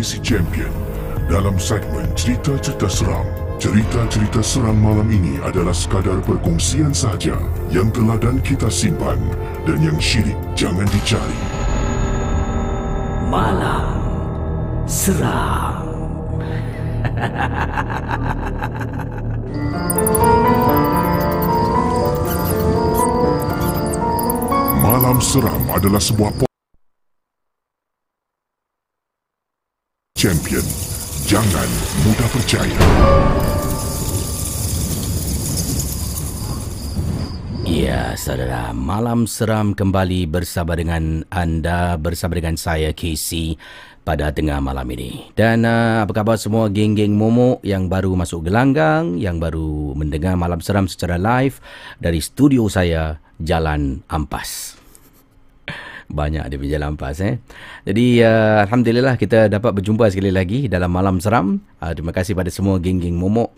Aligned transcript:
Casey 0.00 0.16
Champion. 0.24 0.72
Dalam 1.28 1.60
segmen 1.60 2.08
cerita-cerita 2.16 2.88
seram, 2.88 3.28
cerita-cerita 3.60 4.40
seram 4.40 4.80
malam 4.80 5.04
ini 5.12 5.36
adalah 5.44 5.76
sekadar 5.76 6.24
perkongsian 6.24 6.88
sahaja 6.96 7.36
yang 7.68 7.92
teladan 7.92 8.40
kita 8.40 8.72
simpan 8.72 9.20
dan 9.68 9.76
yang 9.84 10.00
syirik 10.00 10.40
jangan 10.56 10.88
dicari. 10.88 11.40
Malam 13.28 13.84
Seram 14.88 15.84
Malam 24.80 25.20
Seram 25.20 25.62
adalah 25.68 26.00
sebuah 26.00 26.49
champion. 30.30 30.62
Jangan 31.26 31.66
mudah 32.06 32.28
percaya. 32.30 32.78
Ya, 37.66 38.14
saudara, 38.14 38.70
Malam 38.70 39.26
Seram 39.26 39.74
kembali 39.74 40.30
bersama 40.30 40.78
dengan 40.78 41.26
anda, 41.34 41.98
bersama 41.98 42.38
dengan 42.38 42.54
saya, 42.54 42.94
Casey, 42.94 43.58
pada 44.06 44.30
tengah 44.30 44.62
malam 44.62 44.86
ini. 44.94 45.34
Dan 45.34 45.66
uh, 45.66 46.06
apa 46.06 46.14
khabar 46.14 46.38
semua 46.38 46.70
geng-geng 46.70 47.10
momok 47.10 47.58
yang 47.66 47.90
baru 47.90 48.14
masuk 48.14 48.46
gelanggang, 48.46 49.18
yang 49.18 49.42
baru 49.42 49.98
mendengar 49.98 50.38
Malam 50.38 50.62
Seram 50.62 50.86
secara 50.86 51.18
live 51.18 51.58
dari 51.98 52.22
studio 52.22 52.70
saya, 52.70 53.18
Jalan 53.42 54.06
Ampas. 54.06 54.79
Banyak 56.10 56.50
dia 56.50 56.56
punya 56.58 56.72
jalan 56.76 56.98
ampas 56.98 57.22
eh. 57.22 57.38
Jadi 57.86 58.20
uh, 58.26 58.66
Alhamdulillah 58.66 59.14
kita 59.14 59.46
dapat 59.46 59.70
berjumpa 59.78 60.10
sekali 60.10 60.34
lagi 60.34 60.66
dalam 60.66 60.90
Malam 60.90 61.22
Seram. 61.22 61.62
Uh, 61.78 61.92
terima 61.94 62.10
kasih 62.10 62.34
pada 62.34 62.50
semua 62.50 62.82
geng-geng 62.82 63.14
momok 63.14 63.54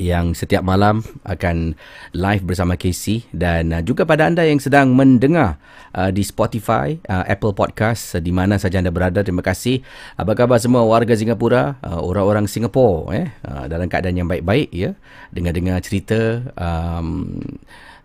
yang 0.00 0.32
setiap 0.32 0.64
malam 0.64 1.04
akan 1.26 1.76
live 2.16 2.44
bersama 2.44 2.78
Casey 2.80 3.28
dan 3.34 3.72
uh, 3.74 3.82
juga 3.84 4.08
pada 4.08 4.28
anda 4.28 4.44
yang 4.46 4.60
sedang 4.62 4.94
mendengar 4.96 5.60
uh, 5.96 6.08
di 6.08 6.24
Spotify, 6.24 6.96
uh, 7.08 7.24
Apple 7.28 7.52
Podcast 7.52 8.16
uh, 8.16 8.22
di 8.22 8.32
mana 8.32 8.56
saja 8.56 8.80
anda 8.80 8.92
berada. 8.94 9.20
Terima 9.20 9.44
kasih. 9.44 9.84
Apa 10.16 10.32
khabar 10.36 10.60
semua 10.60 10.84
warga 10.86 11.12
Singapura, 11.16 11.76
uh, 11.84 12.00
orang-orang 12.00 12.48
Singapura 12.48 13.10
eh 13.12 13.28
uh, 13.44 13.64
dalam 13.68 13.88
keadaan 13.88 14.16
yang 14.16 14.28
baik-baik 14.28 14.72
ya. 14.72 14.96
Dengar-dengar 15.32 15.80
cerita 15.84 16.40
um, 16.56 17.40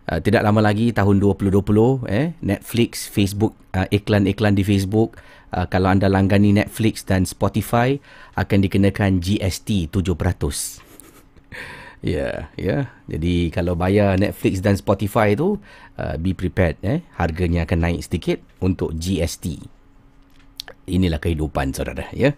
Uh, 0.07 0.23
tidak 0.23 0.40
lama 0.40 0.63
lagi 0.63 0.95
tahun 0.95 1.19
2020 1.19 2.07
eh 2.07 2.31
Netflix, 2.40 3.12
Facebook, 3.12 3.59
uh, 3.75 3.84
iklan-iklan 3.91 4.56
di 4.56 4.63
Facebook 4.63 5.19
uh, 5.51 5.68
kalau 5.68 5.91
anda 5.91 6.07
langgani 6.07 6.56
Netflix 6.56 7.03
dan 7.03 7.28
Spotify 7.28 8.00
akan 8.40 8.63
dikenakan 8.63 9.19
GST 9.19 9.91
7%. 9.91 10.00
Ya, 12.06 12.13
yeah, 12.13 12.35
ya. 12.53 12.62
Yeah. 12.62 12.84
Jadi 13.09 13.35
kalau 13.50 13.73
bayar 13.73 14.22
Netflix 14.22 14.62
dan 14.62 14.78
Spotify 14.78 15.34
tu 15.34 15.57
uh, 15.97 16.16
be 16.22 16.38
prepared 16.38 16.78
eh 16.85 17.01
harganya 17.18 17.66
akan 17.66 17.89
naik 17.89 18.06
sedikit 18.06 18.38
untuk 18.62 18.94
GST. 18.94 19.57
Inilah 20.94 21.18
kehidupan 21.18 21.74
saudara 21.74 22.06
ya. 22.13 22.38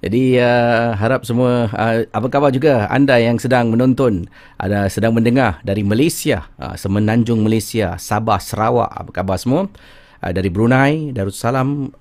Jadi 0.00 0.40
uh, 0.40 0.96
harap 0.96 1.28
semua 1.28 1.68
uh, 1.76 2.08
apa 2.08 2.26
khabar 2.32 2.48
juga 2.48 2.88
anda 2.88 3.20
yang 3.20 3.36
sedang 3.36 3.68
menonton 3.68 4.32
ada 4.56 4.88
sedang 4.88 5.12
mendengar 5.12 5.60
dari 5.60 5.84
Malaysia, 5.84 6.48
uh, 6.56 6.72
semenanjung 6.72 7.44
Malaysia, 7.44 8.00
Sabah, 8.00 8.40
Sarawak. 8.40 8.88
Apa 8.88 9.10
khabar 9.20 9.36
semua? 9.36 9.68
Uh, 10.24 10.32
dari 10.32 10.48
Brunei, 10.48 11.12
Darussalam. 11.12 11.92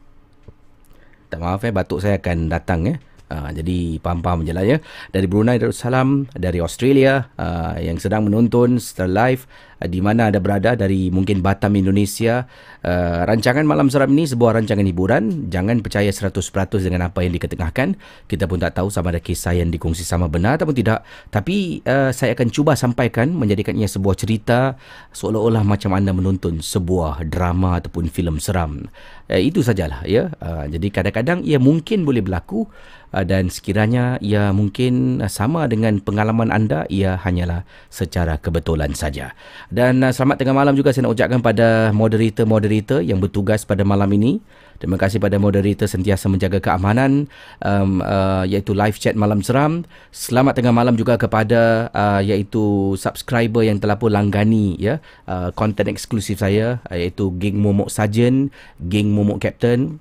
Tak 1.28 1.40
maaf 1.44 1.62
eh 1.68 1.76
batuk 1.76 2.00
saya 2.00 2.18
akan 2.24 2.48
datang 2.48 2.88
ya. 2.88 2.96
Uh, 3.30 3.54
jadi 3.54 4.02
paham-paham 4.02 4.42
je 4.42 4.54
lah 4.58 4.66
ya. 4.66 4.82
Dari 5.14 5.30
Brunei 5.30 5.62
Darussalam, 5.62 6.26
dari 6.34 6.58
Australia 6.58 7.30
uh, 7.38 7.78
yang 7.78 8.02
sedang 8.02 8.26
menonton 8.26 8.82
secara 8.82 9.06
live 9.30 9.46
uh, 9.78 9.86
di 9.86 10.02
mana 10.02 10.34
anda 10.34 10.42
berada 10.42 10.74
dari 10.74 11.14
mungkin 11.14 11.46
Batam 11.46 11.78
Indonesia. 11.78 12.50
Uh, 12.82 13.22
rancangan 13.30 13.70
Malam 13.70 13.94
Seram 13.94 14.10
ini 14.18 14.26
sebuah 14.26 14.58
rancangan 14.58 14.82
hiburan. 14.82 15.54
Jangan 15.54 15.86
percaya 15.86 16.10
100% 16.10 16.34
dengan 16.82 17.06
apa 17.06 17.22
yang 17.22 17.38
diketengahkan. 17.38 18.02
Kita 18.26 18.50
pun 18.50 18.58
tak 18.58 18.82
tahu 18.82 18.90
sama 18.90 19.14
ada 19.14 19.22
kisah 19.22 19.54
yang 19.54 19.70
dikongsi 19.70 20.02
sama 20.02 20.26
benar 20.26 20.58
ataupun 20.58 20.74
tidak. 20.74 21.06
Tapi 21.30 21.86
uh, 21.86 22.10
saya 22.10 22.34
akan 22.34 22.50
cuba 22.50 22.74
sampaikan 22.74 23.30
menjadikannya 23.30 23.86
sebuah 23.86 24.18
cerita 24.18 24.74
seolah-olah 25.14 25.62
macam 25.62 25.94
anda 25.94 26.18
menonton 26.18 26.66
sebuah 26.66 27.30
drama 27.30 27.78
ataupun 27.78 28.10
filem 28.10 28.42
seram. 28.42 28.90
Uh, 29.30 29.38
itu 29.38 29.62
sajalah 29.62 30.02
ya. 30.10 30.34
Uh, 30.42 30.66
jadi 30.66 30.90
kadang-kadang 30.90 31.46
ia 31.46 31.62
mungkin 31.62 32.10
boleh 32.10 32.26
berlaku 32.26 32.66
dan 33.14 33.50
sekiranya 33.50 34.22
ia 34.22 34.54
mungkin 34.54 35.22
sama 35.26 35.66
dengan 35.66 35.98
pengalaman 35.98 36.54
anda 36.54 36.86
ia 36.90 37.18
hanyalah 37.18 37.66
secara 37.90 38.38
kebetulan 38.38 38.94
saja. 38.94 39.34
Dan 39.74 40.06
uh, 40.06 40.14
selamat 40.14 40.46
tengah 40.46 40.56
malam 40.56 40.78
juga 40.78 40.94
saya 40.94 41.10
nak 41.10 41.18
ucapkan 41.18 41.42
pada 41.42 41.90
moderator-moderator 41.94 43.02
yang 43.02 43.18
bertugas 43.18 43.66
pada 43.66 43.82
malam 43.82 44.10
ini. 44.14 44.42
Terima 44.80 44.96
kasih 44.96 45.20
pada 45.20 45.36
moderator 45.36 45.92
sentiasa 45.92 46.32
menjaga 46.32 46.64
keamanan 46.64 47.28
um, 47.60 48.00
uh, 48.00 48.48
iaitu 48.48 48.72
live 48.72 48.96
chat 48.96 49.12
malam 49.12 49.44
seram. 49.44 49.84
Selamat 50.16 50.56
tengah 50.56 50.72
malam 50.72 50.96
juga 50.96 51.20
kepada 51.20 51.92
uh, 51.92 52.24
iaitu 52.24 52.96
subscriber 52.96 53.68
yang 53.68 53.84
telah 53.84 54.00
pun 54.00 54.16
langgani 54.16 54.80
ya 54.80 55.04
uh, 55.28 55.52
konten 55.52 55.92
eksklusif 55.92 56.40
saya 56.40 56.80
iaitu 56.88 57.28
Geng 57.36 57.60
Momok 57.60 57.92
Sarjan, 57.92 58.56
Geng 58.80 59.12
Momok 59.12 59.44
Captain 59.44 60.00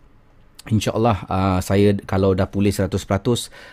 InsyaAllah 0.68 1.16
uh, 1.26 1.58
saya 1.64 1.96
kalau 2.04 2.36
dah 2.36 2.44
pulih 2.44 2.70
100% 2.70 2.92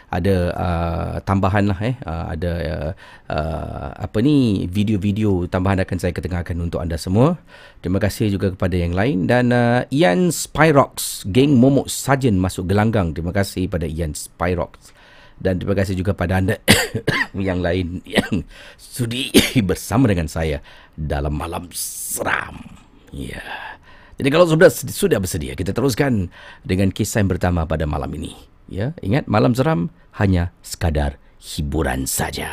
ada 0.10 0.36
uh, 0.56 1.14
tambahan 1.28 1.68
lah 1.68 1.80
eh 1.84 1.96
uh, 2.08 2.26
ada 2.32 2.52
uh, 2.56 2.92
uh, 3.30 3.90
apa 4.00 4.18
ni 4.24 4.66
video-video 4.72 5.46
tambahan 5.52 5.84
akan 5.84 5.98
saya 6.00 6.16
ketengahkan 6.16 6.56
untuk 6.58 6.80
anda 6.80 6.96
semua. 6.96 7.36
Terima 7.84 8.00
kasih 8.00 8.32
juga 8.32 8.56
kepada 8.56 8.80
yang 8.80 8.96
lain 8.96 9.28
dan 9.28 9.52
uh, 9.52 9.84
Ian 9.92 10.32
Spyrox 10.32 11.28
geng 11.28 11.60
Momok 11.60 11.92
Sarjan 11.92 12.40
masuk 12.40 12.72
gelanggang. 12.72 13.12
Terima 13.12 13.36
kasih 13.36 13.68
pada 13.68 13.86
Ian 13.86 14.16
Spyrox 14.16 14.96
dan 15.36 15.60
terima 15.60 15.76
kasih 15.76 16.00
juga 16.00 16.16
pada 16.16 16.40
anda 16.40 16.56
yang 17.36 17.60
lain 17.60 18.00
yang 18.08 18.48
sudi 18.80 19.36
bersama 19.70 20.08
dengan 20.08 20.32
saya 20.32 20.64
dalam 20.96 21.36
malam 21.36 21.68
seram. 21.76 22.64
Ya. 23.12 23.40
Yeah. 23.40 23.85
Jadi 24.16 24.30
kalau 24.32 24.48
sudah 24.48 24.72
sudah 24.72 25.20
bersedia, 25.20 25.60
kita 25.60 25.76
teruskan 25.76 26.32
dengan 26.64 26.88
kisah 26.92 27.20
yang 27.20 27.32
pertama 27.36 27.68
pada 27.68 27.84
malam 27.84 28.08
ini. 28.16 28.32
Ya, 28.72 28.96
ingat 29.04 29.28
malam 29.30 29.54
seram 29.54 29.92
hanya 30.18 30.56
sekadar 30.64 31.20
hiburan 31.38 32.08
saja. 32.08 32.50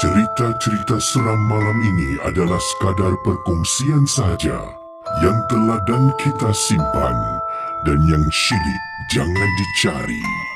Cerita-cerita 0.00 0.96
seram 0.96 1.40
malam 1.44 1.76
ini 1.84 2.16
adalah 2.24 2.56
sekadar 2.56 3.12
perkongsian 3.20 4.08
saja 4.08 4.56
yang 5.20 5.36
telah 5.52 5.76
dan 5.84 6.08
kita 6.16 6.48
simpan 6.56 7.16
dan 7.84 7.98
yang 8.08 8.24
syilid 8.32 8.82
jangan 9.12 9.50
dicari. 9.60 10.49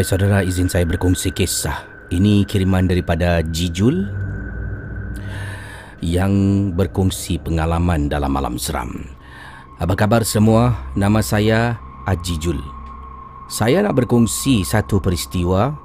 Baik 0.00 0.16
saudara, 0.16 0.40
izin 0.40 0.64
saya 0.64 0.88
berkongsi 0.88 1.28
kisah. 1.28 1.84
Ini 2.08 2.48
kiriman 2.48 2.88
daripada 2.88 3.44
Jijul 3.44 4.08
yang 6.00 6.32
berkongsi 6.72 7.36
pengalaman 7.36 8.08
dalam 8.08 8.32
malam 8.32 8.56
seram. 8.56 8.96
Apa 9.76 9.92
khabar 9.92 10.24
semua? 10.24 10.88
Nama 10.96 11.20
saya 11.20 11.76
Ajijul. 12.08 12.56
Saya 13.52 13.84
nak 13.84 14.00
berkongsi 14.00 14.64
satu 14.64 15.04
peristiwa 15.04 15.76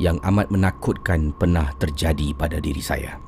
yang 0.00 0.16
amat 0.24 0.48
menakutkan 0.48 1.36
pernah 1.36 1.76
terjadi 1.76 2.32
pada 2.32 2.56
diri 2.56 2.80
saya. 2.80 3.20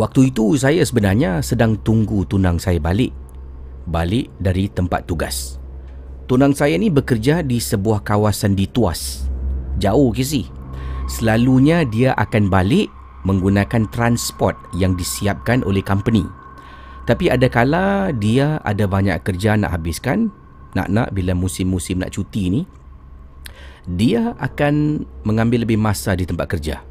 Waktu 0.00 0.32
itu 0.32 0.56
saya 0.56 0.80
sebenarnya 0.80 1.44
sedang 1.44 1.76
tunggu 1.76 2.24
tunang 2.24 2.56
saya 2.56 2.80
balik. 2.80 3.12
Balik 3.84 4.32
dari 4.40 4.72
tempat 4.72 5.04
tugas. 5.04 5.60
Tunang 6.28 6.52
saya 6.52 6.76
ni 6.76 6.92
bekerja 6.92 7.40
di 7.40 7.56
sebuah 7.56 8.04
kawasan 8.04 8.52
di 8.52 8.68
Tuas. 8.68 9.24
Jauh 9.80 10.12
ke 10.12 10.20
si? 10.20 10.44
Selalunya 11.08 11.88
dia 11.88 12.12
akan 12.20 12.52
balik 12.52 12.92
menggunakan 13.24 13.88
transport 13.88 14.52
yang 14.76 14.92
disiapkan 14.92 15.64
oleh 15.64 15.80
company. 15.80 16.28
Tapi 17.08 17.32
ada 17.32 17.48
kala 17.48 18.12
dia 18.12 18.60
ada 18.60 18.84
banyak 18.84 19.24
kerja 19.24 19.56
nak 19.56 19.80
habiskan, 19.80 20.28
nak-nak 20.76 21.16
bila 21.16 21.32
musim-musim 21.32 22.04
nak 22.04 22.12
cuti 22.12 22.52
ni, 22.52 22.62
dia 23.96 24.36
akan 24.36 25.08
mengambil 25.24 25.64
lebih 25.64 25.80
masa 25.80 26.12
di 26.12 26.28
tempat 26.28 26.52
kerja. 26.52 26.84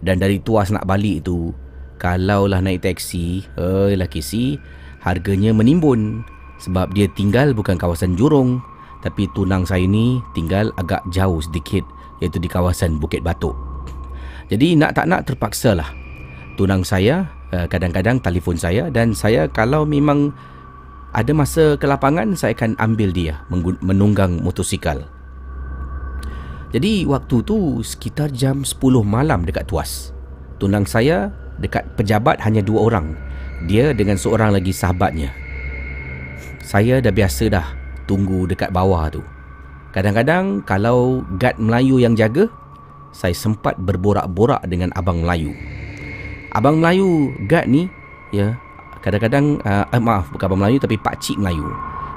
Dan 0.00 0.16
dari 0.16 0.40
Tuas 0.40 0.72
nak 0.72 0.88
balik 0.88 1.28
tu, 1.28 1.52
kalaulah 2.00 2.64
naik 2.64 2.88
teksi, 2.88 3.44
eh 3.52 3.92
laki 4.00 4.24
si, 4.24 4.56
harganya 5.04 5.52
menimbun 5.52 6.24
sebab 6.62 6.94
dia 6.94 7.10
tinggal 7.10 7.50
bukan 7.52 7.74
kawasan 7.74 8.14
Jurong 8.14 8.62
tapi 9.02 9.26
tunang 9.34 9.66
saya 9.66 9.82
ni 9.82 10.22
tinggal 10.30 10.70
agak 10.78 11.02
jauh 11.10 11.42
sedikit 11.42 11.82
iaitu 12.22 12.38
di 12.38 12.46
kawasan 12.46 13.02
Bukit 13.02 13.26
Batuk. 13.26 13.58
Jadi 14.46 14.78
nak 14.78 14.94
tak 14.94 15.10
nak 15.10 15.26
terpaksa 15.26 15.74
lah 15.74 15.90
tunang 16.54 16.86
saya 16.86 17.26
eh, 17.50 17.66
kadang-kadang 17.66 18.22
telefon 18.22 18.54
saya 18.54 18.86
dan 18.92 19.16
saya 19.16 19.48
kalau 19.50 19.82
memang 19.82 20.30
ada 21.12 21.34
masa 21.36 21.76
ke 21.76 21.84
lapangan 21.84 22.32
saya 22.32 22.56
akan 22.56 22.78
ambil 22.80 23.12
dia 23.12 23.42
menunggang 23.84 24.40
motosikal. 24.40 25.02
Jadi 26.72 27.04
waktu 27.04 27.44
tu 27.44 27.84
sekitar 27.84 28.32
jam 28.32 28.64
10 28.64 28.80
malam 29.04 29.44
dekat 29.44 29.68
Tuas. 29.68 30.16
Tunang 30.56 30.88
saya 30.88 31.28
dekat 31.60 31.84
pejabat 32.00 32.40
hanya 32.40 32.64
dua 32.64 32.88
orang. 32.88 33.12
Dia 33.68 33.92
dengan 33.92 34.16
seorang 34.16 34.56
lagi 34.56 34.72
sahabatnya. 34.72 35.41
Saya 36.62 37.02
dah 37.02 37.10
biasa 37.10 37.50
dah 37.50 37.66
tunggu 38.06 38.46
dekat 38.46 38.70
bawah 38.70 39.10
tu. 39.10 39.18
Kadang-kadang 39.90 40.62
kalau 40.62 41.26
guard 41.36 41.58
Melayu 41.58 41.98
yang 41.98 42.14
jaga, 42.14 42.46
saya 43.10 43.34
sempat 43.34 43.76
berborak-borak 43.82 44.62
dengan 44.70 44.94
abang 44.94 45.26
Melayu. 45.26 45.52
Abang 46.54 46.78
Melayu 46.78 47.34
guard 47.50 47.66
ni, 47.66 47.90
ya, 48.30 48.56
kadang-kadang 49.02 49.58
uh, 49.66 49.90
eh, 49.90 50.00
maaf 50.00 50.30
bukan 50.30 50.46
abang 50.54 50.60
Melayu 50.62 50.78
tapi 50.78 50.96
Pak 50.96 51.18
Cik 51.18 51.42
Melayu. 51.42 51.66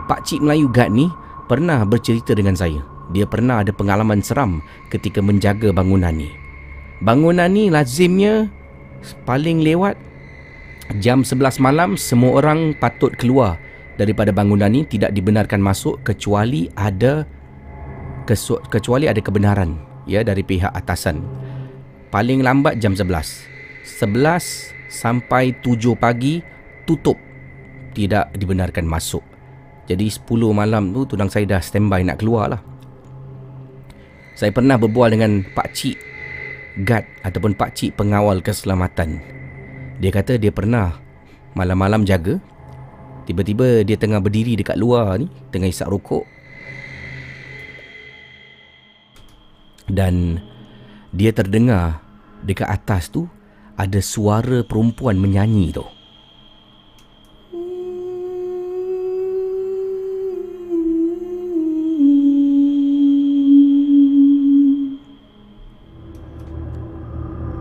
Pak 0.05 0.23
Cik 0.23 0.45
Melayu 0.45 0.69
guard 0.69 0.93
ni 0.93 1.09
pernah 1.49 1.81
bercerita 1.81 2.37
dengan 2.37 2.53
saya. 2.53 2.85
Dia 3.09 3.25
pernah 3.25 3.65
ada 3.65 3.73
pengalaman 3.73 4.21
seram 4.21 4.61
ketika 4.93 5.25
menjaga 5.25 5.73
bangunan 5.73 6.13
ni. 6.13 6.29
Bangunan 7.01 7.49
ni 7.49 7.73
lazimnya 7.73 8.53
paling 9.25 9.65
lewat 9.65 9.97
jam 11.01 11.25
11 11.25 11.59
malam 11.59 11.97
semua 11.97 12.39
orang 12.39 12.77
patut 12.77 13.09
keluar 13.17 13.57
daripada 13.95 14.31
bangunan 14.35 14.71
ini 14.71 14.87
tidak 14.87 15.15
dibenarkan 15.15 15.59
masuk 15.59 16.03
kecuali 16.03 16.67
ada 16.75 17.23
kecuali 18.69 19.05
ada 19.07 19.21
kebenaran 19.21 19.79
ya 20.07 20.21
dari 20.21 20.43
pihak 20.43 20.71
atasan. 20.71 21.23
Paling 22.11 22.43
lambat 22.43 22.79
jam 22.79 22.95
11. 22.95 23.07
11 23.83 24.91
sampai 24.91 25.51
7 25.59 25.95
pagi 25.99 26.39
tutup. 26.87 27.19
Tidak 27.95 28.35
dibenarkan 28.35 28.83
masuk. 28.87 29.23
Jadi 29.85 30.09
10 30.09 30.25
malam 30.51 30.91
tu 30.91 31.05
tunang 31.05 31.29
saya 31.29 31.45
dah 31.45 31.61
standby 31.61 32.01
nak 32.03 32.19
keluar 32.19 32.51
lah. 32.51 32.61
Saya 34.35 34.51
pernah 34.51 34.75
berbual 34.75 35.15
dengan 35.15 35.47
Pak 35.55 35.69
Cik 35.71 35.97
guard 36.83 37.07
ataupun 37.23 37.55
Pak 37.55 37.71
Cik 37.71 37.95
pengawal 37.95 38.43
keselamatan. 38.43 39.23
Dia 40.03 40.11
kata 40.11 40.35
dia 40.35 40.51
pernah 40.51 40.99
malam-malam 41.55 42.03
jaga 42.03 42.35
Tiba-tiba 43.25 43.81
dia 43.81 43.97
tengah 43.97 44.21
berdiri 44.21 44.53
dekat 44.53 44.77
luar 44.77 45.17
ni 45.17 45.25
Tengah 45.49 45.65
isap 45.65 45.89
rokok. 45.89 46.23
Dan 49.89 50.41
Dia 51.09 51.33
terdengar 51.33 52.05
Dekat 52.45 52.69
atas 52.69 53.09
tu 53.09 53.25
Ada 53.75 53.97
suara 53.99 54.61
perempuan 54.61 55.17
menyanyi 55.17 55.73
tu. 55.73 55.85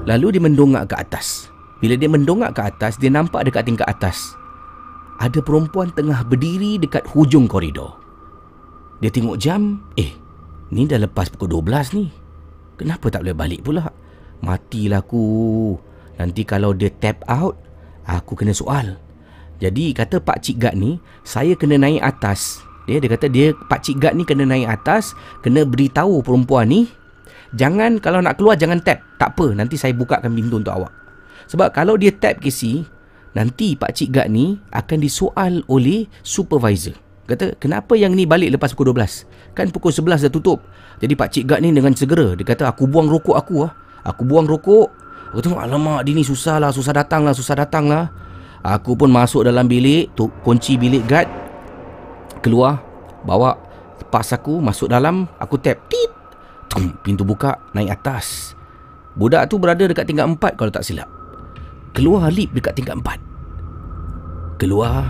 Lalu 0.04 0.36
dia 0.36 0.42
mendongak 0.44 0.92
ke 0.92 1.00
atas. 1.00 1.48
Bila 1.80 1.96
dia 1.96 2.12
mendongak 2.12 2.52
ke 2.52 2.60
atas 2.60 3.00
Dia 3.00 3.08
nampak 3.08 3.48
dekat 3.48 3.64
tingkat 3.64 3.88
atas 3.88 4.36
ada 5.20 5.38
perempuan 5.42 5.90
tengah 5.94 6.26
berdiri 6.26 6.78
dekat 6.80 7.06
hujung 7.10 7.46
koridor. 7.46 7.98
Dia 8.98 9.10
tengok 9.10 9.36
jam, 9.36 9.84
eh, 9.98 10.10
ni 10.70 10.86
dah 10.88 10.98
lepas 10.98 11.30
pukul 11.30 11.60
12 11.60 11.94
ni. 11.94 12.10
Kenapa 12.74 13.06
tak 13.10 13.22
boleh 13.22 13.36
balik 13.36 13.60
pula? 13.62 13.86
Matilah 14.42 15.02
aku. 15.02 15.74
Nanti 16.18 16.42
kalau 16.46 16.74
dia 16.74 16.90
tap 16.90 17.22
out, 17.26 17.64
Aku 18.04 18.36
kena 18.36 18.52
soal. 18.52 19.00
Jadi 19.62 19.96
kata 19.96 20.20
Pak 20.20 20.44
Cik 20.44 20.56
Gad 20.60 20.74
ni, 20.76 21.00
saya 21.24 21.56
kena 21.56 21.80
naik 21.80 22.04
atas. 22.04 22.60
Dia 22.84 23.00
dia 23.00 23.08
kata 23.08 23.32
dia 23.32 23.56
Pak 23.56 23.80
Cik 23.80 23.96
Gad 23.96 24.12
ni 24.12 24.28
kena 24.28 24.44
naik 24.44 24.68
atas, 24.68 25.16
kena 25.40 25.64
beritahu 25.64 26.20
perempuan 26.20 26.68
ni, 26.68 26.84
jangan 27.56 27.96
kalau 27.96 28.20
nak 28.20 28.36
keluar 28.36 28.60
jangan 28.60 28.84
tap. 28.84 29.00
Tak 29.16 29.38
apa, 29.38 29.56
nanti 29.56 29.80
saya 29.80 29.96
bukakan 29.96 30.36
pintu 30.36 30.60
untuk 30.60 30.76
awak. 30.76 30.92
Sebab 31.48 31.72
kalau 31.72 31.96
dia 31.96 32.12
tap 32.12 32.44
KC, 32.44 32.84
nanti 33.34 33.74
Pak 33.74 33.90
Cik 33.94 34.10
Gad 34.14 34.28
ni 34.30 34.56
akan 34.70 34.98
disoal 35.02 35.60
oleh 35.66 36.06
supervisor. 36.22 36.96
Kata, 37.24 37.56
kenapa 37.56 37.96
yang 37.96 38.12
ni 38.12 38.28
balik 38.28 38.52
lepas 38.52 38.76
pukul 38.76 38.92
12? 38.92 39.56
Kan 39.56 39.72
pukul 39.72 39.90
11 39.90 40.28
dah 40.28 40.32
tutup. 40.32 40.60
Jadi 41.00 41.16
Pak 41.16 41.28
Cik 41.32 41.44
Gad 41.48 41.60
ni 41.64 41.72
dengan 41.72 41.96
segera, 41.96 42.36
dia 42.36 42.44
kata, 42.44 42.68
aku 42.68 42.84
buang 42.84 43.08
rokok 43.08 43.36
aku 43.36 43.64
lah. 43.64 43.72
Aku 44.04 44.28
buang 44.28 44.44
rokok. 44.44 44.92
Aku 45.32 45.40
tengok, 45.40 45.58
alamak, 45.58 46.04
dia 46.06 46.14
ni 46.14 46.22
susah 46.22 46.60
lah, 46.62 46.70
susah 46.70 46.94
datang 46.94 47.24
lah, 47.24 47.34
susah 47.34 47.56
datang 47.58 47.90
lah. 47.90 48.12
Aku 48.62 48.94
pun 48.94 49.10
masuk 49.10 49.44
dalam 49.48 49.66
bilik, 49.66 50.12
tu 50.12 50.28
kunci 50.44 50.76
bilik 50.76 51.02
guard. 51.08 51.28
Keluar, 52.44 52.84
bawa 53.24 53.56
pas 54.12 54.28
aku 54.30 54.62
masuk 54.62 54.92
dalam, 54.92 55.26
aku 55.40 55.58
tap. 55.58 55.80
Tit. 55.90 56.12
Tum, 56.70 56.92
pintu 57.02 57.26
buka, 57.26 57.58
naik 57.74 57.98
atas. 57.98 58.54
Budak 59.14 59.46
tu 59.46 59.58
berada 59.58 59.86
dekat 59.86 60.06
tingkat 60.06 60.26
empat 60.26 60.54
kalau 60.54 60.70
tak 60.70 60.86
silap. 60.86 61.10
Keluar 61.94 62.26
lift 62.34 62.50
dekat 62.50 62.74
tingkat 62.74 62.98
empat. 62.98 63.22
Keluar. 64.58 65.06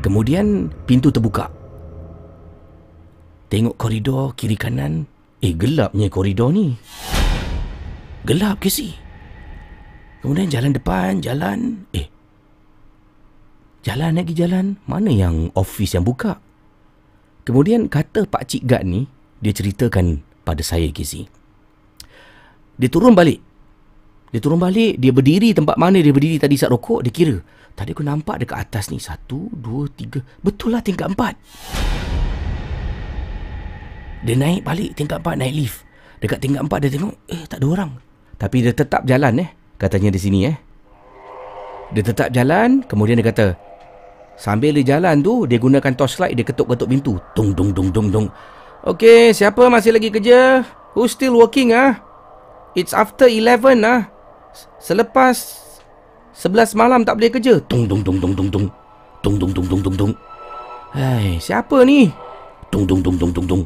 Kemudian 0.00 0.72
pintu 0.88 1.12
terbuka. 1.12 1.52
Tengok 3.52 3.76
koridor 3.76 4.32
kiri 4.32 4.56
kanan. 4.56 5.04
Eh 5.44 5.52
gelapnya 5.52 6.08
koridor 6.08 6.48
ni. 6.48 6.72
Gelap 8.24 8.64
ke 8.64 8.72
si? 8.72 8.96
Kemudian 10.24 10.48
jalan 10.48 10.72
depan, 10.72 11.20
jalan. 11.20 11.84
Eh. 11.92 12.08
Jalan 13.84 14.16
lagi 14.16 14.32
jalan. 14.32 14.80
Mana 14.88 15.12
yang 15.12 15.52
office 15.52 15.92
yang 15.92 16.08
buka? 16.08 16.40
Kemudian 17.44 17.92
kata 17.92 18.24
Pak 18.24 18.48
Cik 18.48 18.64
Gad 18.64 18.88
ni, 18.88 19.04
dia 19.44 19.52
ceritakan 19.52 20.24
pada 20.40 20.64
saya 20.64 20.88
Kizi. 20.88 21.28
Dia 22.80 22.88
turun 22.88 23.12
balik. 23.12 23.51
Dia 24.32 24.40
turun 24.40 24.56
balik, 24.56 24.96
dia 24.96 25.12
berdiri 25.12 25.52
tempat 25.52 25.76
mana 25.76 26.00
dia 26.00 26.08
berdiri 26.08 26.40
tadi 26.40 26.56
saat 26.56 26.72
rokok, 26.72 27.04
dia 27.04 27.12
kira. 27.12 27.36
Tadi 27.76 27.92
aku 27.92 28.00
nampak 28.00 28.40
dekat 28.40 28.64
atas 28.64 28.88
ni, 28.88 28.96
satu, 28.96 29.52
dua, 29.52 29.84
tiga. 29.92 30.24
Betul 30.40 30.72
lah 30.72 30.80
tingkat 30.80 31.12
empat. 31.12 31.36
Dia 34.24 34.32
naik 34.32 34.64
balik 34.64 34.96
tingkat 34.96 35.20
empat, 35.20 35.36
naik 35.36 35.52
lift. 35.52 35.84
Dekat 36.24 36.40
tingkat 36.40 36.64
empat 36.64 36.78
dia 36.80 36.90
tengok, 36.96 37.14
eh 37.28 37.44
tak 37.44 37.60
ada 37.60 37.66
orang. 37.68 37.90
Tapi 38.40 38.56
dia 38.64 38.72
tetap 38.72 39.04
jalan 39.04 39.44
eh, 39.44 39.48
katanya 39.76 40.08
di 40.08 40.20
sini 40.20 40.38
eh. 40.48 40.56
Dia 41.92 42.00
tetap 42.00 42.32
jalan, 42.32 42.80
kemudian 42.88 43.20
dia 43.20 43.28
kata, 43.28 43.52
sambil 44.40 44.72
dia 44.80 44.96
jalan 44.96 45.20
tu, 45.20 45.44
dia 45.44 45.60
gunakan 45.60 45.92
torchlight, 45.92 46.32
dia 46.32 46.46
ketuk-ketuk 46.48 46.88
pintu. 46.88 47.20
Tung, 47.36 47.52
dung, 47.52 47.76
dung, 47.76 47.92
dung, 47.92 48.08
dung. 48.08 48.26
Okay, 48.80 49.36
siapa 49.36 49.68
masih 49.68 49.92
lagi 49.92 50.08
kerja? 50.08 50.64
Who 50.96 51.04
still 51.04 51.36
working 51.36 51.76
ah? 51.76 52.00
It's 52.72 52.96
after 52.96 53.28
11 53.28 53.84
ah. 53.84 54.21
Selepas 54.82 55.62
11 56.36 56.74
malam 56.76 57.04
tak 57.04 57.20
boleh 57.20 57.30
kerja. 57.32 57.60
Tung, 57.68 57.86
dung, 57.86 58.02
dung, 58.04 58.18
dung, 58.18 58.34
dung, 58.34 58.48
dung. 58.48 58.66
Tung, 59.22 59.36
dung, 59.38 59.52
dung, 59.54 59.66
dung, 59.68 59.82
dung, 59.84 59.96
dung. 59.96 60.12
Hai, 60.92 61.38
siapa 61.38 61.86
ni? 61.86 62.10
Tung, 62.68 62.84
dung, 62.84 63.00
dung, 63.00 63.16
dung, 63.16 63.32
dung, 63.32 63.46
dung. 63.46 63.62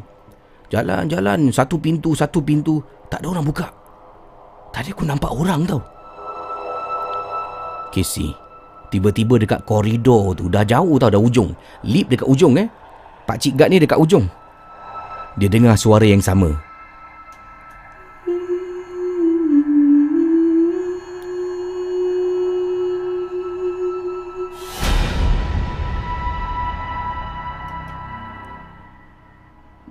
Jalan-jalan, 0.67 1.49
satu 1.49 1.79
pintu, 1.79 2.11
satu 2.13 2.43
pintu. 2.43 2.83
Tak 3.07 3.23
ada 3.23 3.31
orang 3.31 3.47
buka. 3.47 3.67
Tadi 4.75 4.91
aku 4.91 5.07
nampak 5.07 5.31
orang 5.31 5.63
tau. 5.63 5.79
Casey, 7.89 8.35
tiba-tiba 8.91 9.39
dekat 9.39 9.63
koridor 9.63 10.35
tu, 10.35 10.51
dah 10.51 10.67
jauh 10.67 10.99
tau, 10.99 11.07
dah 11.07 11.17
ujung. 11.17 11.55
Lip 11.87 12.11
dekat 12.11 12.27
ujung 12.27 12.59
eh. 12.59 12.67
Pak 13.23 13.39
Cik 13.43 13.59
ni 13.71 13.79
dekat 13.79 13.99
ujung. 13.99 14.27
Dia 15.39 15.47
dengar 15.47 15.75
suara 15.79 16.03
yang 16.03 16.23
sama. 16.23 16.66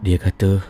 Dia 0.06 0.22
kata, 0.22 0.62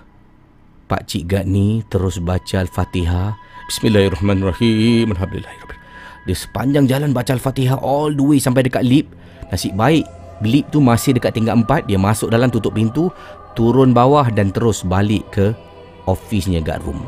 Pak 0.88 1.12
Cik 1.12 1.28
Gad 1.28 1.45
ni 1.45 1.85
terus 1.93 2.16
baca 2.25 2.57
Al-Fatihah. 2.57 3.37
Bismillahirrahmanirrahim. 3.69 5.12
Alhamdulillahirrahmanirrahim. 5.12 6.25
Dia 6.25 6.37
sepanjang 6.40 6.88
jalan 6.88 7.12
baca 7.12 7.37
Al-Fatihah 7.37 7.76
all 7.85 8.16
the 8.16 8.25
way 8.25 8.40
sampai 8.40 8.64
dekat 8.64 8.81
lift. 8.88 9.12
Nasib 9.52 9.76
baik, 9.76 10.09
lift 10.40 10.73
tu 10.73 10.81
masih 10.81 11.21
dekat 11.21 11.37
tingkat 11.37 11.52
empat. 11.52 11.85
Dia 11.85 12.00
masuk 12.00 12.33
dalam 12.33 12.49
tutup 12.49 12.73
pintu, 12.73 13.12
turun 13.52 13.93
bawah 13.93 14.25
dan 14.33 14.49
terus 14.57 14.81
balik 14.81 15.28
ke 15.28 15.52
ofisnya 16.09 16.64
guard 16.64 16.81
room. 16.88 17.05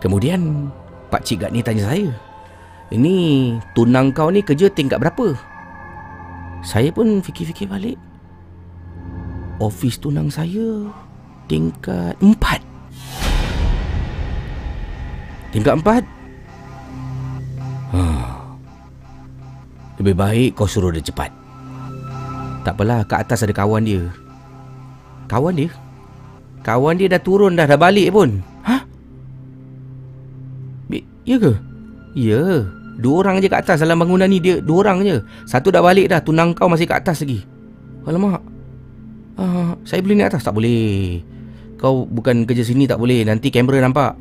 Kemudian, 0.00 0.72
Pak 1.12 1.28
Cik 1.28 1.44
Gad 1.44 1.52
ni 1.52 1.60
tanya 1.60 1.92
saya, 1.92 2.08
ini 2.88 3.60
tunang 3.76 4.16
kau 4.16 4.32
ni 4.32 4.40
kerja 4.40 4.72
tingkat 4.72 4.96
berapa? 5.04 5.36
Saya 6.64 6.88
pun 6.96 7.20
fikir-fikir 7.20 7.68
balik 7.68 8.00
ofis 9.60 10.00
tunang 10.00 10.32
saya 10.32 10.88
tingkat 11.46 12.16
empat. 12.24 12.64
Tingkat 15.52 15.76
empat? 15.78 16.02
Ha. 17.92 18.02
Lebih 20.00 20.16
baik 20.16 20.50
kau 20.56 20.64
suruh 20.64 20.90
dia 20.90 21.04
cepat. 21.04 21.28
Tak 22.64 22.76
apalah, 22.76 23.04
kat 23.04 23.28
atas 23.28 23.44
ada 23.44 23.52
kawan 23.52 23.84
dia. 23.84 24.08
Kawan 25.28 25.54
dia? 25.54 25.70
Kawan 26.64 26.96
dia 26.96 27.08
dah 27.12 27.20
turun 27.20 27.56
dah, 27.56 27.68
dah 27.68 27.76
balik 27.76 28.12
pun. 28.12 28.40
Ha? 28.64 28.76
Ya 31.24 31.36
ke? 31.36 31.52
Ya. 32.16 32.66
Dua 33.00 33.24
orang 33.24 33.40
je 33.40 33.48
kat 33.48 33.64
atas 33.64 33.80
dalam 33.80 34.02
bangunan 34.02 34.28
ni. 34.28 34.42
Dia 34.42 34.60
dua 34.60 34.84
orang 34.84 35.06
je. 35.06 35.16
Satu 35.48 35.72
dah 35.72 35.80
balik 35.80 36.12
dah. 36.12 36.20
Tunang 36.20 36.52
kau 36.52 36.68
masih 36.68 36.84
kat 36.84 37.00
atas 37.00 37.24
lagi. 37.24 37.46
Alamak. 38.04 38.42
Uh, 39.40 39.72
saya 39.88 40.04
boleh 40.04 40.20
naik 40.20 40.36
atas? 40.36 40.44
Tak 40.44 40.52
boleh. 40.52 41.24
Kau 41.80 42.04
bukan 42.04 42.44
kerja 42.44 42.60
sini 42.60 42.84
tak 42.84 43.00
boleh. 43.00 43.24
Nanti 43.24 43.48
kamera 43.48 43.80
nampak. 43.80 44.12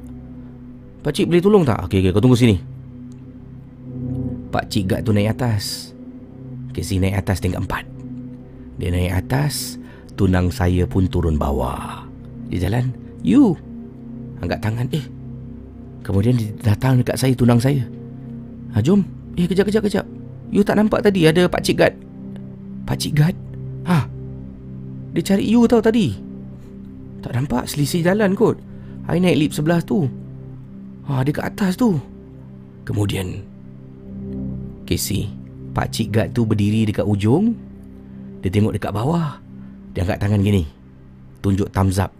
Pakcik 1.04 1.28
boleh 1.28 1.44
tolong 1.44 1.64
tak? 1.68 1.84
Okey, 1.88 2.00
okay, 2.00 2.12
kau 2.16 2.24
tunggu 2.24 2.40
sini. 2.40 2.56
Pakcik 4.50 4.88
Gad 4.88 5.04
tu 5.04 5.12
naik 5.12 5.36
atas. 5.36 5.92
Casey 6.72 7.04
naik 7.04 7.20
atas 7.20 7.44
tingkat 7.44 7.60
empat. 7.60 7.84
Dia 8.80 8.96
naik 8.96 9.28
atas. 9.28 9.76
Tunang 10.16 10.52
saya 10.52 10.88
pun 10.88 11.08
turun 11.12 11.36
bawah. 11.36 12.08
Dia 12.48 12.68
jalan. 12.68 12.96
You. 13.20 13.60
Angkat 14.40 14.60
tangan. 14.64 14.88
Eh. 14.96 15.04
Kemudian 16.04 16.40
dia 16.40 16.52
datang 16.64 17.04
dekat 17.04 17.20
saya, 17.20 17.36
tunang 17.36 17.60
saya. 17.60 17.84
Ha, 18.72 18.80
jom. 18.80 19.04
Eh, 19.36 19.48
kejap, 19.48 19.68
kejap, 19.68 19.84
kejap. 19.84 20.06
You 20.50 20.64
tak 20.64 20.80
nampak 20.80 21.04
tadi 21.04 21.28
ada 21.28 21.46
Pakcik 21.46 21.80
Gad? 21.80 21.94
Pakcik 22.88 23.14
Gad? 23.20 23.36
Ha, 23.86 24.08
dia 25.14 25.22
cari 25.26 25.46
you 25.50 25.66
tau 25.66 25.82
tadi. 25.82 26.14
Tak 27.20 27.34
nampak 27.34 27.66
selisih 27.66 28.06
jalan 28.06 28.38
kot. 28.38 28.62
I 29.10 29.18
naik 29.18 29.38
lift 29.42 29.58
sebelah 29.58 29.82
tu. 29.82 30.06
Ah, 31.10 31.26
dia 31.26 31.34
kat 31.34 31.50
atas 31.50 31.74
tu. 31.74 31.98
Kemudian 32.86 33.42
Casey 34.86 35.34
Pakcik 35.74 36.14
Gad 36.14 36.38
tu 36.38 36.46
berdiri 36.46 36.86
dekat 36.86 37.06
ujung. 37.06 37.58
Dia 38.46 38.54
tengok 38.54 38.78
dekat 38.78 38.94
bawah. 38.94 39.42
Dia 39.98 40.06
angkat 40.06 40.22
tangan 40.22 40.46
gini. 40.46 40.64
Tunjuk 41.42 41.74
thumbs 41.74 41.98
up. 41.98 42.14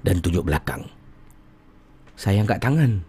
Dan 0.00 0.24
tunjuk 0.24 0.48
belakang. 0.48 0.88
Saya 2.16 2.40
angkat 2.40 2.64
tangan. 2.64 3.04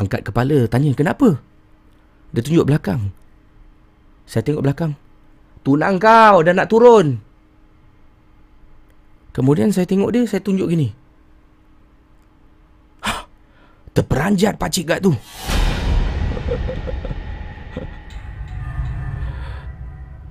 Angkat 0.00 0.24
kepala 0.24 0.64
Tanya 0.66 0.96
kenapa? 0.96 1.36
Dia 2.32 2.40
tunjuk 2.40 2.64
belakang. 2.64 3.12
Saya 4.24 4.40
tengok 4.40 4.64
belakang 4.64 4.96
Tunang 5.64 5.96
kau 5.96 6.44
dah 6.44 6.52
nak 6.52 6.68
turun. 6.68 7.16
Kemudian 9.34 9.72
saya 9.72 9.88
tengok 9.88 10.12
dia, 10.12 10.22
saya 10.28 10.44
tunjuk 10.44 10.68
gini. 10.70 10.92
Hah, 13.02 13.26
terperanjat 13.96 14.60
pakcik 14.60 14.92
gad 14.92 15.00
tu. 15.02 15.12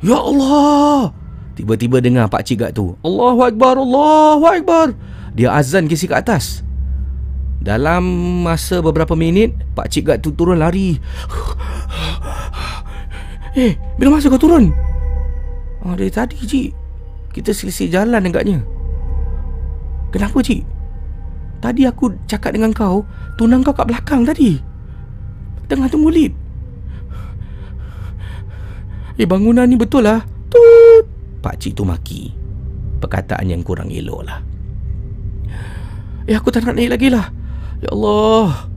Ya 0.03 0.19
Allah. 0.19 1.15
Tiba-tiba 1.55 2.03
dengar 2.03 2.27
pakcik 2.27 2.59
gad 2.59 2.75
tu. 2.75 2.99
Allahu 3.07 3.39
Akbar, 3.47 3.79
Allahu 3.79 4.43
Akbar. 4.43 4.91
Dia 5.31 5.55
azan 5.55 5.87
kisi 5.87 6.11
ke 6.11 6.19
atas. 6.19 6.59
Dalam 7.63 8.03
masa 8.43 8.83
beberapa 8.83 9.15
minit, 9.15 9.55
pakcik 9.71 10.11
gad 10.11 10.19
tu 10.19 10.35
turun 10.35 10.59
lari. 10.59 10.99
Eh, 13.53 13.77
bila 14.01 14.17
masa 14.17 14.33
kau 14.33 14.41
turun? 14.41 14.73
Oh, 15.83 15.93
dari 15.99 16.11
tadi, 16.11 16.39
Cik. 16.39 16.69
Kita 17.35 17.51
selisih 17.51 17.91
jalan 17.91 18.23
agaknya. 18.23 18.63
Kenapa, 20.15 20.39
Cik? 20.39 20.63
Tadi 21.63 21.87
aku 21.87 22.11
cakap 22.27 22.55
dengan 22.55 22.75
kau, 22.75 23.07
tunang 23.39 23.63
kau 23.63 23.71
kat 23.71 23.87
belakang 23.87 24.27
tadi. 24.27 24.59
Tengah 25.71 25.87
tunggu 25.87 26.11
lift. 26.11 26.35
Eh 29.15 29.23
bangunan 29.23 29.63
ni 29.63 29.79
betul 29.79 30.03
lah. 30.03 30.27
Tut. 30.51 31.07
Pakcik 31.39 31.79
tu 31.79 31.87
maki. 31.87 32.35
Perkataan 32.99 33.47
yang 33.47 33.63
kurang 33.63 33.87
elok 33.87 34.27
lah. 34.27 34.43
Eh 36.27 36.35
aku 36.35 36.51
tak 36.51 36.67
nak 36.67 36.75
naik 36.75 36.99
lagi 36.99 37.07
lah. 37.07 37.31
Ya 37.79 37.95
Allah. 37.95 38.67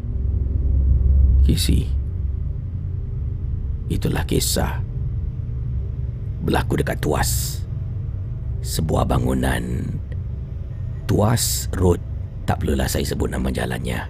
Kisi. 1.42 1.90
Itulah 3.90 4.22
kisah. 4.22 4.85
Berlaku 6.46 6.78
dekat 6.78 7.02
Tuas. 7.02 7.58
Sebuah 8.62 9.10
bangunan. 9.10 9.82
Tuas 11.10 11.66
Road. 11.74 11.98
Tak 12.46 12.62
perlulah 12.62 12.86
saya 12.86 13.02
sebut 13.02 13.26
nama 13.34 13.50
jalannya. 13.50 14.06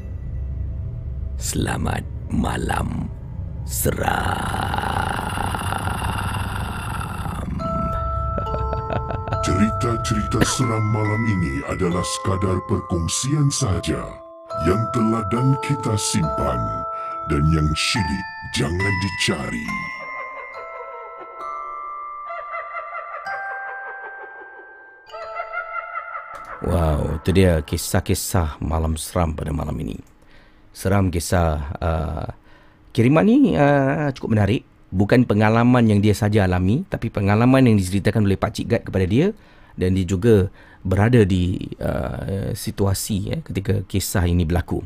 Selamat 1.41 2.05
malam 2.29 3.09
seram. 3.65 4.05
Cerita-cerita 9.49 10.45
seram 10.45 10.85
malam 10.93 11.23
ini 11.41 11.65
adalah 11.73 12.05
sekadar 12.05 12.61
perkongsian 12.69 13.49
sahaja 13.49 14.05
yang 14.69 14.85
telah 14.93 15.25
dan 15.33 15.57
kita 15.65 15.97
simpan 15.97 16.61
dan 17.33 17.49
yang 17.49 17.73
syilid 17.73 18.27
jangan 18.53 18.93
dicari. 19.01 19.96
Wow, 26.67 27.23
itu 27.23 27.31
dia 27.31 27.63
kisah-kisah 27.63 28.59
malam 28.59 28.99
seram 28.99 29.39
pada 29.39 29.55
malam 29.55 29.79
ini. 29.79 30.03
Seram 30.75 31.15
kisah 31.15 31.79
uh, 31.79 32.27
kiriman 32.91 33.23
ni 33.23 33.55
uh, 33.55 34.11
cukup 34.11 34.35
menarik. 34.35 34.67
Bukan 34.91 35.31
pengalaman 35.31 35.87
yang 35.87 36.03
dia 36.03 36.11
saja 36.11 36.43
alami, 36.43 36.83
tapi 36.91 37.07
pengalaman 37.07 37.71
yang 37.71 37.79
diceritakan 37.79 38.27
oleh 38.27 38.35
Pak 38.35 38.51
Cik 38.51 38.67
Gad 38.67 38.83
kepada 38.83 39.07
dia 39.07 39.31
dan 39.79 39.95
dia 39.95 40.03
juga 40.03 40.51
berada 40.83 41.23
di 41.23 41.71
uh, 41.79 42.51
situasi 42.51 43.17
ya, 43.31 43.39
ketika 43.47 43.87
kisah 43.87 44.27
ini 44.27 44.43
berlaku. 44.43 44.83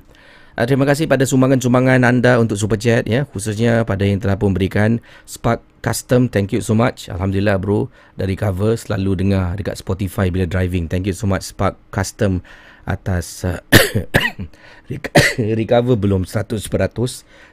Uh, 0.58 0.66
terima 0.66 0.82
kasih 0.82 1.06
pada 1.06 1.22
sumbangan-sumbangan 1.22 2.02
anda 2.02 2.36
untuk 2.42 2.58
Super 2.58 2.74
Chat 2.76 3.06
ya, 3.06 3.22
khususnya 3.28 3.86
pada 3.86 4.02
yang 4.02 4.18
telah 4.18 4.34
memberikan 4.34 4.98
Spark 5.22 5.62
Custom. 5.80 6.26
Thank 6.26 6.52
you 6.52 6.60
so 6.60 6.74
much. 6.74 7.06
Alhamdulillah 7.06 7.56
bro 7.62 7.86
dari 8.18 8.34
cover 8.34 8.74
selalu 8.74 9.26
dengar 9.26 9.54
dekat 9.56 9.78
Spotify 9.78 10.28
bila 10.28 10.44
driving. 10.44 10.90
Thank 10.90 11.06
you 11.06 11.14
so 11.14 11.30
much 11.30 11.46
Spark 11.46 11.78
Custom 11.94 12.42
atas 12.84 13.46
uh, 13.46 13.62
recover 15.58 15.94
belum 15.94 16.26
100% 16.26 16.58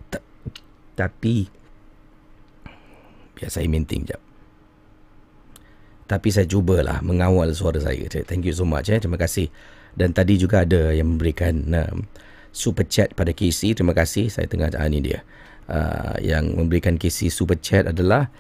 T- 0.09 0.25
tapi 0.97 1.45
biar 3.37 3.49
saya 3.53 3.69
maintain 3.69 4.01
jap. 4.01 4.19
Tapi 6.07 6.31
saya 6.31 6.47
cubalah 6.47 7.03
mengawal 7.03 7.51
suara 7.53 7.77
saya. 7.77 8.07
Thank 8.09 8.47
you 8.47 8.55
so 8.55 8.63
much 8.63 8.89
eh. 8.89 8.97
Terima 8.97 9.19
kasih. 9.19 9.51
Dan 9.93 10.15
tadi 10.15 10.39
juga 10.39 10.63
ada 10.63 10.95
yang 10.95 11.13
memberikan 11.15 11.55
uh, 11.75 11.95
super 12.51 12.85
chat 12.87 13.13
pada 13.13 13.31
KC. 13.31 13.77
Terima 13.77 13.93
kasih. 13.95 14.31
Saya 14.31 14.47
tengah 14.49 14.71
ah, 14.75 14.87
ni 14.87 15.03
dia. 15.03 15.21
Uh, 15.67 16.15
yang 16.23 16.55
memberikan 16.55 16.95
KC 16.95 17.27
super 17.27 17.59
chat 17.59 17.83
adalah 17.91 18.31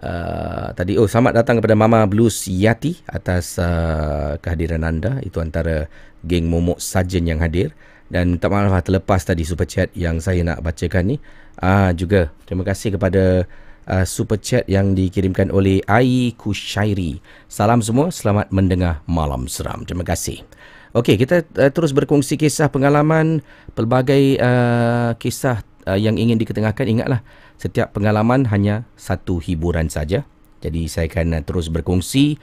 uh, 0.00 0.72
tadi 0.72 0.96
oh 0.96 1.04
selamat 1.04 1.44
datang 1.44 1.60
kepada 1.60 1.76
Mama 1.76 2.08
Blues 2.08 2.48
Yati 2.48 3.04
atas 3.04 3.60
uh, 3.60 4.40
kehadiran 4.40 4.88
anda. 4.88 5.20
Itu 5.20 5.44
antara 5.44 5.92
geng 6.24 6.48
momok 6.48 6.80
sajen 6.80 7.28
yang 7.28 7.44
hadir 7.44 7.76
dan 8.08 8.36
minta 8.36 8.48
maaf 8.48 8.72
lah 8.72 8.80
terlepas 8.80 9.22
tadi 9.22 9.44
super 9.44 9.68
chat 9.68 9.92
yang 9.92 10.18
saya 10.24 10.40
nak 10.40 10.64
bacakan 10.64 11.14
ni. 11.14 11.16
Ah 11.60 11.88
uh, 11.88 11.90
juga 11.92 12.32
terima 12.48 12.64
kasih 12.64 12.96
kepada 12.96 13.44
uh, 13.90 14.06
super 14.06 14.38
chat 14.38 14.64
yang 14.70 14.94
dikirimkan 14.94 15.50
oleh 15.50 15.82
Ai 15.90 16.34
Kushairi. 16.38 17.18
Salam 17.50 17.82
semua, 17.82 18.14
selamat 18.14 18.54
mendengar 18.54 19.02
Malam 19.10 19.50
Seram. 19.50 19.82
Terima 19.82 20.06
kasih. 20.06 20.42
Okey, 20.90 21.14
kita 21.22 21.46
uh, 21.58 21.70
terus 21.70 21.94
berkongsi 21.94 22.34
kisah 22.34 22.66
pengalaman 22.66 23.46
pelbagai 23.78 24.38
uh, 24.42 25.14
kisah 25.22 25.62
uh, 25.86 25.94
yang 25.94 26.18
ingin 26.18 26.34
diketengahkan. 26.34 26.82
Ingatlah, 26.82 27.22
setiap 27.62 27.94
pengalaman 27.94 28.50
hanya 28.50 28.82
satu 28.98 29.38
hiburan 29.38 29.86
saja. 29.86 30.26
Jadi 30.60 30.90
saya 30.90 31.06
akan 31.06 31.38
uh, 31.38 31.42
terus 31.46 31.70
berkongsi 31.70 32.42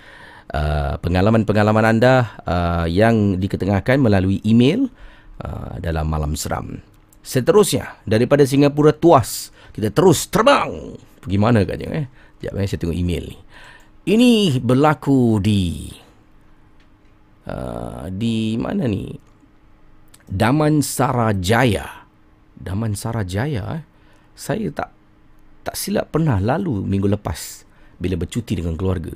uh, 0.55 0.95
pengalaman-pengalaman 1.03 1.86
anda 1.97 2.39
uh, 2.47 2.88
yang 2.88 3.36
diketengahkan 3.36 3.99
melalui 3.99 4.39
email 4.47 4.88
uh, 5.43 5.75
dalam 5.83 6.07
Malam 6.07 6.39
Seram. 6.39 6.79
Seterusnya, 7.27 7.99
daripada 8.07 8.47
Singapura 8.47 8.95
tuas, 8.95 9.51
kita 9.75 9.91
terus 9.91 10.31
terbang 10.31 10.95
pergi 11.19 11.36
mana 11.36 11.67
katnya 11.67 11.88
eh? 11.91 12.07
Sekejap 12.39 12.53
eh, 12.55 12.67
saya 12.71 12.79
tengok 12.79 12.95
email 12.95 13.23
ni. 13.27 13.38
Ini 14.07 14.63
berlaku 14.63 15.43
di 15.43 15.91
uh, 17.47 18.12
di 18.12 18.60
mana 18.60 18.86
ni? 18.86 19.15
Daman 20.27 20.83
Sarajaya. 20.83 22.05
Daman 22.60 22.93
Sarajaya 22.93 23.63
eh. 23.79 23.83
Saya 24.38 24.69
tak 24.75 24.91
tak 25.63 25.75
silap 25.75 26.12
pernah 26.13 26.39
lalu 26.39 26.83
minggu 26.83 27.12
lepas 27.12 27.63
bila 27.97 28.19
bercuti 28.19 28.55
dengan 28.55 28.75
keluarga. 28.75 29.15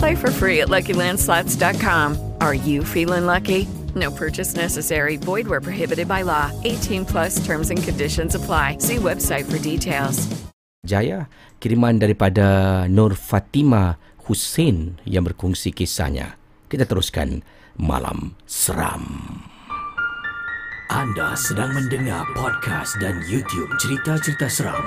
Play 0.00 0.16
for 0.16 0.32
free 0.32 0.64
at 0.64 0.72
LuckyLandSlots.com. 0.72 2.40
Are 2.40 2.56
you 2.56 2.80
feeling 2.80 3.28
lucky? 3.28 3.68
No 3.92 4.08
purchase 4.08 4.56
necessary. 4.56 5.20
Void 5.20 5.44
where 5.44 5.60
prohibited 5.60 6.08
by 6.08 6.24
law. 6.24 6.48
18 6.64 7.04
plus 7.04 7.36
terms 7.44 7.68
and 7.68 7.76
conditions 7.76 8.32
apply. 8.32 8.80
See 8.80 8.96
website 8.96 9.44
for 9.44 9.60
details. 9.60 10.24
Jaya, 10.88 11.28
kiriman 11.60 12.00
daripada 12.00 12.88
Nur 12.88 13.12
Fatima 13.12 14.00
Hussein 14.24 14.96
yang 15.04 15.28
berkongsi 15.28 15.76
kisahnya. 15.76 16.40
Kita 16.72 16.88
teruskan 16.88 17.44
Malam 17.76 18.40
Seram. 18.48 19.04
Anda 20.88 21.36
sedang 21.36 21.76
mendengar 21.76 22.24
podcast 22.32 22.96
dan 23.04 23.20
YouTube 23.28 23.68
cerita-cerita 23.76 24.48
seram 24.48 24.80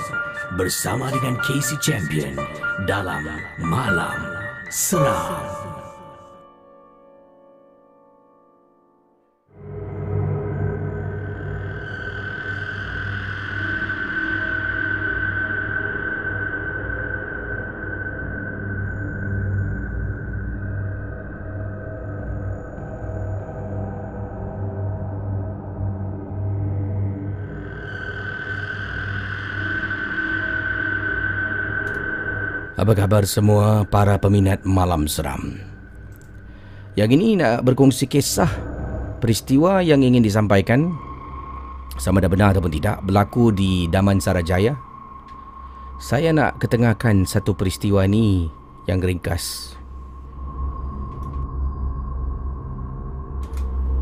bersama 0.58 1.14
dengan 1.14 1.38
Casey 1.46 1.78
Champion 1.86 2.34
dalam 2.90 3.24
Malam 3.62 4.43
Seram. 4.70 5.73
Apa 32.74 32.98
khabar 32.98 33.22
semua 33.30 33.86
para 33.86 34.18
peminat 34.18 34.66
malam 34.66 35.06
seram? 35.06 35.62
Yang 36.98 37.10
ini 37.22 37.38
nak 37.38 37.62
berkongsi 37.62 38.10
kisah 38.10 38.50
peristiwa 39.22 39.86
yang 39.86 40.02
ingin 40.02 40.26
disampaikan 40.26 40.90
sama 42.02 42.18
ada 42.18 42.34
benar 42.34 42.58
ataupun 42.58 42.74
tidak 42.74 42.98
berlaku 43.06 43.54
di 43.54 43.86
Daman 43.94 44.18
Sarajaya. 44.18 44.74
Saya 46.02 46.34
nak 46.34 46.58
ketengahkan 46.58 47.30
satu 47.30 47.54
peristiwa 47.54 48.10
ni 48.10 48.50
yang 48.90 49.06
ringkas. 49.06 49.78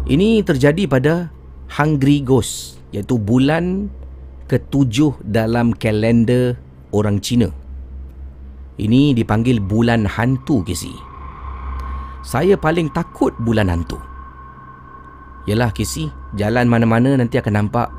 Ini 0.08 0.48
terjadi 0.48 0.88
pada 0.88 1.28
Hungry 1.76 2.24
Ghost 2.24 2.80
iaitu 2.96 3.20
bulan 3.20 3.92
ketujuh 4.48 5.20
dalam 5.28 5.76
kalender 5.76 6.56
orang 6.96 7.20
Cina. 7.20 7.61
Ini 8.82 9.14
dipanggil 9.14 9.62
bulan 9.62 10.10
hantu 10.10 10.66
Kesi. 10.66 10.90
Saya 12.26 12.58
paling 12.58 12.90
takut 12.90 13.30
bulan 13.38 13.70
hantu. 13.70 14.02
Yalah 15.46 15.70
Kesi, 15.70 16.10
jalan 16.34 16.66
mana-mana 16.66 17.14
nanti 17.14 17.38
akan 17.38 17.62
nampak 17.62 17.94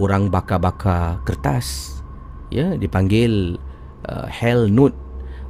orang 0.00 0.32
bakar-bakar 0.32 1.20
kertas. 1.28 2.00
Ya, 2.48 2.72
dipanggil 2.80 3.60
uh, 4.08 4.24
hell 4.28 4.72
note. 4.72 4.96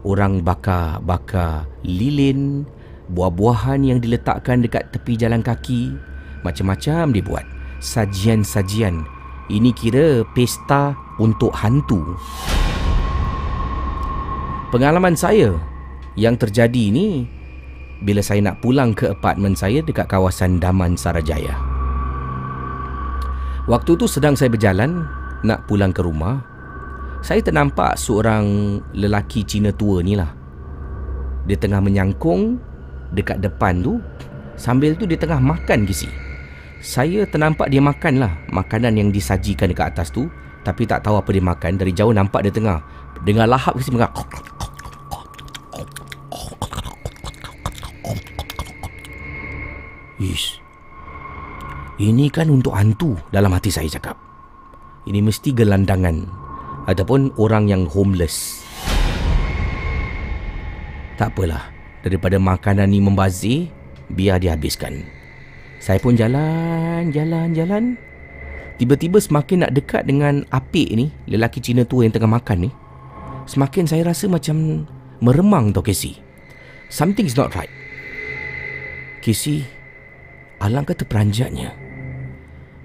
Orang 0.03 0.43
bakar-bakar 0.43 1.71
lilin, 1.87 2.67
buah-buahan 3.15 3.87
yang 3.87 4.03
diletakkan 4.03 4.67
dekat 4.67 4.91
tepi 4.91 5.15
jalan 5.15 5.47
kaki. 5.47 5.95
Macam-macam 6.43 7.15
dibuat. 7.15 7.47
Sajian-sajian. 7.79 9.07
Ini 9.47 9.71
kira 9.71 10.27
pesta 10.35 10.99
untuk 11.23 11.55
hantu. 11.55 12.19
Pengalaman 14.73 15.13
saya 15.13 15.53
yang 16.17 16.41
terjadi 16.41 16.89
ni 16.89 17.29
bila 18.01 18.25
saya 18.25 18.41
nak 18.41 18.65
pulang 18.65 18.97
ke 18.97 19.13
apartmen 19.13 19.53
saya 19.53 19.85
dekat 19.85 20.09
kawasan 20.09 20.57
Daman 20.57 20.97
Sarajaya. 20.97 21.53
Waktu 23.69 24.01
tu 24.01 24.09
sedang 24.09 24.33
saya 24.33 24.49
berjalan 24.49 25.05
nak 25.45 25.69
pulang 25.69 25.93
ke 25.93 26.01
rumah, 26.01 26.41
saya 27.21 27.45
ternampak 27.45 28.01
seorang 28.01 28.81
lelaki 28.97 29.45
Cina 29.45 29.77
tua 29.77 30.01
ni 30.01 30.17
lah. 30.17 30.33
Dia 31.45 31.61
tengah 31.61 31.85
menyangkung 31.85 32.57
dekat 33.13 33.45
depan 33.45 33.85
tu 33.85 34.01
sambil 34.57 34.97
tu 34.97 35.05
dia 35.05 35.21
tengah 35.21 35.37
makan 35.37 35.85
gisi. 35.85 36.09
Saya 36.81 37.29
ternampak 37.29 37.69
dia 37.69 37.85
makan 37.85 38.25
lah 38.25 38.33
makanan 38.49 38.97
yang 38.97 39.13
disajikan 39.13 39.69
dekat 39.69 39.93
atas 39.93 40.09
tu 40.09 40.33
tapi 40.65 40.89
tak 40.89 41.05
tahu 41.05 41.21
apa 41.21 41.29
dia 41.29 41.45
makan. 41.45 41.77
Dari 41.77 41.93
jauh 41.93 42.17
nampak 42.17 42.49
dia 42.49 42.57
tengah 42.57 42.81
dengar 43.21 43.45
lahap 43.45 43.77
gisi 43.77 43.93
mengak. 43.93 44.17
Ish. 50.23 50.63
Ini 51.99 52.31
kan 52.31 52.47
untuk 52.47 52.79
hantu 52.79 53.19
dalam 53.35 53.51
hati 53.51 53.75
saya 53.75 53.91
cakap. 53.91 54.15
Ini 55.03 55.19
mesti 55.19 55.51
gelandangan 55.51 56.23
ataupun 56.87 57.35
orang 57.43 57.67
yang 57.67 57.91
homeless. 57.91 58.63
Tak 61.19 61.35
apalah. 61.35 61.75
Daripada 62.03 62.39
makanan 62.39 62.91
ni 62.91 62.99
membazir, 62.99 63.71
biar 64.11 64.43
dihabiskan. 64.43 65.07
Saya 65.83 65.99
pun 65.99 66.15
jalan, 66.15 67.11
jalan, 67.11 67.55
jalan. 67.55 67.85
Tiba-tiba 68.79 69.23
semakin 69.23 69.67
nak 69.67 69.75
dekat 69.75 70.07
dengan 70.07 70.43
apik 70.51 70.91
ni, 70.95 71.15
lelaki 71.31 71.63
Cina 71.63 71.87
tua 71.87 72.07
yang 72.07 72.15
tengah 72.15 72.31
makan 72.31 72.67
ni, 72.67 72.71
semakin 73.47 73.87
saya 73.87 74.03
rasa 74.11 74.27
macam 74.27 74.87
meremang 75.23 75.71
tau 75.71 75.83
Casey. 75.83 76.19
Something's 76.91 77.39
not 77.39 77.55
right. 77.55 77.71
Casey, 79.23 79.63
alangkah 80.63 80.95
terperanjatnya. 80.95 81.75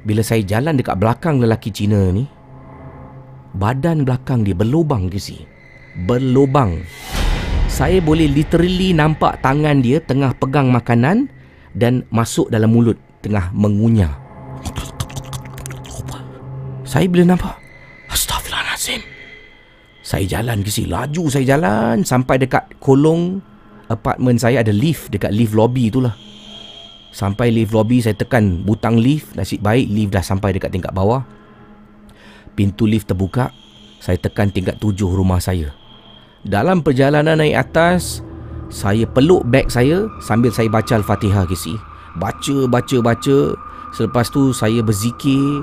Bila 0.01 0.25
saya 0.25 0.41
jalan 0.41 0.73
dekat 0.73 0.97
belakang 0.97 1.37
lelaki 1.37 1.69
Cina 1.69 2.09
ni, 2.09 2.25
badan 3.53 4.01
belakang 4.01 4.41
dia 4.41 4.57
berlubang 4.57 5.13
Casey. 5.13 5.45
Berlubang. 6.09 6.81
Saya 7.69 8.01
boleh 8.01 8.25
literally 8.25 8.97
nampak 8.97 9.37
tangan 9.45 9.85
dia 9.85 10.01
tengah 10.01 10.33
pegang 10.33 10.73
makanan 10.73 11.29
dan 11.77 12.01
masuk 12.09 12.49
dalam 12.49 12.73
mulut 12.73 12.97
tengah 13.21 13.53
mengunyah. 13.53 14.17
Saya 16.87 17.03
bila 17.11 17.35
nampak 17.35 17.59
Astaghfirullahaladzim 18.07 19.03
Saya 19.99 20.23
jalan 20.23 20.63
ke 20.63 20.71
sini 20.71 20.87
Laju 20.87 21.27
saya 21.27 21.43
jalan 21.43 21.99
Sampai 22.07 22.39
dekat 22.39 22.79
kolong 22.79 23.43
Apartmen 23.91 24.39
saya 24.39 24.63
ada 24.63 24.71
lift 24.71 25.11
Dekat 25.11 25.35
lift 25.35 25.51
lobby 25.51 25.91
tu 25.91 25.99
lah 25.99 26.15
Sampai 27.17 27.49
lift 27.49 27.73
lobby 27.73 27.97
Saya 27.97 28.13
tekan 28.13 28.61
butang 28.61 29.01
lift 29.01 29.33
Nasib 29.33 29.65
baik 29.65 29.89
lift 29.89 30.13
dah 30.13 30.21
sampai 30.21 30.53
dekat 30.53 30.69
tingkat 30.69 30.93
bawah. 30.93 31.25
Pintu 32.53 32.85
lift 32.85 33.09
terbuka 33.09 33.49
Saya 33.97 34.21
tekan 34.21 34.53
tingkat 34.53 34.77
tujuh 34.77 35.09
rumah 35.09 35.41
saya. 35.41 35.73
Dalam 36.45 36.85
perjalanan 36.85 37.41
naik 37.41 37.57
atas 37.57 38.21
Saya 38.69 39.09
peluk 39.09 39.49
beg 39.49 39.73
saya 39.73 40.05
Sambil 40.21 40.53
saya 40.53 40.69
baca 40.69 40.93
Al-Fatihah 40.93 41.49
ke 41.49 41.57
sini 41.57 41.81
Baca, 42.17 42.65
baca, 42.65 42.97
baca. 43.01 43.37
Selepas 43.93 44.27
tu 44.33 44.49
saya 44.51 44.81
berzikir. 44.81 45.61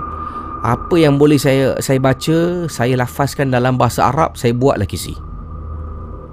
Apa 0.64 0.96
yang 0.96 1.20
boleh 1.20 1.36
saya 1.36 1.76
saya 1.82 2.00
baca, 2.00 2.70
saya 2.72 2.96
lafazkan 2.96 3.52
dalam 3.52 3.76
bahasa 3.76 4.08
Arab, 4.08 4.38
saya 4.38 4.56
buat 4.56 4.80
lagi 4.80 4.96
si. 4.96 5.12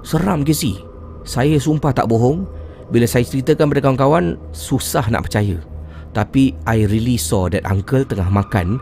Seram 0.00 0.40
ke 0.40 0.56
si? 0.56 0.80
Saya 1.22 1.60
sumpah 1.60 1.92
tak 1.92 2.08
bohong, 2.08 2.48
bila 2.92 3.08
saya 3.08 3.24
ceritakan 3.24 3.72
pada 3.72 3.80
kawan-kawan, 3.80 4.36
susah 4.52 5.08
nak 5.08 5.24
percaya. 5.24 5.56
Tapi 6.12 6.52
I 6.68 6.84
really 6.84 7.16
saw 7.16 7.48
that 7.48 7.64
uncle 7.64 8.04
tengah 8.04 8.28
makan 8.28 8.76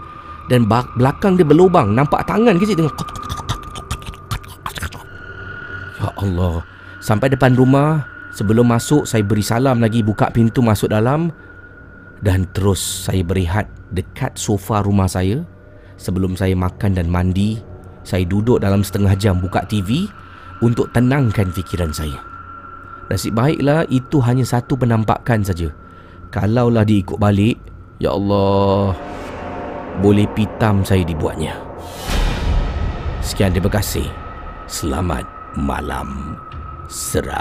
dan 0.51 0.67
belakang 0.99 1.39
dia 1.39 1.47
berlubang, 1.47 1.95
nampak 1.95 2.27
tangan 2.27 2.59
ke 2.59 2.67
si 2.67 2.75
tengah 2.75 2.91
Ya 6.03 6.11
Allah. 6.19 6.67
Sampai 6.99 7.31
depan 7.31 7.55
rumah, 7.55 8.03
sebelum 8.35 8.67
masuk 8.67 9.07
saya 9.07 9.23
beri 9.23 9.47
salam 9.47 9.79
lagi 9.79 10.03
buka 10.03 10.27
pintu 10.35 10.59
masuk 10.59 10.91
dalam 10.91 11.31
dan 12.21 12.51
terus 12.51 12.83
saya 13.07 13.23
berehat 13.23 13.71
dekat 13.95 14.35
sofa 14.37 14.83
rumah 14.83 15.07
saya 15.07 15.47
sebelum 15.97 16.35
saya 16.37 16.53
makan 16.59 16.97
dan 16.97 17.07
mandi 17.09 17.61
saya 18.05 18.25
duduk 18.25 18.61
dalam 18.61 18.81
setengah 18.81 19.13
jam 19.17 19.41
buka 19.41 19.65
TV 19.69 20.09
untuk 20.61 20.89
tenangkan 20.93 21.53
fikiran 21.53 21.93
saya 21.93 22.30
nasib 23.11 23.35
baiklah 23.35 23.83
itu 23.91 24.23
hanya 24.23 24.47
satu 24.47 24.79
penampakan 24.79 25.43
saja. 25.43 25.75
Kalaulah 26.31 26.87
diikut 26.87 27.19
balik 27.19 27.59
ya 27.99 28.15
Allah 28.15 28.95
boleh 29.99 30.31
pitam 30.31 30.87
saya 30.87 31.03
dibuatnya. 31.03 31.59
Sekian 33.21 33.51
terima 33.51 33.69
kasih. 33.69 34.07
Selamat 34.71 35.27
malam. 35.59 36.39
Seram. 36.87 37.35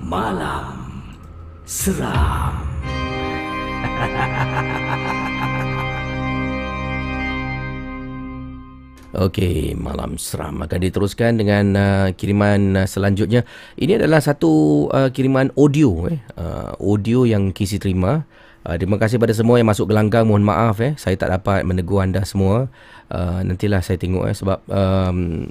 Malam. 0.00 0.88
Seram. 1.64 2.64
Okey, 9.14 9.78
malam 9.78 10.18
seram 10.18 10.58
akan 10.58 10.78
diteruskan 10.82 11.38
dengan 11.38 11.64
uh, 11.78 12.08
kiriman 12.18 12.82
uh, 12.82 12.86
selanjutnya. 12.90 13.46
Ini 13.78 14.02
adalah 14.02 14.18
satu 14.18 14.86
uh, 14.90 15.14
kiriman 15.14 15.54
audio 15.54 16.10
eh. 16.10 16.18
Uh, 16.34 16.74
audio 16.82 17.22
yang 17.22 17.54
Kisi 17.54 17.78
terima. 17.78 18.26
Uh, 18.66 18.74
terima 18.74 18.98
kasih 18.98 19.22
pada 19.22 19.30
semua 19.30 19.62
yang 19.62 19.70
masuk 19.70 19.86
gelanggang. 19.86 20.26
Mohon 20.26 20.50
maaf 20.50 20.82
eh, 20.82 20.98
saya 20.98 21.14
tak 21.14 21.30
dapat 21.30 21.62
menegur 21.62 22.02
anda 22.02 22.26
semua. 22.26 22.66
Uh, 23.06 23.38
nantilah 23.46 23.86
saya 23.86 24.02
tengok 24.02 24.26
eh 24.26 24.34
sebab 24.34 24.58
um, 24.66 25.46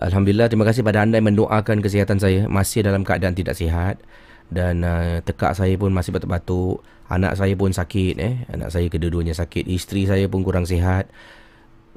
alhamdulillah 0.00 0.48
terima 0.48 0.64
kasih 0.64 0.80
pada 0.80 1.04
anda 1.04 1.20
yang 1.20 1.28
mendoakan 1.36 1.84
kesihatan 1.84 2.16
saya 2.16 2.48
masih 2.48 2.80
dalam 2.80 3.04
keadaan 3.04 3.36
tidak 3.36 3.60
sihat 3.60 4.00
dan 4.48 4.80
uh, 4.80 5.20
tekak 5.20 5.52
saya 5.52 5.76
pun 5.76 5.92
masih 5.92 6.16
batuk-batuk 6.16 6.80
anak 7.12 7.36
saya 7.36 7.52
pun 7.58 7.76
sakit 7.76 8.14
eh 8.16 8.34
anak 8.48 8.72
saya 8.72 8.86
kedua-duanya 8.88 9.34
sakit 9.36 9.68
isteri 9.68 10.08
saya 10.08 10.30
pun 10.30 10.46
kurang 10.46 10.64
sihat 10.64 11.10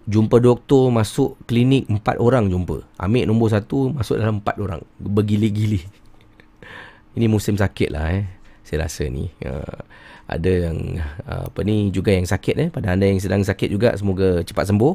jumpa 0.09 0.41
doktor 0.41 0.89
masuk 0.89 1.37
klinik 1.45 1.85
empat 1.85 2.17
orang 2.17 2.49
jumpa. 2.49 2.81
Ambil 2.97 3.29
nombor 3.29 3.53
satu 3.53 3.93
masuk 3.93 4.17
dalam 4.17 4.41
empat 4.41 4.57
orang. 4.57 4.81
Bergili-gili 4.97 5.85
ini 7.13 7.25
musim 7.29 7.53
sakit 7.53 7.89
lah 7.93 8.05
eh. 8.17 8.25
Saya 8.65 8.89
rasa 8.89 9.05
ni. 9.05 9.29
Uh, 9.45 9.79
ada 10.29 10.69
yang 10.69 11.01
uh, 11.25 11.49
apa 11.49 11.59
ni 11.61 11.93
juga 11.93 12.13
yang 12.13 12.25
sakit 12.25 12.55
eh. 12.57 12.69
Pada 12.73 12.97
anda 12.97 13.05
yang 13.05 13.21
sedang 13.21 13.45
sakit 13.45 13.69
juga 13.69 13.93
semoga 13.93 14.41
cepat 14.41 14.73
sembuh. 14.73 14.93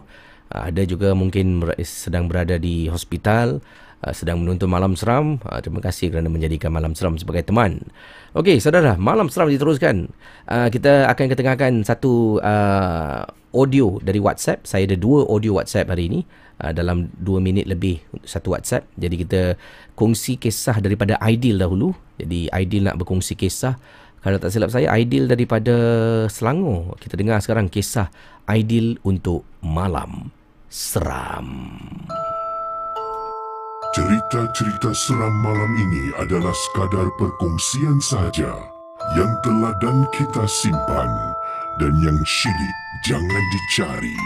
Uh, 0.51 0.63
ada 0.71 0.83
juga 0.83 1.15
mungkin 1.15 1.63
sedang 1.87 2.27
berada 2.27 2.59
di 2.59 2.91
hospital 2.91 3.63
Ah, 4.05 4.13
sedang 4.13 4.45
menonton 4.45 4.69
Malam 4.69 4.93
Seram. 5.01 5.41
Uh, 5.49 5.61
terima 5.65 5.81
kasih 5.81 6.13
kerana 6.13 6.29
menjadikan 6.29 6.69
Malam 6.69 6.93
Seram 6.93 7.17
sebagai 7.17 7.49
teman. 7.49 7.81
Okey, 8.37 8.61
saudara, 8.61 9.01
Malam 9.01 9.33
Seram 9.33 9.49
diteruskan. 9.49 10.13
Uh, 10.45 10.69
kita 10.69 11.09
akan 11.09 11.27
ketengahkan 11.33 11.73
satu 11.89 12.37
uh, 12.45 13.25
audio 13.55 14.03
dari 14.03 14.19
WhatsApp. 14.19 14.67
Saya 14.67 14.91
ada 14.91 14.99
dua 14.99 15.25
audio 15.31 15.57
WhatsApp 15.57 15.89
hari 15.89 16.11
ini. 16.11 16.21
Uh, 16.55 16.71
dalam 16.71 17.11
dua 17.19 17.43
minit 17.43 17.67
lebih 17.67 17.99
satu 18.23 18.55
WhatsApp. 18.55 18.87
Jadi 18.95 19.27
kita 19.27 19.41
kongsi 19.99 20.39
kisah 20.39 20.79
daripada 20.83 21.19
Aidil 21.23 21.59
dahulu. 21.59 21.95
Jadi 22.19 22.51
Aidil 22.51 22.87
nak 22.87 22.99
berkongsi 22.99 23.35
kisah. 23.35 23.79
Kalau 24.23 24.41
tak 24.41 24.55
silap 24.55 24.73
saya, 24.73 24.89
Aidil 24.95 25.29
daripada 25.29 25.75
Selangor. 26.33 26.97
Kita 26.97 27.19
dengar 27.19 27.43
sekarang 27.45 27.69
kisah 27.69 28.09
Aidil 28.47 28.99
untuk 29.07 29.47
Malam 29.61 30.31
Seram. 30.71 31.79
Cerita-cerita 33.95 34.91
seram 34.91 35.31
malam 35.39 35.71
ini 35.79 36.11
adalah 36.19 36.51
sekadar 36.51 37.07
perkongsian 37.15 38.03
sahaja 38.03 38.51
yang 39.15 39.31
telah 39.47 39.71
dan 39.79 40.03
kita 40.11 40.43
simpan 40.51 41.07
dan 41.79 41.95
yang 42.03 42.19
syilid 42.27 42.84
jangan 43.05 43.45
dicari. 43.53 44.17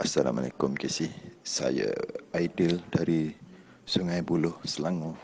Assalamualaikum 0.00 0.72
Casey. 0.72 1.12
Saya 1.44 1.92
Aidil 2.32 2.80
dari 2.88 3.36
Sungai 3.84 4.24
Buloh, 4.24 4.56
Selangor. 4.64 5.20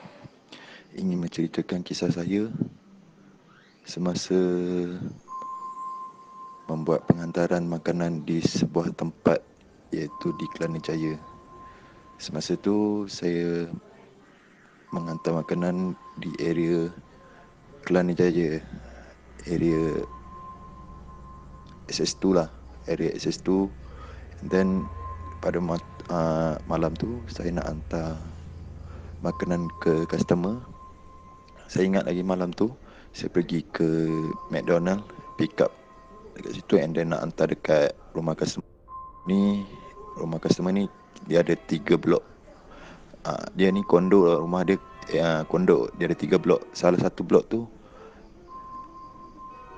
Ingin 0.92 1.24
menceritakan 1.24 1.80
kisah 1.80 2.12
saya 2.12 2.52
semasa 3.88 4.36
membuat 6.68 7.08
penghantaran 7.08 7.64
makanan 7.64 8.28
di 8.28 8.44
sebuah 8.44 8.92
tempat 8.92 9.40
iaitu 9.88 10.36
di 10.36 10.44
Kelana 10.52 10.76
Jaya. 10.84 11.16
Semasa 12.20 12.60
tu 12.60 13.08
saya 13.08 13.72
menghantar 14.94 15.36
makanan 15.36 15.96
di 16.20 16.32
area 16.40 16.88
Kelana 17.84 18.12
Jaya. 18.12 18.60
Area 19.48 20.04
SS2 21.88 22.24
lah. 22.36 22.48
Area 22.88 23.12
SS2 23.16 23.68
And 24.42 24.48
then 24.50 24.68
pada 25.42 25.58
uh, 25.58 26.54
malam 26.70 26.94
tu 26.94 27.22
saya 27.26 27.50
nak 27.50 27.66
hantar 27.66 28.18
makanan 29.22 29.66
ke 29.82 30.06
customer. 30.06 30.62
Saya 31.66 31.90
ingat 31.90 32.06
lagi 32.06 32.22
malam 32.22 32.54
tu 32.54 32.70
saya 33.10 33.28
pergi 33.34 33.66
ke 33.74 33.88
McDonald 34.52 35.02
pick 35.40 35.58
up 35.58 35.74
dekat 36.38 36.54
situ 36.54 36.74
and 36.78 36.94
then 36.94 37.10
nak 37.10 37.26
hantar 37.26 37.50
dekat 37.50 37.90
rumah 38.14 38.38
customer. 38.38 38.66
Ni 39.26 39.66
rumah 40.14 40.38
customer 40.38 40.70
ni 40.70 40.86
dia 41.26 41.42
ada 41.42 41.58
tiga 41.66 41.98
blok. 41.98 42.22
Uh, 43.28 43.44
dia 43.60 43.68
ni 43.68 43.84
kondo 43.84 44.24
lah 44.24 44.40
rumah 44.40 44.64
dia 44.64 44.80
uh, 45.20 45.44
kondo 45.52 45.92
dia 46.00 46.08
ada 46.08 46.16
tiga 46.16 46.40
blok. 46.40 46.64
Salah 46.72 46.96
satu 46.96 47.20
blok 47.20 47.44
tu 47.52 47.68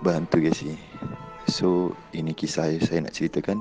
berhantu 0.07 0.39
guys 0.39 0.63
ni. 0.63 0.79
So 1.51 1.91
ini 2.15 2.31
kisah 2.31 2.79
saya 2.79 3.03
nak 3.03 3.19
ceritakan 3.19 3.59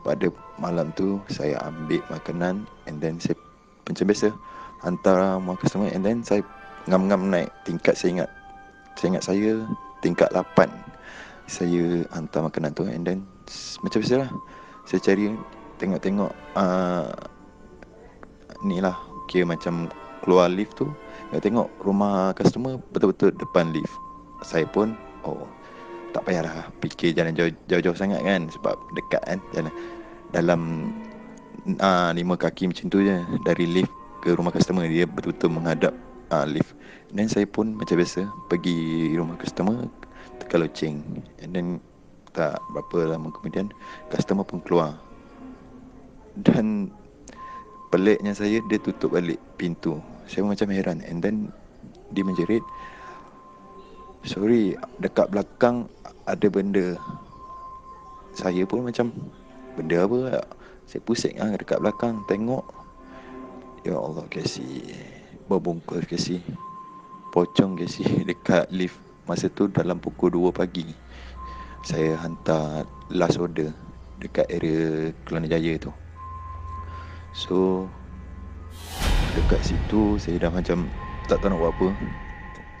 pada 0.00 0.32
malam 0.56 0.88
tu 0.96 1.20
saya 1.28 1.60
ambil 1.68 2.00
makanan 2.08 2.64
and 2.88 2.96
then 3.02 3.20
saya 3.20 3.36
macam 3.84 4.08
biasa 4.08 4.32
hantar 4.80 5.36
rumah 5.36 5.58
customer 5.60 5.92
and 5.92 6.00
then 6.06 6.24
saya 6.24 6.40
ngam-ngam 6.86 7.28
naik 7.28 7.50
tingkat 7.66 7.98
saya 7.98 8.22
ingat 8.22 8.30
saya 8.96 9.08
ingat 9.12 9.24
saya 9.26 9.50
tingkat 10.00 10.30
8 10.30 10.70
saya 11.50 12.06
hantar 12.14 12.46
makanan 12.46 12.70
tu 12.72 12.86
and 12.86 13.02
then 13.02 13.18
macam 13.82 13.98
biasa 13.98 14.22
lah 14.22 14.30
saya 14.86 15.00
cari 15.02 15.34
tengok-tengok 15.82 16.32
uh, 16.54 17.10
ni 18.62 18.78
lah 18.78 18.94
kira 19.26 19.44
macam 19.46 19.90
keluar 20.24 20.50
lift 20.50 20.78
tu 20.78 20.90
saya 21.30 21.42
tengok 21.42 21.68
rumah 21.82 22.30
customer 22.38 22.78
betul-betul 22.94 23.34
depan 23.34 23.74
lift. 23.74 23.92
Saya 24.46 24.62
pun 24.68 24.94
oh 25.26 25.46
tak 26.14 26.22
payahlah 26.24 26.70
fikir 26.80 27.12
jalan 27.12 27.34
jauh-jauh 27.68 27.98
sangat 27.98 28.22
kan 28.22 28.46
sebab 28.48 28.78
dekat 28.94 29.20
kan 29.26 29.38
jalan 29.52 29.72
dalam 30.30 30.60
uh, 31.82 32.10
lima 32.14 32.38
kaki 32.38 32.70
macam 32.70 32.86
tu 32.88 33.02
je 33.02 33.20
dari 33.42 33.66
lift 33.66 33.92
ke 34.22 34.32
rumah 34.32 34.54
customer 34.54 34.86
dia 34.86 35.04
betul-betul 35.04 35.50
menghadap 35.50 35.92
uh, 36.30 36.46
lift. 36.46 36.78
Dan 37.10 37.26
saya 37.26 37.46
pun 37.46 37.74
macam 37.74 37.98
biasa 37.98 38.26
pergi 38.50 39.14
rumah 39.18 39.38
customer 39.38 39.86
tekan 40.38 40.62
loceng. 40.62 40.96
And 41.42 41.50
then 41.54 41.66
tak 42.34 42.60
berapa 42.70 43.16
lama 43.16 43.32
kemudian 43.34 43.74
customer 44.14 44.46
pun 44.46 44.62
keluar. 44.62 44.94
Dan 46.36 46.92
peliknya 47.96 48.36
saya 48.36 48.60
dia 48.68 48.76
tutup 48.76 49.16
balik 49.16 49.40
pintu. 49.56 49.96
Saya 50.28 50.44
macam 50.44 50.68
heran. 50.68 51.00
And 51.08 51.24
then 51.24 51.48
dia 52.12 52.20
menjerit 52.20 52.60
sorry 54.28 54.76
dekat 55.00 55.32
belakang 55.32 55.88
ada 56.28 56.46
benda. 56.52 57.00
Saya 58.36 58.68
pun 58.68 58.84
macam 58.84 59.08
benda 59.80 60.04
apa? 60.04 60.44
Saya 60.84 61.00
pusing 61.08 61.40
ah 61.40 61.56
dekat 61.56 61.80
belakang 61.80 62.20
tengok. 62.28 62.68
Ya 63.88 63.96
Allah 63.96 64.28
kasi 64.28 64.84
berbungkus 65.48 66.04
kasi 66.04 66.44
pocong 67.32 67.80
kasi 67.80 68.04
dekat 68.28 68.68
lift. 68.68 69.00
Masa 69.24 69.48
tu 69.48 69.72
dalam 69.72 69.98
pukul 69.98 70.30
2 70.30 70.52
pagi 70.52 70.86
saya 71.86 72.18
hantar 72.18 72.82
last 73.14 73.38
order 73.38 73.70
dekat 74.18 74.46
area 74.50 75.14
Kelana 75.22 75.46
Jaya 75.46 75.78
tu 75.78 75.90
so 77.36 77.84
dekat 79.36 79.60
situ 79.60 80.16
saya 80.16 80.48
dah 80.48 80.50
macam 80.50 80.88
tak 81.28 81.44
tahu 81.44 81.52
nak 81.52 81.60
buat 81.60 81.72
apa. 81.76 81.88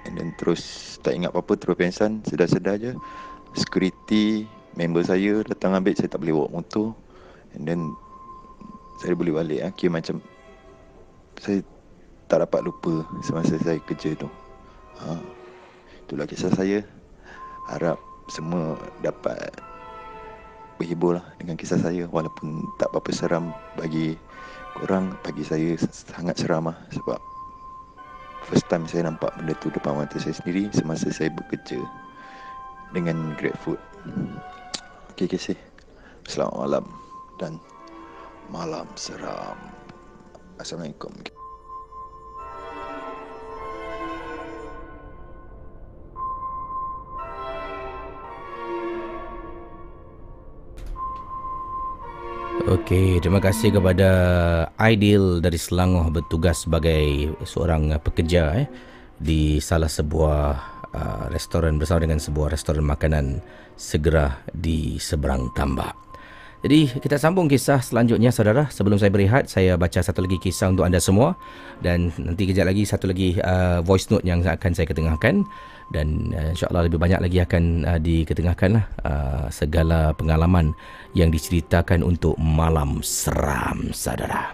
And 0.08 0.14
then 0.16 0.30
terus 0.40 0.96
tak 1.04 1.18
ingat 1.18 1.34
apa-apa 1.34 1.58
terus 1.60 1.76
pensan 1.76 2.24
sedar-sedar 2.24 2.80
je. 2.80 2.96
Security 3.52 4.48
member 4.78 5.04
saya 5.04 5.44
datang 5.44 5.76
ambil 5.76 5.92
saya 5.92 6.08
tak 6.08 6.24
boleh 6.24 6.32
bawa 6.40 6.48
motor. 6.62 6.96
And 7.52 7.68
then 7.68 7.80
saya 9.04 9.12
boleh 9.12 9.36
balik. 9.36 9.60
Ah 9.66 9.72
kira 9.74 9.92
macam 9.92 10.24
saya 11.36 11.60
tak 12.30 12.48
dapat 12.48 12.64
lupa 12.64 13.04
semasa 13.20 13.60
saya 13.60 13.76
kerja 13.84 14.16
tu. 14.16 14.30
Ha 15.04 15.20
itulah 16.06 16.24
kisah 16.24 16.54
saya. 16.54 16.80
Harap 17.66 17.98
semua 18.30 18.78
dapat 19.02 19.50
berhibur 20.78 21.18
lah 21.18 21.26
dengan 21.40 21.58
kisah 21.58 21.82
saya 21.82 22.06
walaupun 22.06 22.62
tak 22.78 22.92
apa-apa 22.94 23.10
seram 23.10 23.50
bagi 23.74 24.14
korang 24.82 25.16
bagi 25.24 25.42
saya 25.46 25.76
sangat 25.80 26.36
seram 26.36 26.68
lah 26.68 26.78
sebab 26.92 27.20
first 28.44 28.68
time 28.68 28.84
saya 28.84 29.08
nampak 29.08 29.32
benda 29.40 29.56
tu 29.58 29.72
depan 29.72 29.96
mata 29.96 30.20
saya 30.20 30.36
sendiri 30.36 30.68
semasa 30.76 31.08
saya 31.08 31.32
bekerja 31.32 31.80
dengan 32.92 33.34
GrabFood 33.40 33.80
Okey, 35.16 35.32
Casey. 35.32 35.56
Selamat 36.28 36.60
malam 36.60 36.84
dan 37.40 37.56
malam 38.52 38.84
seram. 39.00 39.56
Assalamualaikum. 40.60 41.08
Okey, 52.66 53.22
terima 53.22 53.38
kasih 53.38 53.78
kepada 53.78 54.10
Aidil 54.74 55.38
dari 55.38 55.54
Selangor 55.54 56.10
bertugas 56.10 56.66
sebagai 56.66 57.30
seorang 57.46 57.94
pekerja 58.02 58.58
eh 58.58 58.68
di 59.22 59.62
salah 59.62 59.86
sebuah 59.86 60.74
Uh, 60.96 61.28
restoran 61.28 61.76
bersama 61.76 62.08
dengan 62.08 62.16
sebuah 62.16 62.56
restoran 62.56 62.80
makanan 62.88 63.44
segera 63.76 64.40
di 64.48 64.96
seberang 64.96 65.52
tambak. 65.52 65.92
Jadi 66.66 66.90
kita 66.98 67.14
sambung 67.14 67.46
kisah 67.46 67.78
selanjutnya 67.78 68.34
saudara. 68.34 68.66
Sebelum 68.74 68.98
saya 68.98 69.14
berehat, 69.14 69.46
saya 69.46 69.78
baca 69.78 70.02
satu 70.02 70.26
lagi 70.26 70.34
kisah 70.42 70.74
untuk 70.74 70.82
anda 70.82 70.98
semua 70.98 71.38
dan 71.78 72.10
nanti 72.18 72.42
kejap 72.42 72.66
lagi 72.66 72.82
satu 72.82 73.06
lagi 73.06 73.38
uh, 73.38 73.78
voice 73.86 74.10
note 74.10 74.26
yang 74.26 74.42
akan 74.42 74.74
saya 74.74 74.82
ketengahkan 74.90 75.46
dan 75.94 76.34
uh, 76.34 76.50
insyaAllah 76.50 76.90
lebih 76.90 76.98
banyak 76.98 77.22
lagi 77.22 77.38
akan 77.38 77.86
uh, 77.86 78.02
diketengahkan 78.02 78.82
lah, 78.82 78.84
uh, 79.06 79.46
segala 79.46 80.10
pengalaman 80.18 80.74
yang 81.14 81.30
diceritakan 81.30 82.02
untuk 82.02 82.34
malam 82.34 82.98
seram 82.98 83.94
saudara. 83.94 84.50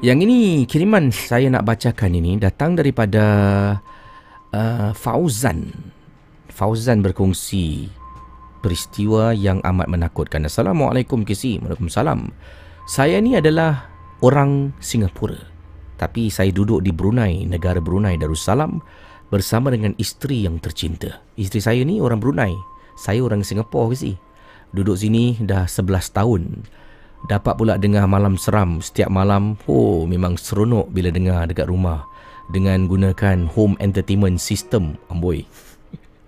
Yang 0.00 0.32
ini 0.32 0.64
kiriman 0.64 1.12
saya 1.12 1.52
nak 1.52 1.68
bacakan 1.68 2.16
ini 2.16 2.40
datang 2.40 2.72
daripada 2.72 3.24
uh, 4.56 4.96
Fauzan. 4.96 5.92
Fauzan 6.48 7.04
berkongsi 7.04 7.97
peristiwa 8.68 9.32
yang 9.32 9.64
amat 9.64 9.88
menakutkan. 9.88 10.44
Assalamualaikum 10.44 11.24
Kisi. 11.24 11.56
Waalaikumsalam. 11.56 12.28
Saya 12.84 13.16
ni 13.16 13.32
adalah 13.32 13.88
orang 14.20 14.76
Singapura. 14.76 15.40
Tapi 15.96 16.28
saya 16.28 16.52
duduk 16.52 16.84
di 16.84 16.92
Brunei, 16.92 17.48
negara 17.48 17.80
Brunei 17.80 18.20
Darussalam 18.20 18.84
bersama 19.32 19.72
dengan 19.72 19.96
isteri 19.96 20.44
yang 20.44 20.60
tercinta. 20.60 21.24
Isteri 21.40 21.60
saya 21.64 21.80
ni 21.80 21.96
orang 21.96 22.20
Brunei. 22.20 22.52
Saya 22.92 23.24
orang 23.24 23.40
Singapura 23.40 23.88
Kisi. 23.96 24.20
Duduk 24.76 25.00
sini 25.00 25.40
dah 25.40 25.64
11 25.64 26.12
tahun. 26.12 26.68
Dapat 27.24 27.56
pula 27.56 27.80
dengar 27.80 28.04
malam 28.04 28.36
seram 28.36 28.84
setiap 28.84 29.08
malam. 29.08 29.56
Oh, 29.64 30.04
memang 30.04 30.36
seronok 30.36 30.92
bila 30.92 31.08
dengar 31.08 31.48
dekat 31.48 31.72
rumah 31.72 32.04
dengan 32.52 32.84
gunakan 32.84 33.48
home 33.48 33.80
entertainment 33.80 34.40
system 34.40 34.96
amboi 35.12 35.44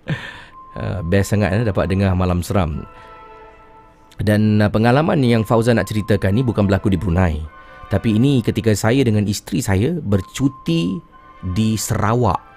uh, 0.77 0.99
best 1.05 1.33
sangat 1.35 1.55
eh, 1.55 1.65
dapat 1.65 1.89
dengar 1.91 2.13
malam 2.13 2.43
seram 2.45 2.85
dan 4.21 4.61
uh, 4.61 4.69
pengalaman 4.69 5.19
yang 5.25 5.41
Fauzan 5.41 5.81
nak 5.81 5.89
ceritakan 5.89 6.35
ni 6.35 6.41
bukan 6.45 6.67
berlaku 6.67 6.91
di 6.91 6.99
Brunei 6.99 7.41
tapi 7.91 8.15
ini 8.15 8.39
ketika 8.39 8.71
saya 8.71 9.03
dengan 9.03 9.27
isteri 9.27 9.59
saya 9.59 9.91
bercuti 9.99 10.95
di 11.41 11.75
Sarawak 11.75 12.51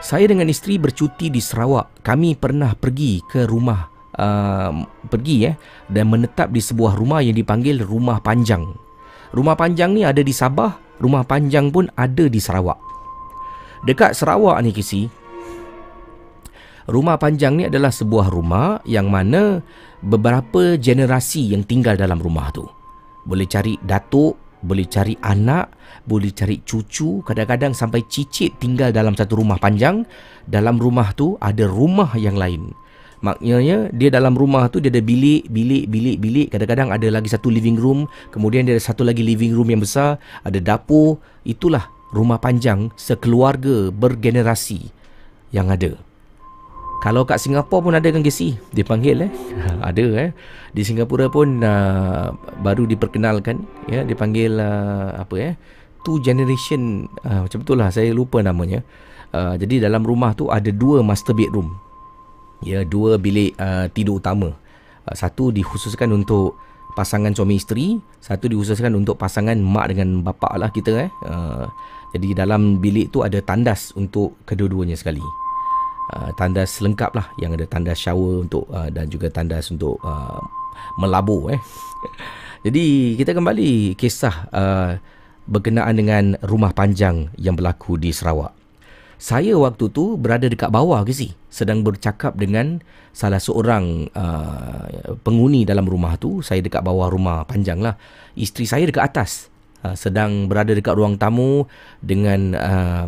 Saya 0.00 0.26
dengan 0.26 0.50
isteri 0.50 0.74
bercuti 0.80 1.30
di 1.30 1.38
Sarawak. 1.38 2.02
Kami 2.02 2.34
pernah 2.34 2.74
pergi 2.74 3.22
ke 3.22 3.46
rumah 3.46 3.84
uh, 4.18 4.72
pergi 5.06 5.46
eh 5.46 5.54
dan 5.86 6.10
menetap 6.10 6.50
di 6.50 6.58
sebuah 6.58 6.98
rumah 6.98 7.22
yang 7.22 7.38
dipanggil 7.38 7.78
Rumah 7.78 8.18
Panjang. 8.18 8.74
Rumah 9.30 9.54
Panjang 9.54 9.94
ni 9.94 10.02
ada 10.02 10.24
di 10.24 10.34
Sabah, 10.34 10.98
Rumah 10.98 11.22
Panjang 11.28 11.70
pun 11.70 11.86
ada 11.94 12.26
di 12.26 12.40
Sarawak. 12.42 12.89
Dekat 13.80 14.12
Sarawak 14.12 14.60
ni 14.60 14.76
kisi. 14.76 15.08
Rumah 16.84 17.16
Panjang 17.16 17.56
ni 17.56 17.64
adalah 17.64 17.88
sebuah 17.88 18.28
rumah 18.28 18.84
yang 18.84 19.08
mana 19.08 19.64
beberapa 20.04 20.76
generasi 20.76 21.56
yang 21.56 21.64
tinggal 21.64 21.96
dalam 21.96 22.20
rumah 22.20 22.52
tu. 22.52 22.66
Boleh 23.24 23.48
cari 23.48 23.80
datuk, 23.80 24.36
boleh 24.60 24.84
cari 24.84 25.16
anak, 25.24 25.72
boleh 26.04 26.28
cari 26.34 26.60
cucu, 26.60 27.24
kadang-kadang 27.24 27.72
sampai 27.72 28.04
cicit 28.04 28.58
tinggal 28.60 28.92
dalam 28.92 29.16
satu 29.16 29.40
rumah 29.40 29.56
panjang. 29.56 30.04
Dalam 30.44 30.76
rumah 30.76 31.16
tu 31.16 31.40
ada 31.40 31.64
rumah 31.64 32.12
yang 32.20 32.36
lain. 32.36 32.76
Maknanya 33.20 33.92
dia 33.96 34.08
dalam 34.08 34.36
rumah 34.36 34.68
tu 34.72 34.80
dia 34.80 34.92
ada 34.92 35.04
bilik, 35.04 35.48
bilik, 35.48 35.88
bilik, 35.88 36.16
bilik. 36.20 36.46
Kadang-kadang 36.52 36.92
ada 36.92 37.08
lagi 37.08 37.32
satu 37.32 37.48
living 37.48 37.80
room, 37.80 38.08
kemudian 38.28 38.68
dia 38.68 38.76
ada 38.76 38.84
satu 38.84 39.08
lagi 39.08 39.24
living 39.24 39.56
room 39.56 39.72
yang 39.72 39.80
besar, 39.80 40.20
ada 40.44 40.56
dapur. 40.60 41.20
Itulah 41.44 41.99
rumah 42.10 42.42
panjang 42.42 42.90
sekeluarga 42.98 43.90
bergenerasi 43.94 44.90
yang 45.54 45.70
ada. 45.70 45.98
Kalau 47.00 47.24
kat 47.24 47.40
Singapura 47.40 47.80
pun 47.80 47.96
ada 47.96 48.04
kan 48.12 48.20
Gesi 48.20 48.60
Dipanggil 48.76 49.24
eh? 49.24 49.32
Ada 49.88 50.04
eh? 50.20 50.30
Di 50.76 50.84
Singapura 50.84 51.32
pun 51.32 51.64
uh, 51.64 52.28
Baru 52.60 52.84
diperkenalkan 52.84 53.64
Ya? 53.88 54.04
Dipanggil 54.04 54.60
uh, 54.60 55.16
Apa 55.16 55.34
eh? 55.40 55.52
Two 56.04 56.20
generation 56.20 57.08
uh, 57.24 57.48
Macam 57.48 57.64
itulah 57.64 57.88
Saya 57.88 58.12
lupa 58.12 58.44
namanya. 58.44 58.84
Uh, 59.32 59.56
Jadi 59.56 59.80
dalam 59.80 60.04
rumah 60.04 60.36
tu 60.36 60.52
Ada 60.52 60.68
dua 60.68 61.00
master 61.00 61.32
bedroom. 61.32 61.72
Ya 62.60 62.84
Dua 62.84 63.16
bilik 63.16 63.56
uh, 63.56 63.88
tidur 63.88 64.20
utama. 64.20 64.52
Uh, 65.08 65.16
Satu 65.16 65.48
dikhususkan 65.48 66.12
untuk 66.12 66.60
Pasangan 66.92 67.32
suami 67.32 67.56
isteri 67.56 67.96
Satu 68.20 68.44
dikhususkan 68.44 68.92
untuk 68.92 69.16
pasangan 69.16 69.56
Mak 69.56 69.96
dengan 69.96 70.20
bapa 70.20 70.52
lah 70.60 70.68
kita 70.68 71.08
eh? 71.08 71.10
Uh, 71.24 71.64
Jadi 72.10 72.34
dalam 72.34 72.82
bilik 72.82 73.14
tu 73.14 73.22
Ada 73.22 73.38
tandas 73.42 73.94
Untuk 73.94 74.38
kedua-duanya 74.46 74.98
sekali 74.98 75.22
Uh, 76.10 76.34
tandas 76.34 76.82
lengkap 76.82 77.14
lah 77.14 77.30
yang 77.38 77.54
ada 77.54 77.62
tandas 77.70 77.94
shower 77.94 78.42
untuk 78.42 78.66
uh, 78.74 78.90
dan 78.90 79.06
juga 79.06 79.30
tandas 79.30 79.70
untuk 79.70 79.94
uh, 80.02 80.42
melabur 80.98 81.54
eh. 81.54 81.62
Jadi 82.66 83.14
kita 83.14 83.30
kembali 83.30 83.94
kisah 83.94 84.50
uh, 84.50 84.98
berkenaan 85.46 85.94
dengan 85.94 86.24
rumah 86.42 86.74
panjang 86.74 87.30
yang 87.38 87.54
berlaku 87.54 87.94
di 87.94 88.10
Sarawak. 88.10 88.52
Saya 89.20 89.52
waktu 89.54 89.86
tu 89.92 90.16
berada 90.16 90.48
dekat 90.48 90.72
bawah 90.72 91.04
ke 91.04 91.12
si 91.12 91.36
sedang 91.46 91.84
bercakap 91.84 92.34
dengan 92.34 92.80
salah 93.12 93.38
seorang 93.38 94.08
uh, 94.10 95.14
penghuni 95.20 95.62
dalam 95.68 95.84
rumah 95.86 96.16
tu. 96.16 96.40
Saya 96.40 96.58
dekat 96.58 96.80
bawah 96.80 97.06
rumah 97.06 97.44
panjang 97.44 97.78
lah. 97.84 97.94
Isteri 98.34 98.64
saya 98.66 98.84
dekat 98.88 99.14
atas 99.14 99.52
uh, 99.84 99.96
sedang 99.96 100.46
berada 100.46 100.72
dekat 100.72 100.96
ruang 100.96 101.16
tamu 101.16 101.68
dengan 102.00 102.56
uh, 102.56 103.06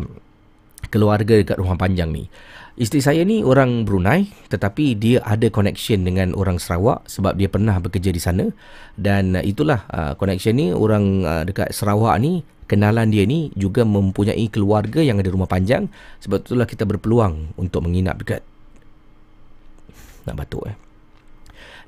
keluarga 0.93 1.41
dekat 1.41 1.57
rumah 1.57 1.77
panjang 1.79 2.13
ni. 2.13 2.29
Isteri 2.73 3.01
saya 3.05 3.21
ni 3.21 3.45
orang 3.45 3.85
Brunei 3.85 4.33
tetapi 4.49 4.97
dia 4.97 5.21
ada 5.21 5.45
connection 5.53 6.01
dengan 6.01 6.33
orang 6.33 6.57
Sarawak 6.57 7.05
sebab 7.05 7.37
dia 7.37 7.45
pernah 7.45 7.77
bekerja 7.77 8.09
di 8.09 8.17
sana 8.17 8.49
dan 8.97 9.37
itulah 9.45 9.85
uh, 9.93 10.17
connection 10.17 10.57
ni 10.57 10.73
orang 10.73 11.21
uh, 11.21 11.43
dekat 11.45 11.69
Sarawak 11.69 12.17
ni 12.17 12.41
kenalan 12.65 13.13
dia 13.13 13.29
ni 13.29 13.53
juga 13.53 13.85
mempunyai 13.85 14.49
keluarga 14.49 15.05
yang 15.05 15.21
ada 15.21 15.29
rumah 15.29 15.45
panjang 15.45 15.85
sebab 16.25 16.41
itulah 16.41 16.65
kita 16.65 16.89
berpeluang 16.89 17.53
untuk 17.61 17.85
menginap 17.85 18.17
dekat 18.17 18.41
nak 20.25 20.33
batuk 20.33 20.65
eh 20.65 20.77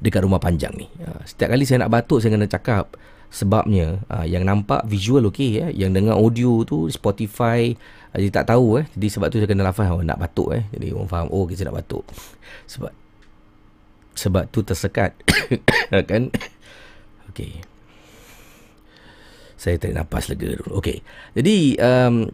dekat 0.06 0.22
rumah 0.22 0.38
panjang 0.38 0.76
ni. 0.78 0.86
Uh, 1.02 1.18
setiap 1.26 1.50
kali 1.50 1.66
saya 1.66 1.82
nak 1.82 1.98
batuk 1.98 2.22
saya 2.22 2.38
kena 2.38 2.46
cakap 2.46 2.94
sebabnya 3.36 4.00
uh, 4.08 4.24
yang 4.24 4.48
nampak 4.48 4.88
visual 4.88 5.28
okey 5.28 5.60
ya 5.60 5.68
yang 5.76 5.92
dengar 5.92 6.16
audio 6.16 6.64
tu 6.64 6.88
Spotify 6.88 7.76
uh, 8.16 8.20
jadi 8.24 8.32
tak 8.32 8.56
tahu 8.56 8.80
eh. 8.80 8.86
Jadi 8.96 9.08
sebab 9.12 9.28
tu 9.28 9.44
saya 9.44 9.50
kena 9.52 9.68
lafaz 9.68 9.92
oh, 9.92 10.00
nak 10.00 10.16
batuk 10.16 10.56
eh. 10.56 10.64
Jadi 10.72 10.96
orang 10.96 11.12
faham 11.12 11.28
oh 11.36 11.44
kita 11.44 11.68
nak 11.68 11.84
batuk. 11.84 12.08
Sebab 12.72 12.92
sebab 14.16 14.48
tu 14.48 14.64
tersekat 14.64 15.12
kan? 16.10 16.32
Okey. 17.36 17.60
Saya 19.60 19.76
tarik 19.76 20.00
nafas 20.00 20.32
lega 20.32 20.56
dulu. 20.56 20.80
Okey. 20.80 21.04
Jadi 21.36 21.76
um, 21.84 22.32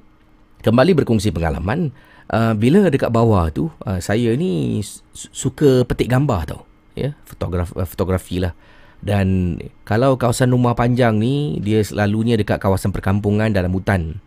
kembali 0.61 1.01
berkongsi 1.01 1.33
pengalaman 1.33 1.89
uh, 2.29 2.53
bila 2.53 2.93
dekat 2.93 3.09
bawah 3.09 3.49
tu 3.49 3.73
uh, 3.89 3.97
saya 3.97 4.37
ni 4.37 4.85
suka 5.17 5.81
petik 5.89 6.13
gambar 6.13 6.53
tau. 6.53 6.61
Ya 6.93 7.17
fotografi 7.25 7.73
uh, 7.73 7.89
fotografi 7.89 8.37
lah 8.37 8.53
dan 9.01 9.57
kalau 9.81 10.13
kawasan 10.13 10.53
rumah 10.53 10.77
panjang 10.77 11.17
ni 11.17 11.57
dia 11.57 11.81
selalunya 11.81 12.37
dekat 12.37 12.61
kawasan 12.61 12.93
perkampungan 12.93 13.49
dalam 13.49 13.73
hutan. 13.73 14.21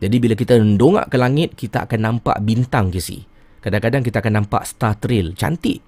Jadi 0.00 0.16
bila 0.20 0.32
kita 0.36 0.56
mendongak 0.56 1.12
ke 1.12 1.16
langit 1.20 1.56
kita 1.56 1.84
akan 1.84 2.00
nampak 2.00 2.36
bintang 2.44 2.88
ke 2.88 3.00
si. 3.00 3.24
Kadang-kadang 3.60 4.04
kita 4.04 4.24
akan 4.24 4.44
nampak 4.44 4.62
star 4.64 4.96
trail 4.96 5.36
cantik. 5.36 5.84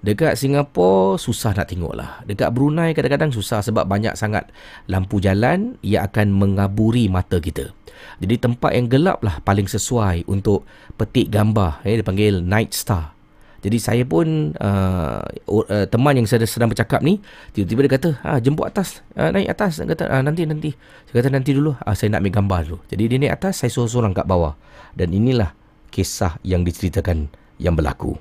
Dekat 0.00 0.40
Singapura 0.40 1.20
susah 1.20 1.52
nak 1.52 1.68
tengok 1.68 1.92
lah. 1.92 2.24
Dekat 2.24 2.48
Brunei 2.56 2.96
kadang-kadang 2.96 3.36
susah 3.36 3.60
sebab 3.60 3.84
banyak 3.84 4.16
sangat 4.16 4.48
lampu 4.88 5.20
jalan 5.20 5.76
ia 5.84 6.08
akan 6.08 6.32
mengaburi 6.32 7.12
mata 7.12 7.36
kita. 7.36 7.68
Jadi 8.16 8.34
tempat 8.40 8.72
yang 8.72 8.88
gelap 8.88 9.20
lah 9.20 9.44
paling 9.44 9.68
sesuai 9.68 10.24
untuk 10.24 10.64
petik 10.96 11.28
gambar. 11.28 11.84
Eh, 11.84 12.00
dipanggil 12.00 12.40
night 12.40 12.72
star. 12.72 13.19
Jadi 13.60 13.76
saya 13.76 14.02
pun 14.08 14.56
uh, 14.56 15.20
uh, 15.52 15.86
teman 15.92 16.16
yang 16.16 16.24
saya 16.24 16.48
sedang 16.48 16.72
bercakap 16.72 17.04
ni 17.04 17.20
tiba-tiba 17.52 17.84
dia 17.84 17.92
kata, 18.00 18.10
"Ah 18.24 18.40
jemput 18.40 18.64
atas, 18.64 19.04
uh, 19.20 19.28
naik 19.28 19.52
atas." 19.52 19.84
Dia 19.84 19.92
kata, 19.92 20.08
ah, 20.08 20.24
"Nanti 20.24 20.48
nanti." 20.48 20.72
Saya 21.08 21.20
kata, 21.20 21.28
"Nanti 21.28 21.52
dulu. 21.52 21.76
Ah, 21.84 21.92
saya 21.92 22.16
nak 22.16 22.24
ambil 22.24 22.34
gambar 22.40 22.60
dulu." 22.64 22.78
Jadi 22.88 23.02
dia 23.04 23.18
naik 23.20 23.36
atas, 23.36 23.60
saya 23.60 23.68
sorang-sorang 23.68 24.16
kat 24.16 24.24
bawah. 24.24 24.56
Dan 24.96 25.12
inilah 25.12 25.52
kisah 25.92 26.40
yang 26.40 26.64
diceritakan 26.64 27.28
yang 27.60 27.76
berlaku. 27.76 28.16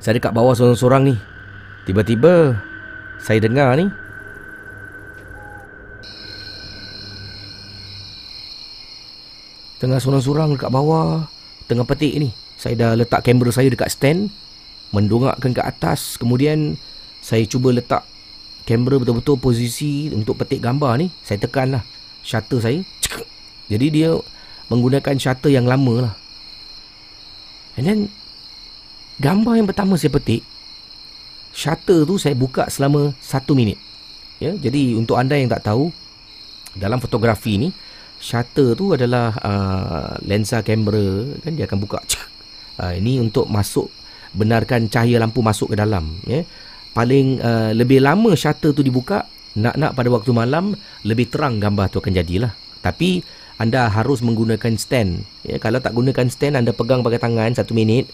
Saya 0.00 0.16
dekat 0.16 0.32
bawah 0.32 0.56
sorang-sorang 0.56 1.12
ni. 1.12 1.14
Tiba-tiba 1.84 2.56
saya 3.22 3.38
dengar 3.38 3.78
ni 3.78 3.86
Tengah 9.78 10.02
sorang-sorang 10.02 10.58
dekat 10.58 10.72
bawah 10.72 11.30
Tengah 11.70 11.86
petik 11.86 12.18
ni 12.18 12.34
saya 12.56 12.74
dah 12.74 12.92
letak 12.96 13.20
kamera 13.20 13.52
saya 13.52 13.68
dekat 13.68 13.92
stand 13.92 14.32
mendongakkan 14.90 15.52
ke 15.52 15.60
atas. 15.60 16.16
Kemudian 16.16 16.80
saya 17.20 17.44
cuba 17.44 17.68
letak 17.70 18.08
kamera 18.64 18.96
betul-betul 18.96 19.36
posisi 19.36 20.08
untuk 20.08 20.40
petik 20.40 20.64
gambar 20.64 21.04
ni. 21.04 21.12
Saya 21.20 21.36
tekan 21.36 21.76
lah 21.76 21.84
shutter 22.24 22.58
saya. 22.58 22.80
Jadi 23.72 23.86
dia 23.92 24.16
menggunakan 24.72 25.14
shutter 25.20 25.52
yang 25.52 25.68
lama 25.68 26.10
lah. 26.10 26.14
And 27.76 27.84
then 27.84 28.00
gambar 29.20 29.60
yang 29.60 29.68
pertama 29.68 30.00
saya 30.00 30.16
petik 30.16 30.40
shutter 31.52 32.08
tu 32.08 32.16
saya 32.16 32.32
buka 32.32 32.72
selama 32.72 33.12
satu 33.20 33.52
minit. 33.52 33.76
Ya 34.40 34.56
jadi 34.56 34.96
untuk 34.96 35.20
anda 35.20 35.36
yang 35.36 35.52
tak 35.52 35.68
tahu 35.68 35.92
dalam 36.76 37.00
fotografi 37.04 37.60
ni 37.60 37.68
shutter 38.16 38.72
tu 38.72 38.96
adalah 38.96 39.32
uh, 39.44 40.16
lensa 40.24 40.64
kamera 40.64 41.36
kan 41.44 41.52
dia 41.52 41.68
akan 41.68 41.78
buka 41.84 42.00
Uh, 42.76 42.92
ini 42.96 43.16
untuk 43.20 43.48
masuk 43.48 43.88
benarkan 44.36 44.92
cahaya 44.92 45.16
lampu 45.16 45.40
masuk 45.40 45.72
ke 45.72 45.76
dalam 45.80 46.20
ya. 46.28 46.44
Paling 46.92 47.40
uh, 47.40 47.70
lebih 47.76 48.00
lama 48.00 48.32
shutter 48.36 48.72
tu 48.72 48.80
dibuka, 48.80 49.28
nak-nak 49.56 49.96
pada 49.96 50.08
waktu 50.12 50.32
malam 50.32 50.76
lebih 51.04 51.28
terang 51.28 51.60
gambar 51.60 51.92
tu 51.92 52.00
akan 52.00 52.12
jadilah. 52.12 52.52
Tapi 52.80 53.20
anda 53.56 53.88
harus 53.88 54.20
menggunakan 54.20 54.76
stand. 54.76 55.24
Ya, 55.44 55.56
kalau 55.56 55.80
tak 55.80 55.96
gunakan 55.96 56.28
stand 56.28 56.60
anda 56.60 56.76
pegang 56.76 57.00
pakai 57.00 57.20
tangan 57.20 57.56
satu 57.56 57.72
minit, 57.72 58.08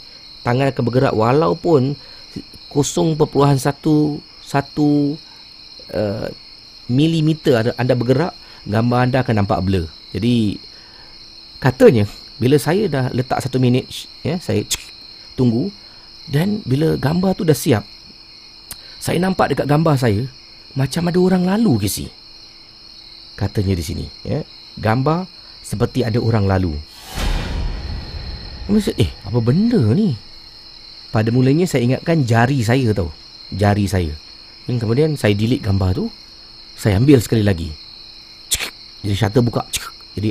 tangan 0.47 0.70
akan 0.70 0.82
bergerak 0.86 1.14
walaupun 1.14 1.99
0.1 2.70 3.18
satu 4.43 4.89
uh, 5.93 6.28
milimeter 6.91 7.74
anda 7.74 7.95
bergerak, 7.95 8.34
gambar 8.66 8.99
anda 9.11 9.18
akan 9.22 9.34
nampak 9.43 9.62
blur. 9.62 9.86
Jadi 10.14 10.59
katanya 11.59 12.07
bila 12.43 12.59
saya 12.59 12.90
dah 12.90 13.07
letak 13.14 13.38
satu 13.38 13.62
minit 13.62 13.86
ya 14.26 14.43
saya 14.43 14.66
tunggu. 15.38 15.70
Dan 16.22 16.62
bila 16.62 16.95
gambar 16.95 17.34
tu 17.34 17.43
dah 17.43 17.55
siap 17.55 17.82
saya 19.03 19.18
nampak 19.18 19.51
dekat 19.51 19.66
gambar 19.66 19.99
saya 19.99 20.30
macam 20.78 21.11
ada 21.11 21.18
orang 21.18 21.43
lalu 21.43 21.82
ke 21.82 21.88
si? 21.90 22.07
Katanya 23.34 23.74
di 23.74 23.82
sini 23.82 24.07
ya. 24.22 24.47
Gambar 24.78 25.26
seperti 25.59 26.07
ada 26.07 26.22
orang 26.22 26.47
lalu. 26.47 26.78
Maksud, 28.70 28.95
eh 28.95 29.11
apa 29.26 29.43
benda 29.43 29.82
ni? 29.90 30.14
Pada 31.11 31.34
mulanya 31.34 31.66
saya 31.66 31.82
ingatkan 31.82 32.22
jari 32.22 32.62
saya 32.62 32.95
tau. 32.95 33.11
Jari 33.51 33.90
saya. 33.90 34.14
Dan 34.70 34.78
kemudian 34.78 35.18
saya 35.18 35.34
delete 35.34 35.66
gambar 35.66 35.99
tu 35.99 36.07
saya 36.78 37.03
ambil 37.03 37.18
sekali 37.18 37.43
lagi. 37.43 37.74
Jadi 39.03 39.18
shutter 39.18 39.43
buka 39.43 39.66
jadi 40.14 40.30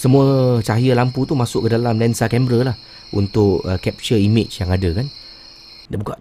semua 0.00 0.56
cahaya 0.64 0.96
lampu 0.96 1.28
tu 1.28 1.36
masuk 1.36 1.68
ke 1.68 1.76
dalam 1.76 2.00
lensa 2.00 2.24
kamera 2.24 2.72
lah 2.72 2.76
untuk 3.12 3.60
uh, 3.68 3.76
capture 3.76 4.16
image 4.16 4.56
yang 4.56 4.72
ada 4.72 4.96
kan. 4.96 5.06
Dia 5.92 6.00
buka. 6.00 6.16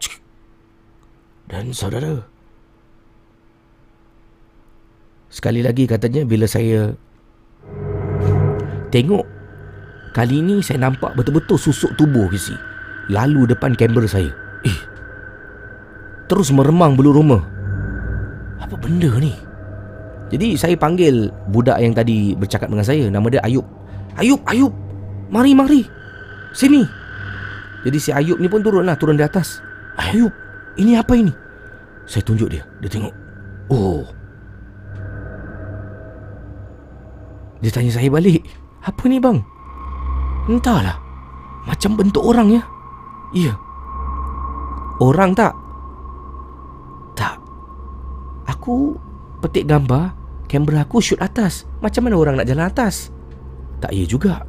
Dan 1.47 1.71
saudara, 1.71 2.19
sekali 5.31 5.63
lagi 5.63 5.87
katanya 5.87 6.27
bila 6.27 6.43
saya 6.43 6.91
tengok 8.91 9.23
kali 10.11 10.43
ini 10.43 10.59
saya 10.59 10.83
nampak 10.83 11.15
betul-betul 11.15 11.55
susuk 11.55 11.95
tubuh 11.95 12.27
Kesi 12.27 12.59
lalu 13.07 13.47
depan 13.47 13.79
kamera 13.79 14.11
saya. 14.11 14.35
Eh, 14.67 14.79
terus 16.27 16.51
meremang 16.51 16.99
bulu 16.99 17.15
rumah. 17.15 17.47
Apa 18.59 18.75
benda 18.75 19.07
ni? 19.23 19.48
Jadi 20.29 20.53
saya 20.53 20.77
panggil 20.77 21.33
budak 21.49 21.81
yang 21.81 21.93
tadi 21.97 22.37
bercakap 22.37 22.69
dengan 22.69 22.85
saya. 22.85 23.09
Nama 23.09 23.27
dia 23.33 23.41
Ayub. 23.41 23.65
Ayub, 24.21 24.41
Ayub. 24.45 24.73
Mari, 25.33 25.57
mari. 25.57 25.81
Sini. 26.53 26.85
Jadi 27.81 27.97
si 27.97 28.09
Ayub 28.13 28.37
ni 28.37 28.45
pun 28.45 28.61
turun 28.61 28.85
lah. 28.85 28.93
Turun 28.93 29.17
di 29.17 29.25
atas. 29.25 29.57
Ayub, 29.97 30.29
ini 30.77 30.93
apa 30.93 31.17
ini? 31.17 31.33
Saya 32.05 32.21
tunjuk 32.21 32.49
dia. 32.53 32.61
Dia 32.81 32.89
tengok. 32.89 33.13
Oh. 33.73 34.05
Dia 37.59 37.73
tanya 37.73 37.91
saya 37.91 38.09
balik. 38.13 38.45
Apa 38.85 39.03
ni 39.09 39.17
bang? 39.17 39.41
Entahlah. 40.45 40.97
Macam 41.65 41.97
bentuk 41.97 42.23
orang 42.23 42.53
ya. 42.53 42.63
Ya. 43.33 43.53
Orang 45.01 45.33
tak? 45.33 45.53
Tak. 47.17 47.37
Aku 48.49 48.97
petik 49.39 49.69
gambar 49.69 50.18
Kamera 50.49 50.81
aku 50.81 50.97
shoot 50.97 51.21
atas. 51.21 51.69
Macam 51.77 52.09
mana 52.09 52.17
orang 52.17 52.41
nak 52.41 52.49
jalan 52.49 52.65
atas? 52.65 53.13
Tak 53.85 53.93
ya 53.93 54.01
juga. 54.09 54.41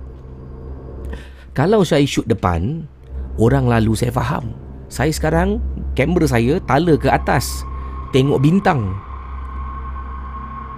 Kalau 1.53 1.85
saya 1.85 2.09
shoot 2.09 2.25
depan 2.25 2.89
Orang 3.37 3.69
lalu 3.69 3.93
saya 3.93 4.09
faham. 4.09 4.57
Saya 4.89 5.13
sekarang 5.13 5.61
Kamera 5.93 6.25
saya 6.25 6.57
tala 6.65 6.97
ke 6.97 7.13
atas. 7.13 7.69
Tengok 8.17 8.41
bintang. 8.41 8.97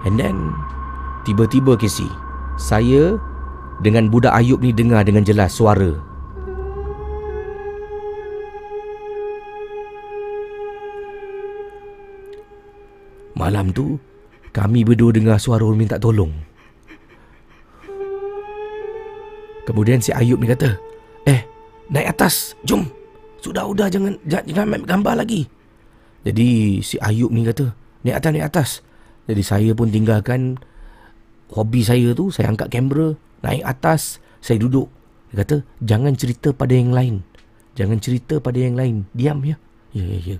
And 0.03 0.19
then 0.19 0.51
Tiba-tiba 1.23 1.79
Casey 1.79 2.11
Saya 2.59 3.15
Dengan 3.79 4.11
budak 4.11 4.35
Ayub 4.35 4.59
ni 4.59 4.75
dengar 4.75 5.07
dengan 5.07 5.23
jelas 5.23 5.55
suara. 5.55 5.95
Malam 13.33 13.73
tu 13.73 13.97
kami 14.53 14.85
berdua 14.85 15.09
dengar 15.09 15.41
suara 15.41 15.65
orang 15.65 15.81
minta 15.81 15.97
tolong. 15.97 16.29
Kemudian 19.65 19.99
si 19.99 20.13
Ayub 20.13 20.37
ni 20.37 20.47
kata, 20.47 20.77
Eh, 21.23 21.41
naik 21.89 22.13
atas, 22.13 22.53
jom. 22.67 22.85
Sudah-sudah, 23.41 23.87
jangan, 23.91 24.13
jangan, 24.23 24.71
ambil 24.71 24.87
gambar 24.87 25.13
lagi. 25.23 25.41
Jadi 26.23 26.79
si 26.79 26.95
Ayub 27.01 27.31
ni 27.31 27.43
kata, 27.43 27.75
naik 28.05 28.23
atas, 28.23 28.31
naik 28.31 28.47
atas. 28.47 28.69
Jadi 29.23 29.43
saya 29.43 29.71
pun 29.71 29.87
tinggalkan 29.87 30.59
hobi 31.51 31.83
saya 31.83 32.11
tu, 32.11 32.27
saya 32.27 32.51
angkat 32.51 32.71
kamera, 32.71 33.15
naik 33.43 33.63
atas, 33.63 34.19
saya 34.43 34.59
duduk. 34.59 34.91
Dia 35.31 35.43
kata, 35.43 35.55
jangan 35.79 36.13
cerita 36.13 36.51
pada 36.51 36.75
yang 36.75 36.91
lain. 36.91 37.23
Jangan 37.73 37.97
cerita 38.03 38.37
pada 38.37 38.59
yang 38.59 38.77
lain. 38.77 39.09
Diam 39.15 39.41
ya. 39.41 39.57
Ya, 39.95 40.03
ya, 40.05 40.19
ya. 40.35 40.37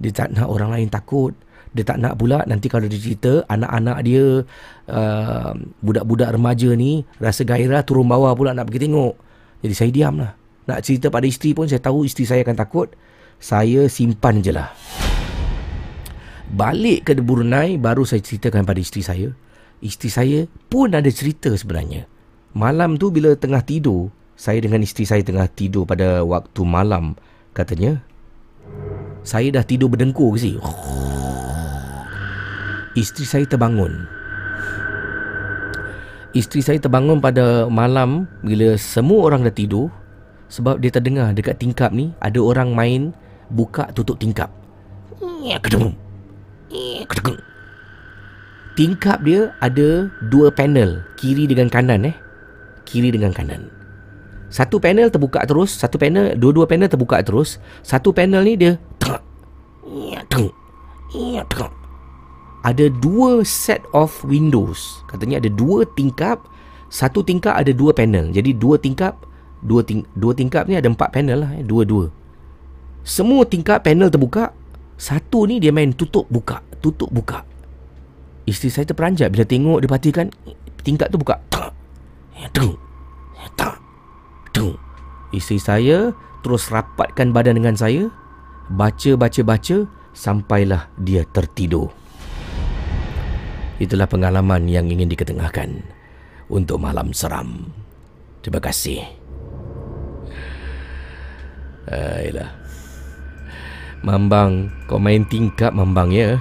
Dia 0.00 0.10
tak 0.14 0.32
nak 0.32 0.48
orang 0.48 0.70
lain 0.72 0.88
takut. 0.88 1.36
Dia 1.72 1.84
tak 1.88 2.04
nak 2.04 2.20
pula 2.20 2.44
nanti 2.44 2.68
kalau 2.68 2.84
dia 2.84 3.00
cerita 3.00 3.48
anak-anak 3.48 3.98
dia 4.04 4.44
uh, 4.92 5.52
budak-budak 5.80 6.36
remaja 6.36 6.68
ni 6.76 7.00
rasa 7.16 7.48
gairah 7.48 7.80
turun 7.80 8.04
bawah 8.04 8.36
pula 8.36 8.52
nak 8.52 8.68
pergi 8.68 8.88
tengok. 8.88 9.14
Jadi 9.64 9.74
saya 9.74 9.90
diam 9.90 10.14
lah. 10.20 10.32
Nak 10.68 10.78
cerita 10.84 11.08
pada 11.08 11.24
isteri 11.24 11.56
pun 11.56 11.66
saya 11.66 11.80
tahu 11.80 12.04
isteri 12.04 12.28
saya 12.28 12.40
akan 12.44 12.56
takut. 12.60 12.92
Saya 13.42 13.88
simpan 13.88 14.44
je 14.44 14.52
lah. 14.54 14.70
Balik 16.52 17.08
ke 17.08 17.16
Brunei 17.18 17.80
baru 17.80 18.04
saya 18.04 18.20
ceritakan 18.20 18.68
pada 18.68 18.76
isteri 18.76 19.02
saya. 19.02 19.28
Isteri 19.80 20.10
saya 20.12 20.38
pun 20.68 20.92
ada 20.92 21.08
cerita 21.08 21.50
sebenarnya. 21.56 22.04
Malam 22.52 23.00
tu 23.00 23.08
bila 23.08 23.32
tengah 23.32 23.64
tidur, 23.64 24.12
saya 24.36 24.60
dengan 24.60 24.84
isteri 24.84 25.08
saya 25.08 25.24
tengah 25.24 25.48
tidur 25.48 25.88
pada 25.88 26.20
waktu 26.20 26.62
malam 26.62 27.16
katanya. 27.56 28.04
Saya 29.24 29.48
dah 29.54 29.64
tidur 29.64 29.88
berdengkur 29.88 30.36
ke 30.36 30.38
sih? 30.38 30.56
Isteri 32.92 33.24
saya 33.24 33.44
terbangun. 33.48 34.04
Isteri 36.32 36.60
saya 36.64 36.78
terbangun 36.80 37.20
pada 37.20 37.68
malam 37.68 38.24
bila 38.40 38.76
semua 38.80 39.28
orang 39.28 39.44
dah 39.44 39.52
tidur 39.52 39.92
sebab 40.48 40.80
dia 40.80 40.88
terdengar 40.88 41.32
dekat 41.36 41.60
tingkap 41.60 41.92
ni 41.92 42.12
ada 42.24 42.40
orang 42.40 42.72
main 42.72 43.12
buka 43.52 43.88
tutup 43.92 44.16
tingkap. 44.16 44.48
Tingkap 48.72 49.20
dia 49.20 49.52
ada 49.60 50.08
dua 50.32 50.48
panel, 50.48 51.04
kiri 51.20 51.44
dengan 51.44 51.68
kanan 51.68 52.08
eh. 52.08 52.16
Kiri 52.88 53.12
dengan 53.12 53.36
kanan. 53.36 53.68
Satu 54.48 54.80
panel 54.80 55.08
terbuka 55.12 55.44
terus, 55.44 55.76
satu 55.76 55.96
panel, 56.00 56.36
dua-dua 56.36 56.64
panel 56.64 56.88
terbuka 56.88 57.20
terus. 57.20 57.60
Satu 57.84 58.12
panel 58.16 58.44
ni 58.44 58.56
dia 58.56 58.80
tengok. 59.00 59.22
Tengok 60.28 61.81
ada 62.62 62.86
dua 62.88 63.42
set 63.42 63.82
of 63.90 64.10
windows. 64.22 65.02
Katanya 65.10 65.42
ada 65.42 65.50
dua 65.50 65.82
tingkap. 65.98 66.46
Satu 66.92 67.26
tingkap 67.26 67.58
ada 67.58 67.74
dua 67.74 67.90
panel. 67.96 68.30
Jadi 68.30 68.54
dua 68.54 68.78
tingkap, 68.78 69.18
dua, 69.64 69.82
ting- 69.82 70.06
dua 70.14 70.36
tingkap 70.36 70.68
ni 70.70 70.78
ada 70.78 70.86
empat 70.86 71.10
panel 71.10 71.42
lah. 71.42 71.50
Eh. 71.58 71.64
Dua-dua. 71.66 72.12
Semua 73.02 73.42
tingkap 73.42 73.82
panel 73.82 74.12
terbuka. 74.12 74.54
Satu 74.94 75.50
ni 75.50 75.58
dia 75.58 75.74
main 75.74 75.90
tutup 75.90 76.30
buka. 76.30 76.62
Tutup 76.78 77.10
buka. 77.10 77.42
Isteri 78.46 78.70
saya 78.70 78.86
terperanjat 78.86 79.30
bila 79.34 79.42
tengok 79.42 79.78
dia 79.82 79.88
perhatikan 79.90 80.26
tingkap 80.86 81.10
tu 81.10 81.18
buka. 81.18 81.42
Tung. 82.54 82.78
Tung. 83.58 83.76
Tung. 84.54 84.74
Isteri 85.34 85.58
saya 85.58 85.98
terus 86.46 86.70
rapatkan 86.70 87.34
badan 87.34 87.58
dengan 87.58 87.74
saya. 87.74 88.06
Baca, 88.70 89.18
baca, 89.18 89.40
baca. 89.42 89.76
Sampailah 90.12 90.92
dia 91.00 91.24
tertidur. 91.24 92.01
Itulah 93.82 94.06
pengalaman 94.06 94.70
yang 94.70 94.86
ingin 94.86 95.10
diketengahkan 95.10 95.82
untuk 96.46 96.78
malam 96.78 97.10
seram. 97.10 97.66
Terima 98.38 98.62
kasih. 98.62 99.02
Ayolah. 101.90 102.62
Mambang, 104.06 104.70
kau 104.86 105.02
main 105.02 105.26
tingkap 105.26 105.74
Mambang 105.74 106.14
ya. 106.14 106.38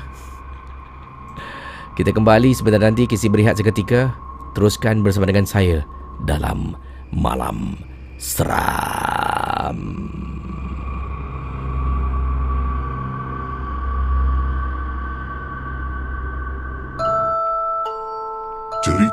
Kita 1.97 2.13
kembali 2.13 2.53
sebentar 2.53 2.81
nanti 2.81 3.09
kisi 3.09 3.25
berehat 3.25 3.57
seketika. 3.57 4.13
Teruskan 4.53 5.01
bersama 5.01 5.25
dengan 5.25 5.49
saya 5.49 5.81
dalam 6.29 6.77
malam 7.09 7.73
seram. 8.21 9.81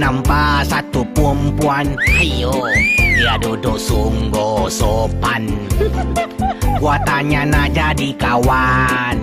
Gua 0.00 0.08
ternampak 0.08 0.64
satu 0.64 1.04
perempuan. 1.12 1.92
Ayo 2.16 2.56
Dia 2.96 3.36
duduk 3.36 3.76
sungguh 3.76 4.64
sopan. 4.72 5.44
Gua 6.80 6.96
tanya 7.04 7.44
nak 7.44 7.76
jadi 7.76 8.08
kawan. 8.16 9.20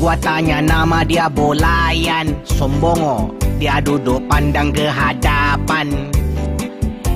Gua 0.00 0.16
tanya 0.24 0.64
nama 0.64 1.04
dia 1.04 1.28
Bolayan. 1.28 2.32
Sombongo 2.48 3.28
Dia 3.60 3.76
duduk 3.84 4.24
pandang 4.24 4.72
ke 4.72 4.88
hadapan. 4.88 6.08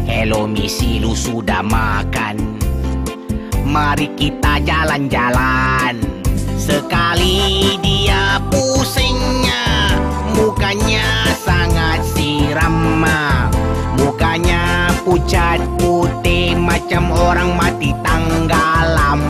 Hello 0.05 0.45
misi 0.45 1.01
lu 1.01 1.16
sudah 1.16 1.64
makan. 1.64 2.37
Mari 3.64 4.12
kita 4.12 4.61
jalan-jalan. 4.61 6.05
Sekali 6.61 7.80
dia 7.80 8.37
pusingnya 8.53 9.97
Mukanya 10.37 11.32
sangat 11.41 12.05
siram 12.57 13.04
Mukanya 14.00 14.88
pucat 15.04 15.61
putih 15.76 16.57
Macam 16.57 17.12
orang 17.12 17.52
mati 17.52 17.92
tanggalam 18.00 19.20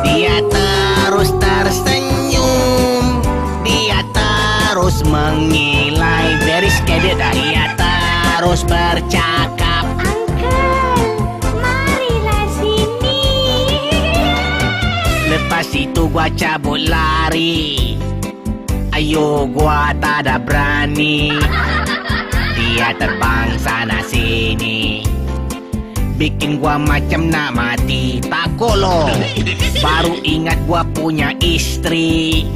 Dia 0.00 0.40
terus 0.48 1.28
tersenyum 1.36 3.20
Dia 3.60 4.00
terus 4.16 5.04
mengilai. 5.04 6.40
Very 6.48 6.72
scared 6.72 7.20
Dia 7.36 7.76
terus 7.76 8.64
bercakap. 8.64 9.84
Lepas 15.26 15.68
itu 15.76 16.08
gua 16.08 16.32
cabut 16.32 16.80
lari 16.88 17.96
Ayo 18.96 19.44
gua 19.52 19.92
tak 20.00 20.24
berani. 20.48 21.28
Dia 22.56 22.96
terbang 22.96 23.52
sana 23.60 24.00
sini. 24.00 25.04
Bikin 26.16 26.56
gua 26.56 26.80
macam 26.80 27.28
nak 27.28 27.52
mati. 27.52 28.24
Takut 28.24 28.72
lo. 28.72 29.04
Baru 29.84 30.16
ingat 30.24 30.56
gua 30.64 30.80
punya 30.96 31.36
istri. 31.44 32.48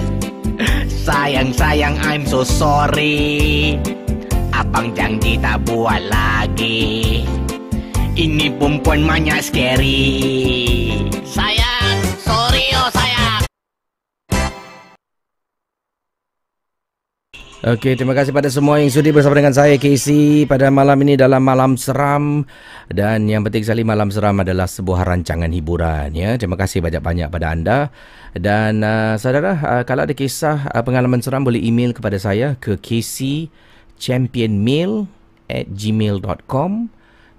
Sayang 1.04 1.52
sayang 1.52 2.00
I'm 2.00 2.24
so 2.24 2.40
sorry. 2.40 3.76
Abang 4.56 4.96
janji 4.96 5.36
tak 5.36 5.60
buat 5.68 6.00
lagi. 6.08 7.20
Ini 8.16 8.48
perempuan 8.56 9.04
banyak 9.04 9.44
scary. 9.44 10.08
Sayang 11.20 11.59
Okey, 17.60 17.92
terima 17.92 18.16
kasih 18.16 18.32
pada 18.32 18.48
semua 18.48 18.80
yang 18.80 18.88
sudi 18.88 19.12
bersama 19.12 19.36
dengan 19.36 19.52
saya 19.52 19.76
Casey 19.76 20.48
pada 20.48 20.72
malam 20.72 20.96
ini 21.04 21.12
dalam 21.12 21.44
Malam 21.44 21.76
Seram. 21.76 22.48
Dan 22.88 23.28
yang 23.28 23.44
penting 23.44 23.68
sekali 23.68 23.84
Malam 23.84 24.08
Seram 24.08 24.40
adalah 24.40 24.64
sebuah 24.64 25.04
rancangan 25.04 25.52
hiburan 25.52 26.08
ya. 26.16 26.40
Terima 26.40 26.56
kasih 26.56 26.80
banyak-banyak 26.80 27.28
pada 27.28 27.52
anda. 27.52 27.92
Dan 28.32 28.80
uh, 28.80 29.20
saudara 29.20 29.60
uh, 29.60 29.84
kalau 29.84 30.08
ada 30.08 30.16
kisah 30.16 30.72
uh, 30.72 30.80
pengalaman 30.80 31.20
seram 31.20 31.44
boleh 31.44 31.60
email 31.60 31.92
kepada 31.92 32.16
saya 32.16 32.56
ke 32.56 32.80
caseychampionmail 32.80 35.04
at 35.52 35.68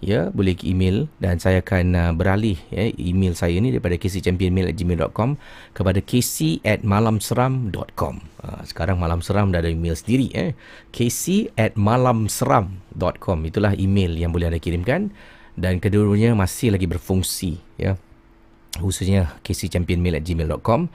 ya 0.02 0.34
boleh 0.34 0.58
email 0.66 1.06
dan 1.22 1.38
saya 1.38 1.62
akan 1.62 1.94
uh, 1.94 2.10
beralih 2.18 2.58
ya 2.74 2.90
email 2.98 3.38
saya 3.38 3.54
ni 3.62 3.70
daripada 3.70 4.02
kcchampionmail@gmail.com 4.02 5.38
kepada 5.78 6.02
kc@malamseram.com 6.02 8.16
uh, 8.42 8.62
sekarang 8.66 8.98
malam 8.98 9.22
seram 9.22 9.54
dah 9.54 9.62
ada 9.62 9.70
email 9.70 9.94
sendiri 9.94 10.34
eh 10.34 10.58
kc@malamseram.com 10.90 13.38
itulah 13.46 13.78
email 13.78 14.18
yang 14.18 14.34
boleh 14.34 14.50
anda 14.52 14.60
kirimkan. 14.60 15.14
Dan 15.52 15.84
kedua-duanya 15.84 16.32
masih 16.34 16.72
lagi 16.72 16.88
berfungsi 16.88 17.60
ya. 17.76 18.00
Khususnya 18.80 19.36
kcchampionmail@gmail.com 19.44 20.88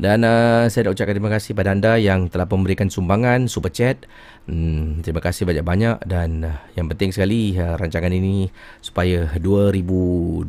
dan 0.00 0.24
uh, 0.24 0.64
saya 0.72 0.88
nak 0.88 0.96
ucapkan 0.96 1.14
terima 1.16 1.32
kasih 1.32 1.52
pada 1.52 1.72
anda 1.74 2.00
yang 2.00 2.32
telah 2.32 2.48
memberikan 2.48 2.88
sumbangan 2.88 3.48
super 3.48 3.68
chat. 3.68 4.08
Hmm, 4.42 5.06
terima 5.06 5.22
kasih 5.22 5.46
banyak-banyak 5.46 6.02
dan 6.08 6.42
uh, 6.42 6.58
yang 6.74 6.90
penting 6.90 7.14
sekali 7.14 7.54
uh, 7.54 7.78
rancangan 7.78 8.10
ini 8.10 8.50
supaya 8.82 9.30
2020 9.38 10.48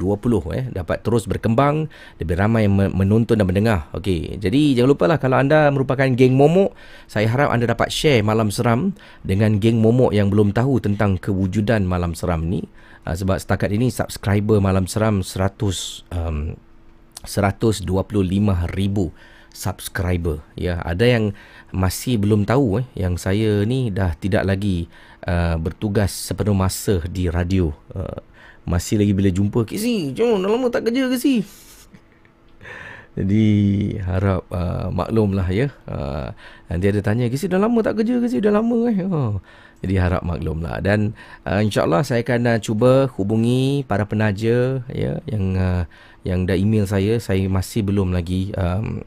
eh 0.58 0.66
dapat 0.74 0.98
terus 1.06 1.30
berkembang, 1.30 1.92
lebih 2.18 2.36
ramai 2.40 2.66
yang 2.66 2.74
menonton 2.74 3.38
dan 3.38 3.46
mendengar. 3.46 3.92
Okey, 3.94 4.40
jadi 4.40 4.80
jangan 4.80 4.90
lupa 4.90 5.06
lah 5.06 5.20
kalau 5.22 5.38
anda 5.38 5.70
merupakan 5.70 6.08
geng 6.16 6.34
momok, 6.34 6.74
saya 7.06 7.28
harap 7.30 7.52
anda 7.52 7.70
dapat 7.70 7.92
share 7.94 8.26
malam 8.26 8.50
seram 8.50 8.96
dengan 9.22 9.60
geng 9.62 9.78
momok 9.78 10.16
yang 10.16 10.32
belum 10.32 10.56
tahu 10.56 10.80
tentang 10.82 11.20
kewujudan 11.20 11.86
malam 11.86 12.16
seram 12.16 12.48
ni. 12.48 12.66
Uh, 13.04 13.14
sebab 13.14 13.36
setakat 13.36 13.70
ini 13.76 13.92
subscriber 13.92 14.64
malam 14.64 14.88
seram 14.88 15.20
100 15.22 16.08
um, 16.16 16.56
125,000 17.24 17.88
subscriber. 19.54 20.42
Ya 20.58 20.82
ada 20.82 21.06
yang 21.06 21.32
masih 21.72 22.20
belum 22.20 22.44
tahu 22.44 22.82
eh 22.82 22.88
yang 22.98 23.16
saya 23.16 23.64
ni 23.64 23.94
dah 23.94 24.18
tidak 24.18 24.44
lagi 24.44 24.90
uh, 25.30 25.56
bertugas 25.62 26.12
sepenuh 26.12 26.58
masa 26.58 27.00
di 27.08 27.30
radio. 27.30 27.72
Uh, 27.94 28.20
masih 28.64 28.96
lagi 28.96 29.12
bila 29.12 29.28
jumpa 29.28 29.68
Kisi 29.68 30.16
jom 30.16 30.40
dah 30.40 30.50
lama 30.50 30.68
tak 30.72 30.90
kerja 30.90 31.08
ke 31.12 31.18
si? 31.20 31.44
Jadi 33.14 33.46
harap 34.02 34.50
uh, 34.50 34.90
maklum 34.90 35.38
lah 35.38 35.46
ya. 35.54 35.70
Uh, 35.86 36.34
nanti 36.66 36.90
ada 36.90 37.00
tanya 37.06 37.30
Kisi 37.30 37.46
dah 37.46 37.62
lama 37.62 37.86
tak 37.86 38.02
kerja 38.02 38.18
ke 38.18 38.28
dah 38.42 38.54
lama 38.56 38.90
eh? 38.90 39.06
Oh. 39.06 39.38
Jadi 39.84 40.00
harap 40.00 40.24
maklum 40.24 40.64
lah. 40.64 40.80
Dan 40.80 41.12
uh, 41.44 41.60
insyaAllah 41.60 42.08
saya 42.08 42.24
akan 42.24 42.56
uh, 42.56 42.60
cuba 42.64 43.12
hubungi 43.20 43.84
para 43.84 44.08
penaja 44.08 44.82
ya 44.88 45.20
yang 45.28 45.60
uh, 45.60 45.84
yang 46.24 46.48
dah 46.48 46.56
email 46.56 46.88
saya. 46.88 47.20
Saya 47.20 47.46
masih 47.52 47.84
belum 47.84 48.16
lagi 48.16 48.56
um, 48.56 49.04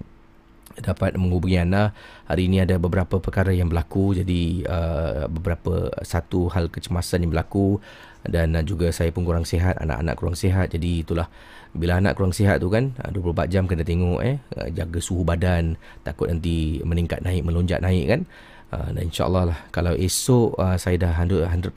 dapat 0.80 1.16
menghubungi 1.16 1.60
anda. 1.60 1.96
Hari 2.28 2.48
ini 2.48 2.62
ada 2.64 2.76
beberapa 2.76 3.20
perkara 3.20 3.52
yang 3.52 3.72
berlaku. 3.72 4.16
Jadi 4.16 4.64
uh, 4.68 5.28
beberapa 5.30 5.92
satu 6.04 6.52
hal 6.52 6.68
kecemasan 6.68 7.24
yang 7.24 7.32
berlaku. 7.32 7.80
Dan 8.26 8.58
uh, 8.58 8.64
juga 8.64 8.90
saya 8.92 9.12
pun 9.14 9.24
kurang 9.24 9.48
sihat 9.48 9.80
anak-anak 9.80 10.14
kurang 10.18 10.36
sihat. 10.36 10.72
Jadi 10.72 11.06
itulah. 11.06 11.28
Bila 11.76 12.00
anak 12.00 12.16
kurang 12.16 12.32
sihat 12.32 12.56
tu 12.56 12.72
kan 12.72 12.96
24 13.12 13.52
jam 13.52 13.68
kena 13.68 13.84
tengok 13.84 14.20
eh 14.24 14.40
uh, 14.56 14.68
jaga 14.72 14.98
suhu 15.00 15.24
badan. 15.24 15.76
Takut 16.04 16.28
nanti 16.28 16.80
meningkat 16.84 17.20
naik 17.24 17.44
melonjak 17.44 17.80
naik 17.80 18.06
kan. 18.08 18.20
Uh, 18.66 18.90
dan 18.90 19.06
insyaallah 19.06 19.46
lah 19.46 19.58
kalau 19.70 19.94
esok 19.94 20.58
uh, 20.58 20.74
saya 20.74 20.98
dah 20.98 21.14
100% 21.14 21.46
100% 21.54 21.70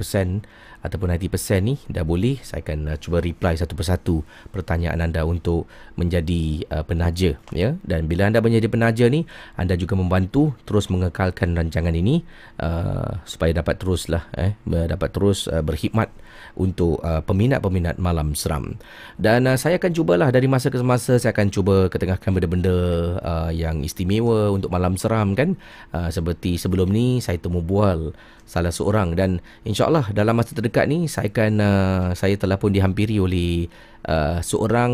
ataupun 0.80 1.12
90% 1.12 1.60
ni 1.60 1.76
dah 1.92 2.08
boleh 2.08 2.40
saya 2.40 2.64
akan 2.64 2.96
uh, 2.96 2.98
cuba 2.98 3.20
reply 3.20 3.56
satu 3.56 3.76
persatu 3.76 4.24
pertanyaan 4.54 5.04
anda 5.04 5.28
untuk 5.28 5.68
menjadi 6.00 6.64
uh, 6.72 6.84
penaja 6.88 7.36
ya. 7.52 7.76
Dan 7.84 8.08
bila 8.08 8.32
anda 8.32 8.40
menjadi 8.40 8.68
penaja 8.72 9.06
ni 9.12 9.28
anda 9.60 9.76
juga 9.76 10.00
membantu 10.00 10.56
terus 10.64 10.88
mengekalkan 10.88 11.56
rancangan 11.56 11.92
ini 11.96 12.24
uh, 12.64 13.20
supaya 13.28 13.52
dapat 13.52 13.76
teruslah 13.80 14.24
eh 14.36 14.56
dapat 14.66 15.10
terus 15.12 15.52
uh, 15.52 15.60
berkhidmat 15.60 16.12
untuk 16.56 17.00
uh, 17.04 17.22
peminat-peminat 17.24 18.00
malam 18.00 18.34
seram. 18.34 18.80
Dan 19.20 19.48
uh, 19.48 19.56
saya 19.60 19.78
akan 19.78 19.92
cubalah 19.96 20.30
dari 20.32 20.48
masa 20.48 20.72
ke 20.72 20.80
masa 20.84 21.20
saya 21.20 21.36
akan 21.36 21.48
cuba 21.52 21.76
ketengahkan 21.92 22.32
benda-benda 22.32 22.76
uh, 23.24 23.52
yang 23.52 23.84
istimewa 23.84 24.52
untuk 24.52 24.72
malam 24.72 24.96
seram 24.96 25.36
kan? 25.36 25.56
Uh, 25.92 26.12
seperti 26.12 26.56
sebelum 26.60 26.90
ni 26.90 27.20
saya 27.24 27.38
temu 27.40 27.64
bual 27.64 28.16
salah 28.50 28.74
seorang. 28.74 29.14
Dan 29.14 29.44
insyaallah 29.64 30.10
dalam 30.12 30.34
masa 30.36 30.58
terdekat 30.58 30.69
ni 30.90 31.10
saya 31.10 31.32
akan 31.32 31.54
uh, 31.60 32.06
saya 32.14 32.36
telah 32.38 32.58
pun 32.62 32.70
dihampiri 32.70 33.18
oleh 33.18 33.68
uh, 34.06 34.40
seorang 34.44 34.94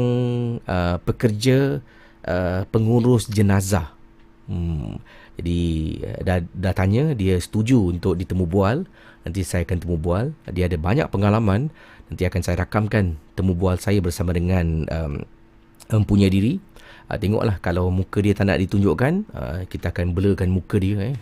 uh, 0.63 0.97
pekerja 1.03 1.84
uh, 2.26 2.61
pengurus 2.69 3.28
jenazah. 3.28 3.93
Hmm. 4.45 5.01
Jadi 5.36 5.61
uh, 6.01 6.19
dah 6.23 6.39
dah 6.41 6.73
tanya 6.73 7.11
dia 7.13 7.36
setuju 7.38 7.91
untuk 7.93 8.15
ditemu 8.15 8.45
bual. 8.47 8.88
Nanti 9.26 9.41
saya 9.41 9.65
akan 9.65 9.78
temu 9.82 9.97
bual. 9.97 10.38
Dia 10.53 10.69
ada 10.69 10.78
banyak 10.78 11.09
pengalaman. 11.09 11.73
Nanti 12.07 12.23
akan 12.30 12.41
saya 12.45 12.61
rakamkan 12.61 13.17
temu 13.34 13.57
bual 13.57 13.82
saya 13.82 13.97
bersama 13.97 14.32
dengan 14.32 14.86
um, 14.89 15.26
mempunyai 15.89 16.30
diri. 16.30 16.61
Uh, 17.09 17.17
tengoklah 17.17 17.57
kalau 17.61 17.89
muka 17.89 18.21
dia 18.21 18.34
tak 18.34 18.49
nak 18.49 18.61
ditunjukkan, 18.61 19.13
uh, 19.34 19.59
kita 19.69 19.93
akan 19.93 20.13
blurkan 20.13 20.49
muka 20.49 20.78
dia 20.78 21.13
eh. 21.13 21.17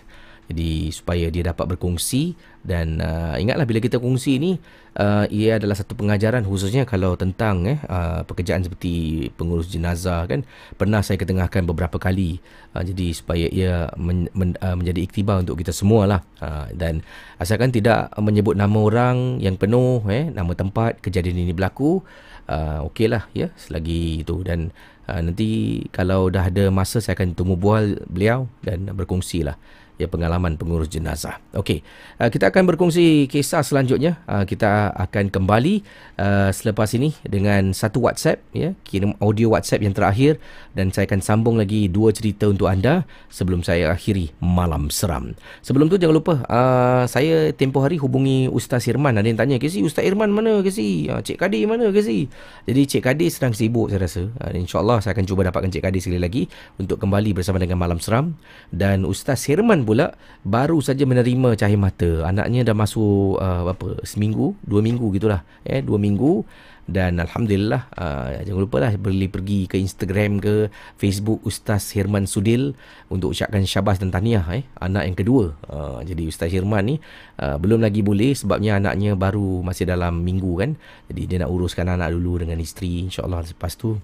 Jadi 0.53 0.93
supaya 0.93 1.33
dia 1.33 1.41
dapat 1.49 1.65
berkongsi 1.73 2.37
dan 2.63 3.01
uh, 3.01 3.35
ingatlah 3.41 3.65
bila 3.65 3.83
kita 3.83 3.99
kongsi 3.99 4.39
ni 4.39 4.51
uh, 4.95 5.27
ia 5.27 5.59
adalah 5.59 5.75
satu 5.75 5.99
pengajaran 5.99 6.47
khususnya 6.47 6.85
kalau 6.85 7.17
tentang 7.19 7.65
eh 7.65 7.81
uh, 7.89 8.21
pekerjaan 8.23 8.61
seperti 8.63 9.27
pengurus 9.33 9.67
jenazah 9.67 10.29
kan. 10.29 10.45
Pernah 10.77 11.01
saya 11.01 11.17
ketengahkan 11.17 11.65
beberapa 11.65 11.97
kali 11.97 12.37
uh, 12.77 12.85
jadi 12.85 13.07
supaya 13.11 13.49
ia 13.49 13.89
men, 13.97 14.29
men, 14.37 14.53
uh, 14.61 14.77
menjadi 14.77 15.01
iktibar 15.03 15.41
untuk 15.41 15.57
kita 15.59 15.73
semualah. 15.73 16.21
Uh, 16.37 16.69
dan 16.77 17.01
asalkan 17.41 17.73
tidak 17.73 18.13
menyebut 18.21 18.53
nama 18.53 18.77
orang 18.77 19.41
yang 19.41 19.57
penuh 19.57 20.05
eh 20.07 20.29
nama 20.29 20.53
tempat 20.53 21.01
kejadian 21.03 21.43
ini 21.43 21.51
berlaku 21.51 21.99
uh, 22.47 22.85
okeylah 22.87 23.27
ya 23.35 23.51
selagi 23.59 24.23
itu. 24.23 24.39
Dan 24.45 24.71
uh, 25.11 25.19
nanti 25.19 25.81
kalau 25.91 26.31
dah 26.31 26.47
ada 26.47 26.71
masa 26.71 27.03
saya 27.03 27.17
akan 27.19 27.35
temu 27.35 27.59
bual 27.59 27.99
beliau 28.07 28.47
dan 28.63 28.87
berkongsi 28.93 29.43
lah 29.43 29.59
ya 30.01 30.09
pengalaman 30.09 30.57
pengurus 30.57 30.89
jenazah. 30.89 31.37
Okey, 31.53 31.85
uh, 32.17 32.29
kita 32.33 32.49
akan 32.49 32.65
berkongsi 32.65 33.29
kisah 33.29 33.61
selanjutnya. 33.61 34.17
Uh, 34.25 34.43
kita 34.43 34.89
akan 34.97 35.29
kembali 35.29 35.85
uh, 36.17 36.49
selepas 36.49 36.89
ini 36.97 37.13
dengan 37.25 37.71
satu 37.71 38.01
WhatsApp 38.03 38.41
ya, 38.57 38.73
kirim 38.85 39.13
audio 39.21 39.53
WhatsApp 39.53 39.85
yang 39.85 39.93
terakhir 39.93 40.41
dan 40.73 40.89
saya 40.89 41.05
akan 41.05 41.21
sambung 41.21 41.55
lagi 41.61 41.85
dua 41.87 42.09
cerita 42.09 42.49
untuk 42.49 42.65
anda 42.65 43.05
sebelum 43.29 43.61
saya 43.61 43.93
akhiri 43.93 44.33
malam 44.41 44.89
seram. 44.89 45.37
Sebelum 45.61 45.87
tu 45.87 46.01
jangan 46.01 46.15
lupa 46.17 46.33
uh, 46.49 47.05
saya 47.05 47.53
tempoh 47.53 47.85
hari 47.85 48.01
hubungi 48.01 48.49
Ustaz 48.49 48.89
Irman. 48.89 49.13
Ada 49.15 49.27
yang 49.29 49.39
tanya, 49.39 49.55
"Kesi 49.61 49.85
Ustaz 49.85 50.03
Irman 50.03 50.33
mana 50.33 50.65
Kesi? 50.65 51.07
Uh, 51.07 51.21
Cik 51.21 51.37
Kadir 51.37 51.69
mana 51.69 51.93
Kesi?" 51.93 52.25
Jadi 52.65 52.81
Cik 52.89 53.03
Kadir 53.05 53.29
sedang 53.29 53.53
sibuk 53.53 53.93
saya 53.93 54.01
rasa. 54.01 54.23
Uh, 54.41 54.51
InsyaAllah 54.57 55.05
saya 55.05 55.13
akan 55.13 55.25
cuba 55.29 55.45
dapatkan 55.45 55.69
Cik 55.69 55.83
Kadir 55.85 56.01
sekali 56.01 56.21
lagi 56.21 56.43
untuk 56.81 56.97
kembali 56.97 57.37
bersama 57.37 57.61
dengan 57.61 57.77
Malam 57.77 58.01
Seram 58.01 58.33
dan 58.73 59.05
Ustaz 59.05 59.45
Pula 59.83 60.15
baru 60.47 60.79
saja 60.79 61.03
menerima 61.03 61.59
cahaya 61.59 61.77
mata. 61.77 62.23
Anaknya 62.25 62.65
dah 62.67 62.75
masuk 62.75 63.37
uh, 63.37 63.69
apa 63.69 64.01
seminggu 64.07 64.55
dua 64.63 64.79
minggu 64.79 65.11
gitulah. 65.15 65.43
Eh 65.67 65.83
dua 65.83 65.99
minggu. 65.99 66.43
Dan 66.83 67.15
Alhamdulillah 67.15 67.87
uh, 67.95 68.43
jangan 68.43 68.59
lupa 68.59 68.83
lah 68.83 68.91
boleh 68.99 69.31
pergi 69.31 69.71
ke 69.71 69.79
Instagram 69.79 70.43
ke 70.43 70.67
Facebook 70.99 71.39
Ustaz 71.47 71.95
Herman 71.95 72.27
Sudil 72.27 72.75
untuk 73.07 73.31
ucapkan 73.31 73.63
syabas 73.63 74.03
dan 74.03 74.11
tahniah 74.11 74.43
eh, 74.51 74.67
anak 74.83 75.07
yang 75.07 75.15
kedua. 75.15 75.55
Uh, 75.63 76.03
jadi 76.03 76.27
Ustaz 76.27 76.51
Herman 76.51 76.83
ni 76.83 76.95
uh, 77.39 77.55
belum 77.55 77.79
lagi 77.79 78.03
boleh 78.03 78.35
sebabnya 78.35 78.83
anaknya 78.83 79.15
baru 79.15 79.63
masih 79.63 79.87
dalam 79.87 80.27
minggu 80.27 80.59
kan. 80.59 80.75
Jadi 81.07 81.21
dia 81.23 81.37
nak 81.47 81.55
uruskan 81.55 81.87
anak 81.87 82.11
dulu 82.11 82.43
dengan 82.43 82.59
isteri 82.59 83.07
insyaAllah 83.07 83.47
lepas 83.47 83.79
tu 83.79 83.95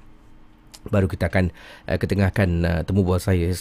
baru 0.87 1.11
kita 1.11 1.27
akan 1.27 1.51
uh, 1.91 1.97
ketengahkan 1.99 2.49
uh, 2.63 2.81
temu 2.87 3.03
bual 3.03 3.19
saya 3.19 3.51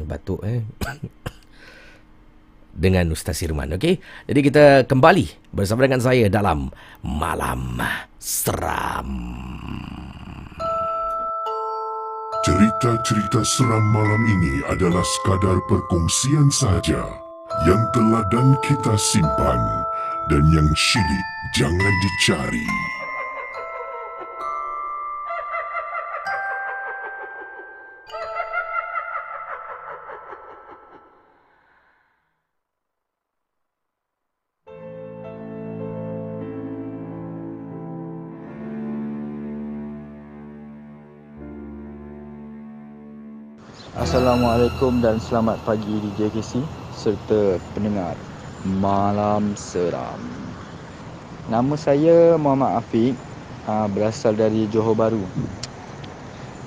batuk 0.00 0.40
eh. 0.48 0.64
Dengan 2.72 3.12
Ustaz 3.12 3.44
Irman 3.44 3.76
okey? 3.76 4.00
Jadi 4.24 4.40
kita 4.40 4.64
kembali 4.88 5.52
bersama 5.52 5.84
dengan 5.84 6.00
saya 6.00 6.32
dalam 6.32 6.72
malam 7.04 7.76
seram. 8.16 9.10
Cerita-cerita 12.42 13.44
seram 13.44 13.84
malam 13.92 14.22
ini 14.24 14.64
adalah 14.72 15.04
sekadar 15.04 15.60
perkongsian 15.68 16.48
sahaja 16.48 17.04
yang 17.68 17.82
telah 17.92 18.24
dan 18.32 18.56
kita 18.64 18.96
simpan 18.96 19.60
dan 20.32 20.42
yang 20.50 20.66
syilid 20.72 21.26
jangan 21.54 21.94
dicari. 22.00 22.66
Assalamualaikum 44.22 45.02
dan 45.02 45.18
selamat 45.18 45.58
pagi 45.66 45.98
di 45.98 46.06
JKC 46.14 46.62
serta 46.94 47.58
pendengar 47.74 48.14
Malam 48.78 49.58
Seram. 49.58 50.22
Nama 51.50 51.74
saya 51.74 52.38
Muhammad 52.38 52.78
Afiq, 52.78 53.18
ah, 53.66 53.90
berasal 53.90 54.38
dari 54.38 54.70
Johor 54.70 54.94
Bahru. 54.94 55.26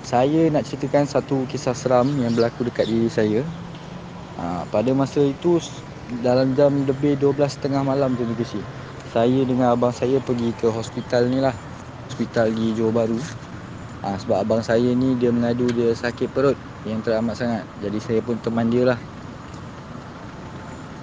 Saya 0.03 0.51
nak 0.51 0.67
ceritakan 0.67 1.07
satu 1.07 1.47
kisah 1.47 1.71
seram 1.71 2.11
yang 2.19 2.35
berlaku 2.35 2.67
dekat 2.67 2.91
diri 2.91 3.07
saya. 3.07 3.39
Ah, 4.35 4.67
pada 4.67 4.91
masa 4.91 5.23
itu 5.23 5.55
dalam 6.27 6.59
jam 6.59 6.83
lebih 6.83 7.15
12.30 7.23 7.71
malam 7.87 8.19
tu 8.19 8.27
JKC. 8.35 8.59
Saya 9.15 9.47
dengan 9.47 9.79
abang 9.79 9.95
saya 9.95 10.19
pergi 10.19 10.51
ke 10.59 10.67
hospital 10.67 11.31
ni 11.31 11.39
lah. 11.39 11.55
Hospital 12.11 12.51
di 12.51 12.75
Johor 12.75 12.91
Bahru. 12.91 13.19
Ha, 14.03 14.19
sebab 14.19 14.43
abang 14.43 14.59
saya 14.59 14.91
ni 14.91 15.15
dia 15.15 15.31
mengadu 15.31 15.71
dia 15.71 15.95
sakit 15.95 16.35
perut 16.35 16.59
yang 16.85 17.01
teramat 17.01 17.35
sangat. 17.35 17.63
Jadi 17.81 17.97
saya 17.97 18.19
pun 18.21 18.37
teman 18.39 18.69
dia 18.69 18.93
lah. 18.93 18.99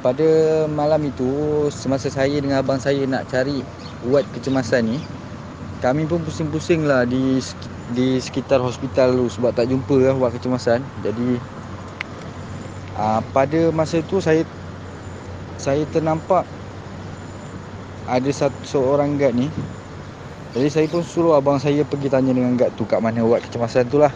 Pada 0.03 0.26
malam 0.66 1.03
itu, 1.07 1.30
semasa 1.70 2.11
saya 2.11 2.35
dengan 2.43 2.59
abang 2.59 2.78
saya 2.78 3.07
nak 3.07 3.26
cari 3.30 3.62
uat 4.07 4.26
kecemasan 4.35 4.95
ni, 4.95 4.99
kami 5.78 6.07
pun 6.11 6.22
pusing-pusing 6.26 6.83
lah 6.87 7.07
di, 7.07 7.39
di 7.95 8.18
sekitar 8.18 8.59
hospital 8.59 9.14
tu 9.14 9.26
sebab 9.30 9.55
tak 9.55 9.70
jumpa 9.70 9.95
lah 10.11 10.14
uat 10.18 10.35
kecemasan. 10.35 10.83
Jadi, 11.07 11.39
aa, 12.99 13.22
pada 13.30 13.70
masa 13.70 14.03
itu 14.03 14.18
saya 14.18 14.43
saya 15.62 15.87
ternampak 15.95 16.43
ada 18.11 18.30
satu 18.35 18.59
seorang 18.66 19.14
guard 19.14 19.39
ni 19.39 19.47
jadi 20.53 20.68
saya 20.68 20.87
pun 20.91 21.01
suruh 21.01 21.33
abang 21.33 21.57
saya 21.57 21.80
pergi 21.80 22.12
tanya 22.12 22.37
dengan 22.37 22.53
guard 22.61 22.76
tu 22.76 22.85
kat 22.85 23.01
mana 23.01 23.24
uat 23.24 23.41
kecemasan 23.41 23.89
tu 23.89 23.97
lah. 23.97 24.12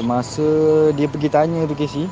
Semasa 0.00 0.48
dia 0.96 1.04
pergi 1.12 1.28
tanya 1.28 1.68
tu 1.68 1.76
Casey, 1.76 2.08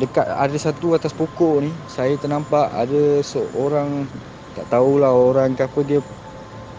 dekat 0.00 0.24
ada 0.24 0.56
satu 0.56 0.96
atas 0.96 1.12
pokok 1.12 1.60
ni, 1.60 1.68
saya 1.92 2.16
ternampak 2.16 2.72
ada 2.72 3.20
seorang 3.20 4.08
tak 4.56 4.72
tahulah 4.72 5.12
orang 5.12 5.52
ke 5.52 5.68
apa 5.68 5.80
dia 5.84 6.00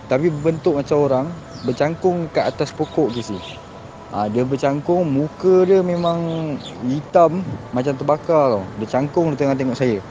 tapi 0.10 0.34
berbentuk 0.34 0.82
macam 0.82 0.98
orang 1.06 1.30
bercangkung 1.70 2.26
kat 2.34 2.50
atas 2.50 2.74
pokok 2.74 3.14
Casey. 3.14 3.38
Ha, 4.10 4.26
dia 4.26 4.42
bercangkung, 4.42 5.06
muka 5.06 5.70
dia 5.70 5.86
memang 5.86 6.58
hitam 6.90 7.46
macam 7.70 7.94
terbakar 7.94 8.58
tau. 8.58 8.66
Dia 8.82 8.90
cangkung 8.90 9.38
dia 9.38 9.46
tengah 9.46 9.54
tengok 9.54 9.78
saya. 9.78 10.02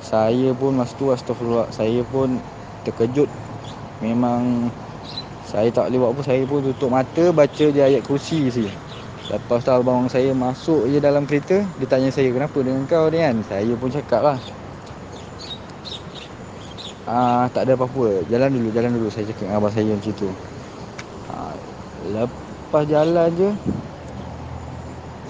Saya 0.00 0.56
pun 0.56 0.72
masa 0.72 0.96
tu 0.96 1.12
astagfirullah, 1.12 1.68
saya 1.68 2.00
pun 2.08 2.40
terkejut 2.88 3.28
Memang 4.00 4.72
saya 5.46 5.68
tak 5.68 5.92
boleh 5.92 5.98
buat 6.00 6.10
apa 6.10 6.22
Saya 6.26 6.42
pun 6.42 6.58
tutup 6.64 6.90
mata 6.90 7.24
baca 7.30 7.64
je 7.70 7.78
ayat 7.78 8.02
kursi 8.02 8.50
je 8.50 8.66
Lepas 9.30 9.62
tu 9.62 9.70
abang 9.70 10.10
saya 10.10 10.34
masuk 10.34 10.90
je 10.90 10.98
dalam 10.98 11.22
kereta 11.30 11.62
Dia 11.78 11.86
tanya 11.86 12.10
saya 12.10 12.34
kenapa 12.34 12.58
dengan 12.58 12.82
kau 12.90 13.06
ni 13.06 13.22
kan? 13.22 13.38
Saya 13.46 13.72
pun 13.78 13.94
cakap 13.94 14.18
lah. 14.26 14.38
Ah, 17.06 17.46
Tak 17.54 17.70
ada 17.70 17.78
apa-apa. 17.78 18.26
Jalan 18.26 18.50
dulu, 18.50 18.68
jalan 18.74 18.90
dulu. 18.98 19.08
Saya 19.14 19.30
cakap 19.30 19.46
dengan 19.46 19.58
abang 19.62 19.70
saya 19.74 19.94
macam 19.94 20.14
tu. 20.14 20.28
Ah, 21.30 21.54
Lepas 22.02 22.82
jalan 22.90 23.30
je 23.38 23.50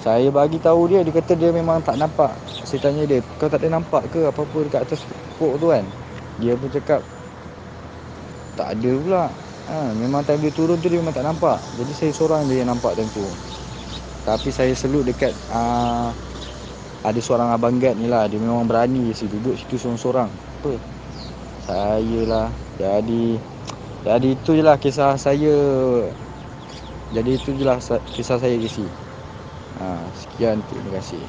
Saya 0.00 0.28
bagi 0.32 0.56
tahu 0.56 0.88
dia. 0.88 1.04
Dia 1.04 1.12
kata 1.12 1.32
dia 1.36 1.52
memang 1.52 1.84
tak 1.84 2.00
nampak. 2.00 2.32
Saya 2.64 2.80
tanya 2.88 3.04
dia 3.04 3.20
Kau 3.36 3.52
tak 3.52 3.60
ada 3.60 3.76
nampak 3.76 4.08
ke 4.08 4.24
apa-apa 4.24 4.58
dekat 4.64 4.80
atas 4.88 5.04
pokok 5.36 5.56
tu 5.60 5.68
kan? 5.68 5.84
Dia 6.40 6.56
pun 6.56 6.72
cakap 6.72 7.04
tak 8.52 8.68
ada 8.76 8.92
pula. 9.00 9.24
Ha, 9.68 9.96
Memang 9.96 10.24
time 10.24 10.48
dia 10.48 10.52
turun 10.52 10.80
tu 10.80 10.88
dia 10.88 10.96
memang 11.00 11.12
tak 11.12 11.24
nampak. 11.24 11.60
Jadi 11.76 11.92
saya 11.92 12.10
seorang 12.12 12.48
dia 12.48 12.64
yang 12.64 12.72
nampak 12.72 12.96
time 12.96 13.12
tu 13.12 13.51
Tapi 14.22 14.48
saya 14.54 14.70
selut 14.78 15.02
dekat 15.02 15.34
aa, 15.50 16.14
Ada 17.02 17.18
seorang 17.18 17.50
abang 17.50 17.82
guard 17.82 17.98
ni 17.98 18.06
lah. 18.06 18.30
Dia 18.30 18.38
memang 18.38 18.70
berani 18.70 19.10
je 19.10 19.26
duduk 19.26 19.58
situ 19.58 19.74
seorang-seorang. 19.74 20.30
Apa? 20.30 20.72
Saya 21.66 22.20
lah. 22.26 22.48
Jadi 22.78 23.38
Jadi 24.02 24.28
itu 24.34 24.50
je 24.58 24.62
lah 24.62 24.78
kisah 24.78 25.18
saya. 25.18 25.58
Jadi 27.10 27.30
itu 27.34 27.54
je 27.54 27.64
lah 27.66 27.78
kisah 28.14 28.38
saya 28.38 28.56
Kisi 28.56 28.86
ha, 29.78 29.98
Sekian 30.14 30.62
terima 30.70 30.90
kasih. 30.98 31.22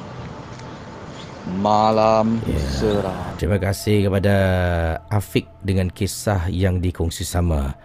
Malam 1.60 2.40
yeah. 2.48 2.66
Seram. 2.72 3.36
Terima 3.36 3.58
kasih 3.60 4.08
kepada 4.08 4.36
Afiq 5.12 5.44
dengan 5.60 5.92
kisah 5.92 6.48
yang 6.48 6.80
dikongsi 6.80 7.26
sama 7.26 7.76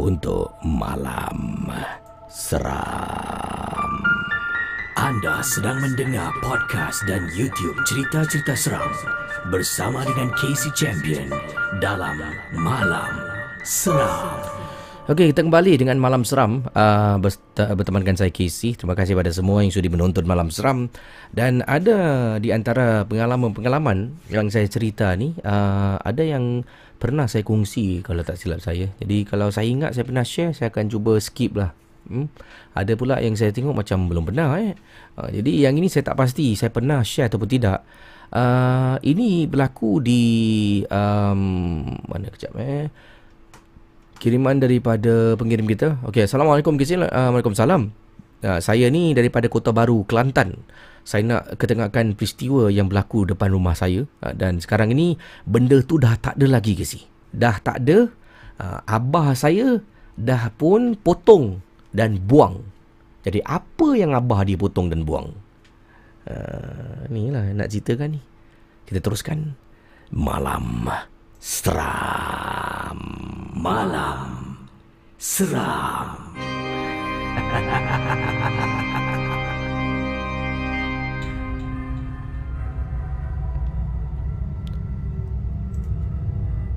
untuk 0.00 0.56
Malam 0.64 1.68
Seram. 2.32 3.92
Anda 4.96 5.44
sedang 5.44 5.84
mendengar 5.84 6.32
podcast 6.40 7.04
dan 7.04 7.28
YouTube 7.36 7.76
cerita-cerita 7.84 8.56
seram 8.56 8.88
bersama 9.52 10.00
dengan 10.08 10.32
Casey 10.40 10.72
Champion 10.72 11.28
dalam 11.84 12.16
Malam 12.56 13.12
Seram. 13.60 14.40
Okey, 15.04 15.36
kita 15.36 15.44
kembali 15.44 15.76
dengan 15.76 16.00
Malam 16.00 16.24
Seram 16.24 16.64
uh, 16.72 17.20
bertemankan 17.76 18.16
saya 18.16 18.32
Casey. 18.32 18.72
Terima 18.72 18.96
kasih 18.96 19.12
kepada 19.12 19.36
semua 19.36 19.60
yang 19.60 19.68
sudah 19.68 19.92
menonton 19.92 20.24
Malam 20.24 20.48
Seram. 20.48 20.88
Dan 21.28 21.60
ada 21.68 22.40
di 22.40 22.48
antara 22.56 23.04
pengalaman-pengalaman 23.04 24.16
yang 24.32 24.48
saya 24.48 24.64
cerita 24.64 25.12
ni, 25.12 25.36
uh, 25.44 26.00
ada 26.00 26.24
yang 26.24 26.64
pernah 26.96 27.28
saya 27.28 27.44
kongsi 27.44 28.00
kalau 28.00 28.24
tak 28.24 28.40
silap 28.40 28.64
saya. 28.64 28.88
Jadi 29.04 29.28
kalau 29.28 29.52
saya 29.52 29.68
ingat 29.68 29.92
saya 29.92 30.08
pernah 30.08 30.24
share, 30.24 30.56
saya 30.56 30.72
akan 30.72 30.88
cuba 30.88 31.20
skip 31.20 31.52
lah. 31.52 31.76
Hmm? 32.06 32.26
Ada 32.72 32.94
pula 32.94 33.18
yang 33.18 33.34
saya 33.34 33.50
tengok 33.50 33.74
macam 33.74 34.06
belum 34.06 34.24
pernah. 34.30 34.56
Eh. 34.62 34.74
Uh, 35.18 35.28
jadi 35.30 35.70
yang 35.70 35.74
ini 35.76 35.90
saya 35.90 36.06
tak 36.06 36.18
pasti 36.18 36.54
saya 36.54 36.70
pernah 36.70 37.02
share 37.02 37.28
ataupun 37.28 37.50
tidak. 37.50 37.82
Uh, 38.30 38.98
ini 39.06 39.46
berlaku 39.46 40.02
di... 40.02 40.22
Um, 40.90 41.86
mana 42.10 42.30
kejap 42.30 42.54
eh 42.58 42.90
kiriman 44.16 44.56
daripada 44.56 45.36
pengirim 45.36 45.68
kita. 45.68 46.00
Okey, 46.08 46.24
assalamualaikum 46.24 46.80
Kisil. 46.80 47.04
Uh, 47.04 47.30
Waalaikumsalam. 47.36 47.92
uh, 48.44 48.60
saya 48.60 48.88
ni 48.88 49.12
daripada 49.12 49.46
Kota 49.46 49.70
Baru, 49.70 50.04
Kelantan. 50.08 50.64
Saya 51.06 51.22
nak 51.22 51.42
ketengahkan 51.62 52.18
peristiwa 52.18 52.66
yang 52.66 52.90
berlaku 52.90 53.22
depan 53.30 53.54
rumah 53.54 53.78
saya 53.78 54.10
uh, 54.26 54.34
dan 54.34 54.58
sekarang 54.58 54.90
ini 54.90 55.14
benda 55.46 55.78
tu 55.84 56.02
dah 56.02 56.18
tak 56.18 56.34
ada 56.34 56.58
lagi 56.58 56.74
si? 56.82 57.06
Dah 57.30 57.62
tak 57.62 57.86
ada. 57.86 58.10
Uh, 58.56 58.80
abah 58.88 59.36
saya 59.36 59.84
dah 60.16 60.48
pun 60.56 60.96
potong 60.96 61.60
dan 61.96 62.20
buang. 62.20 62.60
Jadi 63.24 63.40
apa 63.40 63.96
yang 63.96 64.12
abah 64.12 64.44
dia 64.44 64.60
potong 64.60 64.92
dan 64.92 65.08
buang? 65.08 65.32
Uh, 66.28 67.08
ni 67.08 67.32
lah 67.32 67.48
nak 67.56 67.72
ceritakan 67.72 68.20
ni. 68.20 68.22
Kita 68.84 69.00
teruskan. 69.00 69.56
Malam 70.12 70.86
Seram. 71.40 73.00
Malam 73.56 74.28
Seram. 75.16 76.20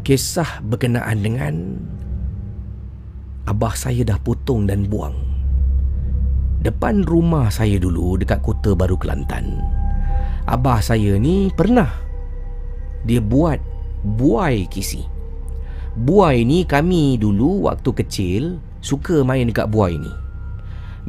Kisah 0.10 0.66
berkenaan 0.66 1.22
dengan 1.22 1.54
Abah 3.50 3.74
saya 3.74 4.06
dah 4.06 4.22
potong 4.22 4.70
dan 4.70 4.86
buang. 4.86 5.18
Depan 6.62 7.02
rumah 7.02 7.50
saya 7.50 7.82
dulu 7.82 8.14
dekat 8.14 8.45
Kota 8.45 8.78
Baru 8.78 8.93
Kelantan 8.93 9.58
Abah 10.43 10.84
saya 10.86 11.16
ni 11.18 11.50
pernah 11.56 11.88
Dia 13.10 13.18
buat 13.18 13.58
buai 14.06 14.70
kisi. 14.70 15.02
Buai 15.97 16.45
ni 16.45 16.62
kami 16.62 17.18
dulu 17.18 17.66
waktu 17.66 17.89
kecil 17.89 18.62
Suka 18.86 19.26
main 19.26 19.50
dekat 19.50 19.66
buai 19.74 19.97
ni. 19.97 20.14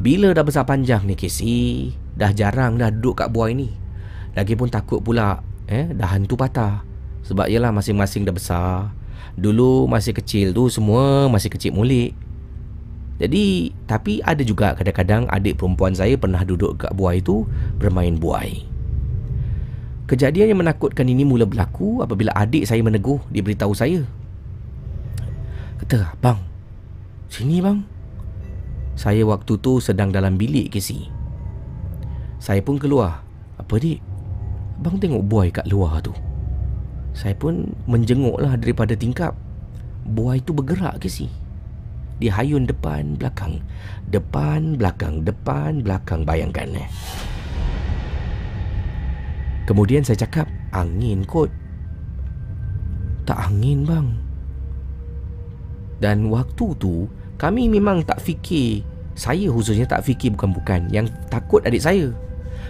Bila 0.01 0.33
dah 0.33 0.41
besar 0.41 0.65
panjang 0.65 1.05
ni 1.05 1.13
kisi 1.13 1.93
Dah 2.17 2.33
jarang 2.33 2.81
dah 2.81 2.89
duduk 2.89 3.21
kat 3.21 3.29
buai 3.29 3.53
ni. 3.53 3.69
Lagipun 4.33 4.73
takut 4.73 4.97
pula 4.97 5.45
eh, 5.69 5.93
Dah 5.93 6.09
hantu 6.17 6.33
patah. 6.41 6.81
Sebab 7.21 7.45
ialah 7.45 7.69
masing-masing 7.69 8.25
dah 8.25 8.33
besar. 8.33 8.89
Dulu 9.37 9.85
masih 9.85 10.17
kecil 10.17 10.57
tu 10.57 10.73
semua 10.73 11.29
masih 11.29 11.53
kecil 11.53 11.77
mulik 11.77 12.17
Jadi 13.21 13.69
Tapi 13.85 14.17
ada 14.25 14.41
juga 14.41 14.73
kadang-kadang 14.73 15.29
adik 15.29 15.61
perempuan 15.61 15.93
saya 15.93 16.17
pernah 16.17 16.41
duduk 16.41 16.81
kat 16.81 16.91
buai 16.97 17.21
tu 17.21 17.45
Bermain 17.77 18.17
buai. 18.17 18.65
Kejadian 20.09 20.51
yang 20.51 20.59
menakutkan 20.65 21.07
ini 21.07 21.23
mula 21.23 21.45
berlaku 21.45 22.01
apabila 22.01 22.33
adik 22.33 22.67
saya 22.67 22.81
meneguh 22.83 23.21
dia 23.31 23.45
beritahu 23.45 23.71
saya. 23.71 24.03
Kata, 25.79 26.17
bang 26.19 26.41
Sini 27.31 27.63
bang. 27.63 27.79
Saya 28.99 29.23
waktu 29.23 29.55
tu 29.63 29.79
sedang 29.79 30.11
dalam 30.11 30.35
bilik 30.35 30.75
kisi 30.75 31.07
Saya 32.43 32.59
pun 32.59 32.75
keluar. 32.75 33.23
Apa 33.55 33.79
dik? 33.79 34.03
Bang 34.81 34.99
tengok 34.99 35.23
buai 35.23 35.47
kat 35.53 35.63
luar 35.69 36.03
tu. 36.03 36.11
Saya 37.15 37.37
pun 37.37 37.71
menjenguklah 37.87 38.57
daripada 38.59 38.97
tingkap. 38.97 39.37
Buai 40.03 40.41
itu 40.43 40.51
bergerak 40.51 40.99
ke 40.99 41.07
si? 42.21 42.29
Dia 42.29 42.37
hayun 42.37 42.69
depan, 42.69 43.17
belakang. 43.17 43.65
Depan, 44.13 44.77
belakang, 44.77 45.25
depan, 45.25 45.81
belakang. 45.81 46.21
Bayangkan 46.21 46.69
eh. 46.77 46.89
Kemudian 49.65 50.05
saya 50.05 50.21
cakap, 50.21 50.45
angin 50.69 51.25
kot. 51.25 51.49
Tak 53.25 53.49
angin 53.49 53.89
bang. 53.89 54.07
Dan 56.01 56.29
waktu 56.29 56.77
tu, 56.77 57.09
kami 57.41 57.65
memang 57.65 58.05
tak 58.05 58.21
fikir. 58.21 58.85
Saya 59.17 59.49
khususnya 59.49 59.89
tak 59.89 60.05
fikir 60.05 60.37
bukan-bukan. 60.37 60.89
Yang 60.93 61.09
takut 61.29 61.65
adik 61.65 61.81
saya. 61.81 62.13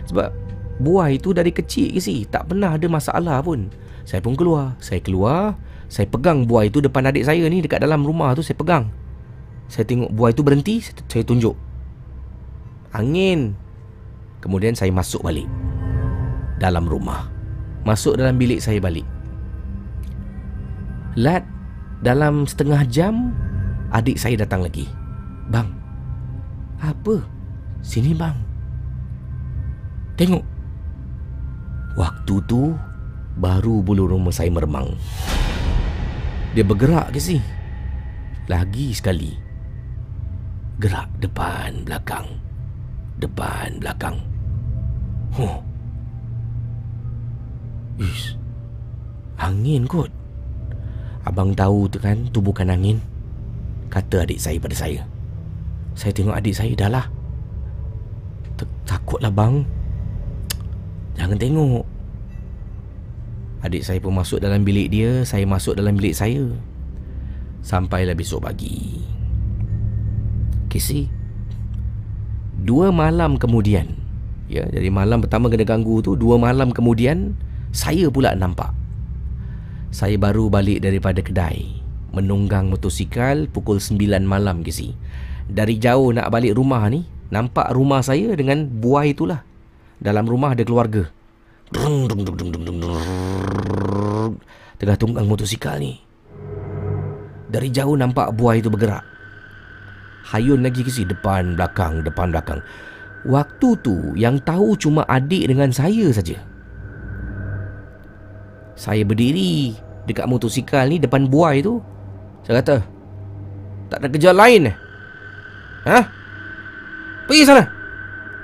Sebab 0.08 0.32
buai 0.80 1.20
itu 1.20 1.32
dari 1.36 1.52
kecil 1.52 1.96
ke 1.96 2.00
si. 2.00 2.24
Tak 2.28 2.52
pernah 2.52 2.76
ada 2.76 2.88
masalah 2.92 3.40
pun. 3.44 3.72
Saya 4.02 4.18
pun 4.18 4.34
keluar 4.34 4.74
Saya 4.82 4.98
keluar 4.98 5.54
Saya 5.86 6.10
pegang 6.10 6.50
buai 6.50 6.74
tu 6.74 6.82
depan 6.82 7.06
adik 7.06 7.22
saya 7.22 7.46
ni 7.46 7.62
Dekat 7.62 7.86
dalam 7.86 8.02
rumah 8.02 8.34
tu 8.34 8.42
saya 8.42 8.58
pegang 8.58 8.90
Saya 9.72 9.88
tengok 9.88 10.12
buai 10.12 10.36
tu 10.36 10.44
berhenti 10.44 10.84
Saya 10.84 11.24
tunjuk. 11.24 11.56
Angin. 12.92 13.56
Kemudian 14.44 14.76
saya 14.76 14.92
masuk 14.92 15.24
balik 15.24 15.48
Dalam 16.60 16.84
rumah. 16.92 17.32
Masuk 17.88 18.20
dalam 18.20 18.36
bilik 18.36 18.60
saya 18.60 18.84
balik. 18.84 19.08
Lat 21.16 21.48
Dalam 22.04 22.44
setengah 22.44 22.84
jam 22.92 23.32
Adik 23.96 24.20
saya 24.20 24.36
datang 24.44 24.60
lagi. 24.60 24.92
Bang 25.48 25.72
Apa? 26.84 27.24
Sini 27.80 28.12
bang. 28.12 28.36
Tengok. 30.20 30.44
Waktu 31.96 32.36
tu 32.44 32.76
Baru 33.40 33.80
bulu 33.80 34.12
rumah 34.12 34.36
saya 34.36 34.52
meremang. 34.52 34.92
Dia 36.52 36.68
bergerak 36.68 37.16
ke 37.16 37.24
si 37.24 37.40
Lagi 38.52 38.92
sekali 38.92 39.51
Gerak 40.82 41.06
depan 41.22 41.86
belakang. 41.86 42.26
Depan 43.22 43.78
belakang. 43.78 44.18
Huh. 45.38 45.62
Ish. 48.02 48.34
Angin 49.38 49.86
kot. 49.86 50.10
Abang 51.22 51.54
tahu 51.54 51.86
tu 51.86 52.02
kan 52.02 52.18
Tu 52.34 52.42
bukan 52.42 52.74
angin. 52.74 52.98
Kata 53.94 54.26
adik 54.26 54.42
saya 54.42 54.58
pada 54.58 54.74
saya. 54.74 55.06
Saya 55.94 56.18
tengok 56.18 56.34
adik 56.34 56.58
saya 56.58 56.74
dah 56.74 56.90
lah. 56.90 57.06
Takutlah 58.90 59.30
bang. 59.30 59.62
Jangan 61.14 61.38
tengok. 61.38 61.86
Adik 63.62 63.86
saya 63.86 64.02
pun 64.02 64.18
masuk 64.18 64.42
dalam 64.42 64.66
bilik 64.66 64.90
dia 64.90 65.22
Saya 65.22 65.46
masuk 65.46 65.78
dalam 65.78 65.94
bilik 65.94 66.18
saya. 66.18 66.50
Sampailah 67.62 68.18
besok 68.18 68.50
pagi 68.50 69.21
Kisi 70.72 71.12
Dua 72.64 72.96
malam 72.96 73.36
kemudian 73.36 74.00
Ya, 74.48 74.68
jadi 74.68 74.88
malam 74.88 75.20
pertama 75.20 75.52
kena 75.52 75.68
ganggu 75.68 76.00
tu 76.00 76.16
Dua 76.16 76.40
malam 76.40 76.72
kemudian 76.72 77.36
Saya 77.76 78.08
pula 78.08 78.32
nampak. 78.36 78.72
Saya 79.92 80.16
baru 80.16 80.48
balik 80.48 80.80
daripada 80.80 81.20
kedai 81.20 81.84
Menunggang 82.16 82.72
motosikal 82.72 83.52
Pukul 83.52 83.84
9 83.84 84.00
malam 84.24 84.64
Kisi 84.64 84.96
Dari 85.52 85.76
jauh 85.76 86.16
nak 86.16 86.32
balik 86.32 86.56
rumah 86.56 86.88
ni 86.88 87.04
Nampak 87.32 87.72
rumah 87.72 88.04
saya 88.04 88.36
dengan 88.36 88.68
buai 88.68 89.16
itulah. 89.16 89.40
Dalam 90.04 90.28
rumah 90.28 90.52
ada 90.52 90.68
keluarga. 90.68 91.08
Tengah 94.76 94.98
tunggang 95.00 95.32
motosikal 95.32 95.80
ni 95.80 96.04
Dari 97.48 97.72
jauh 97.72 97.96
nampak 97.96 98.36
buai 98.36 98.60
itu 98.60 98.68
bergerak 98.68 99.21
Hayun 100.30 100.62
lagi 100.62 100.86
ke 100.86 100.92
si 100.94 101.02
depan 101.02 101.58
belakang 101.58 102.06
depan 102.06 102.30
belakang. 102.30 102.62
Waktu 103.26 103.70
tu 103.82 104.14
yang 104.18 104.38
tahu 104.42 104.78
cuma 104.78 105.06
adik 105.10 105.50
dengan 105.50 105.74
saya 105.74 106.10
saja. 106.14 106.38
Saya 108.78 109.06
berdiri 109.06 109.78
dekat 110.10 110.26
motosikal 110.26 110.90
ni 110.90 110.98
depan 110.98 111.30
buai 111.30 111.62
tu. 111.62 111.78
Saya 112.42 112.66
kata 112.66 112.82
Tak 113.94 113.98
ada 114.02 114.08
kerja 114.10 114.32
lain 114.34 114.74
eh? 114.74 114.76
Hah? 115.86 116.04
Pergi 117.30 117.44
sana. 117.46 117.64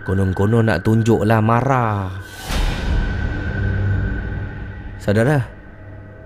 Konon-konon 0.05 0.69
nak 0.69 0.85
tunjuklah 0.85 1.41
marah. 1.41 2.13
Saudara 5.01 5.39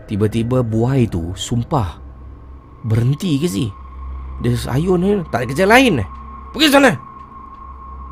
Tiba-tiba 0.10 0.66
buai 0.66 1.06
tu 1.06 1.38
Sumpah 1.38 2.02
Berhenti 2.82 3.38
ke 3.38 3.45
si 3.45 3.70
Dia 4.42 4.58
hayun 4.74 4.98
ni 5.00 5.10
Tak 5.30 5.46
ada 5.46 5.46
kerja 5.54 5.66
lain 5.70 6.02
Pergi 6.52 6.68
sana. 6.74 6.92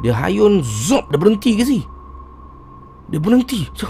Dia 0.05 0.13
hayun 0.15 0.61
Zop 0.61 1.09
Dia 1.09 1.17
berhenti 1.19 1.57
ke 1.57 1.63
si? 1.65 1.81
Dia 3.09 3.17
berhenti. 3.17 3.65
So. 3.73 3.89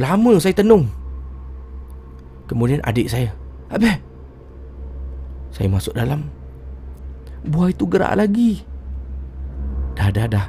Lama 0.00 0.40
saya 0.40 0.56
tenung. 0.56 0.88
Kemudian 2.48 2.80
adik 2.88 3.12
saya 3.12 3.28
Habis 3.68 4.00
Saya 5.52 5.68
masuk 5.68 5.92
dalam. 5.92 6.24
Buai 7.44 7.76
tu 7.76 7.84
gerak 7.84 8.16
lagi. 8.16 8.64
Dah 9.92 10.08
dah 10.08 10.24
dah. 10.24 10.46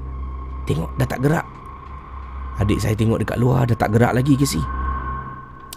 Tengok 0.64 0.96
dah 0.96 1.08
tak 1.08 1.20
gerak. 1.20 1.44
Adik 2.64 2.80
saya 2.80 2.96
tengok 2.96 3.20
dekat 3.20 3.42
luar 3.42 3.66
Dah 3.66 3.76
tak 3.76 3.92
gerak 3.98 4.14
lagi 4.16 4.38
ke 4.38 4.46
si? 4.48 4.62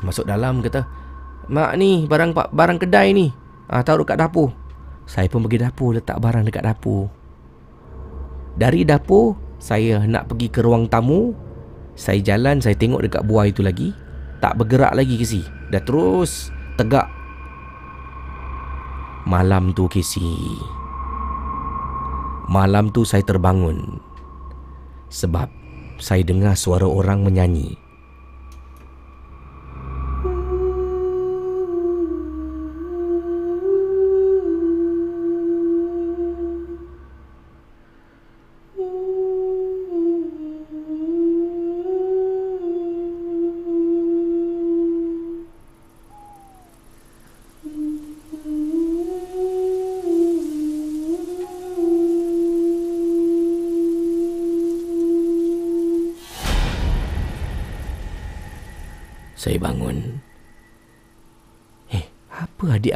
Masuk 0.04 0.28
dalam 0.28 0.60
kata 0.60 0.84
Mak 1.46 1.78
ni 1.78 2.10
barang 2.10 2.34
barang 2.34 2.78
kedai 2.82 3.14
ni. 3.14 3.30
Ah, 3.70 3.82
Taruh 3.86 4.02
dekat 4.02 4.18
dapur. 4.18 4.50
Saya 5.06 5.30
pun 5.30 5.46
pergi 5.46 5.62
dapur 5.62 5.94
Letak 5.94 6.18
barang 6.18 6.42
dekat 6.46 6.66
dapur. 6.66 7.06
Dari 8.58 8.82
dapur 8.82 9.38
Saya 9.62 10.02
nak 10.02 10.26
pergi 10.26 10.50
ke 10.50 10.58
ruang 10.62 10.90
tamu. 10.90 11.30
Saya 11.94 12.18
jalan 12.18 12.58
Saya 12.58 12.74
tengok 12.74 13.06
dekat 13.06 13.22
buah 13.22 13.46
itu 13.46 13.62
lagi. 13.62 13.94
Tak 14.42 14.58
bergerak 14.58 14.98
lagi 14.98 15.14
ke 15.14 15.26
si? 15.26 15.46
Dah 15.70 15.82
terus 15.82 16.50
Tegak. 16.74 17.06
Malam 19.26 19.74
tu 19.74 19.90
Kisi 19.90 20.58
Malam 22.46 22.94
tu 22.94 23.02
saya 23.02 23.26
terbangun. 23.26 23.98
Sebab 25.10 25.50
saya 25.98 26.22
dengar 26.22 26.54
suara 26.54 26.86
orang 26.86 27.26
menyanyi. 27.26 27.85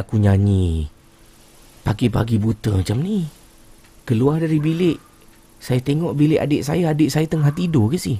Aku 0.00 0.16
nyanyi? 0.16 0.88
Pagi-pagi 1.84 2.36
buta 2.40 2.76
macam 2.76 3.00
ni. 3.04 3.24
Keluar 4.08 4.40
dari 4.40 4.56
bilik. 4.56 4.98
Saya 5.60 5.84
tengok 5.84 6.16
bilik 6.16 6.40
adik 6.40 6.64
saya, 6.64 6.96
adik 6.96 7.12
saya 7.12 7.28
tengah 7.28 7.52
tidur 7.52 7.92
ke 7.92 8.00
si? 8.00 8.16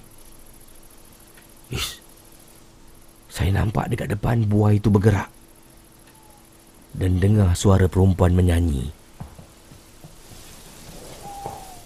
Ish. 1.72 2.00
Saya 3.32 3.56
nampak 3.56 3.88
dekat 3.88 4.12
depan 4.12 4.44
buah 4.44 4.76
itu 4.76 4.92
bergerak. 4.92 5.32
Dan 6.92 7.16
dengar 7.22 7.56
suara 7.56 7.88
perempuan 7.88 8.36
menyanyi. 8.36 8.92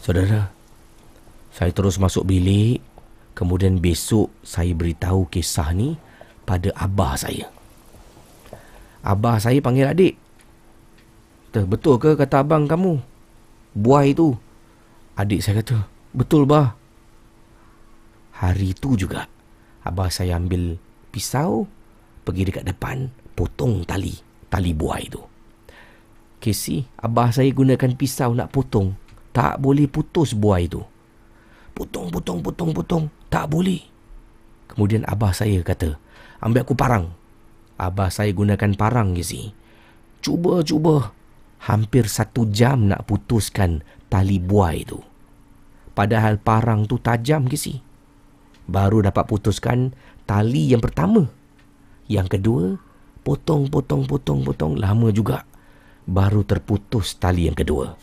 Saudara, 0.03 0.51
saya 1.55 1.71
terus 1.71 2.03
masuk 2.03 2.27
bilik. 2.27 2.83
Kemudian 3.35 3.79
besok 3.79 4.31
saya 4.43 4.75
beritahu 4.75 5.31
kisah 5.31 5.71
ni 5.71 5.95
pada 6.43 6.75
abah 6.75 7.15
saya. 7.15 7.54
Abah 9.05 9.37
saya 9.37 9.61
panggil 9.61 9.85
adik. 9.85 10.17
Betul 11.53 12.01
ke 12.01 12.17
kata 12.17 12.41
abang 12.41 12.65
kamu? 12.65 12.99
Buah 13.77 14.09
itu. 14.09 14.33
Adik 15.15 15.45
saya 15.45 15.61
kata, 15.61 15.87
betul 16.11 16.49
bah. 16.49 16.75
Hari 18.35 18.75
itu 18.75 18.99
juga, 18.99 19.31
abah 19.87 20.11
saya 20.11 20.41
ambil 20.41 20.81
pisau, 21.15 21.71
pergi 22.27 22.51
dekat 22.51 22.67
depan, 22.67 23.07
potong 23.39 23.87
tali, 23.87 24.19
tali 24.51 24.75
buah 24.75 24.99
itu. 24.99 25.23
Casey, 26.43 26.83
abah 26.99 27.31
saya 27.31 27.53
gunakan 27.55 27.95
pisau 27.95 28.35
nak 28.35 28.51
potong. 28.51 28.99
Tak 29.31 29.63
boleh 29.63 29.87
putus 29.87 30.35
buah 30.35 30.59
itu. 30.59 30.83
Potong, 31.77 32.11
potong, 32.11 32.43
potong, 32.43 32.71
potong. 32.75 33.05
Tak 33.31 33.47
boleh. 33.51 33.83
Kemudian 34.67 35.07
abah 35.07 35.31
saya 35.31 35.63
kata, 35.63 35.95
ambil 36.43 36.67
aku 36.67 36.75
parang. 36.75 37.15
Abah 37.75 38.11
saya 38.11 38.31
gunakan 38.31 38.71
parang, 38.79 39.19
Gizi. 39.19 39.51
Cuba, 40.23 40.63
cuba. 40.63 41.11
Hampir 41.65 42.07
satu 42.07 42.47
jam 42.53 42.87
nak 42.87 43.09
putuskan 43.09 43.83
tali 44.07 44.39
buah 44.39 44.73
itu. 44.77 45.01
Padahal 45.95 46.39
parang 46.39 46.87
tu 46.87 47.03
tajam, 47.03 47.51
Gizi. 47.51 47.83
Baru 48.65 49.03
dapat 49.03 49.27
putuskan 49.27 49.91
tali 50.23 50.71
yang 50.71 50.81
pertama. 50.81 51.27
Yang 52.07 52.39
kedua, 52.39 52.65
potong, 53.27 53.67
potong, 53.67 54.07
potong, 54.07 54.47
potong. 54.47 54.73
Lama 54.79 55.11
juga. 55.11 55.43
Baru 56.05 56.45
terputus 56.45 57.17
tali 57.17 57.49
yang 57.49 57.57
kedua. 57.57 57.97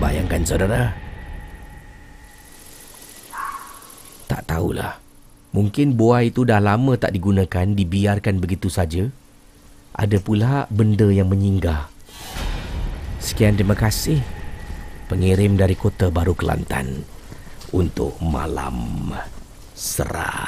Bayangkan, 0.00 0.42
saudara. 0.46 0.94
Tak 4.30 4.46
tahulah. 4.46 5.09
Mungkin 5.50 5.98
buah 5.98 6.22
itu 6.22 6.46
dah 6.46 6.62
lama 6.62 6.94
tak 6.94 7.10
digunakan, 7.10 7.66
dibiarkan 7.66 8.38
begitu 8.38 8.70
saja. 8.70 9.10
Ada 9.90 10.22
pula 10.22 10.70
benda 10.70 11.10
yang 11.10 11.26
menyinggah. 11.26 11.90
Sekian 13.18 13.58
terima 13.58 13.74
kasih 13.74 14.22
pengirim 15.10 15.58
dari 15.58 15.74
Kota 15.74 16.06
Baru 16.14 16.38
Kelantan 16.38 17.02
untuk 17.74 18.14
malam 18.22 19.10
seram. 19.74 20.38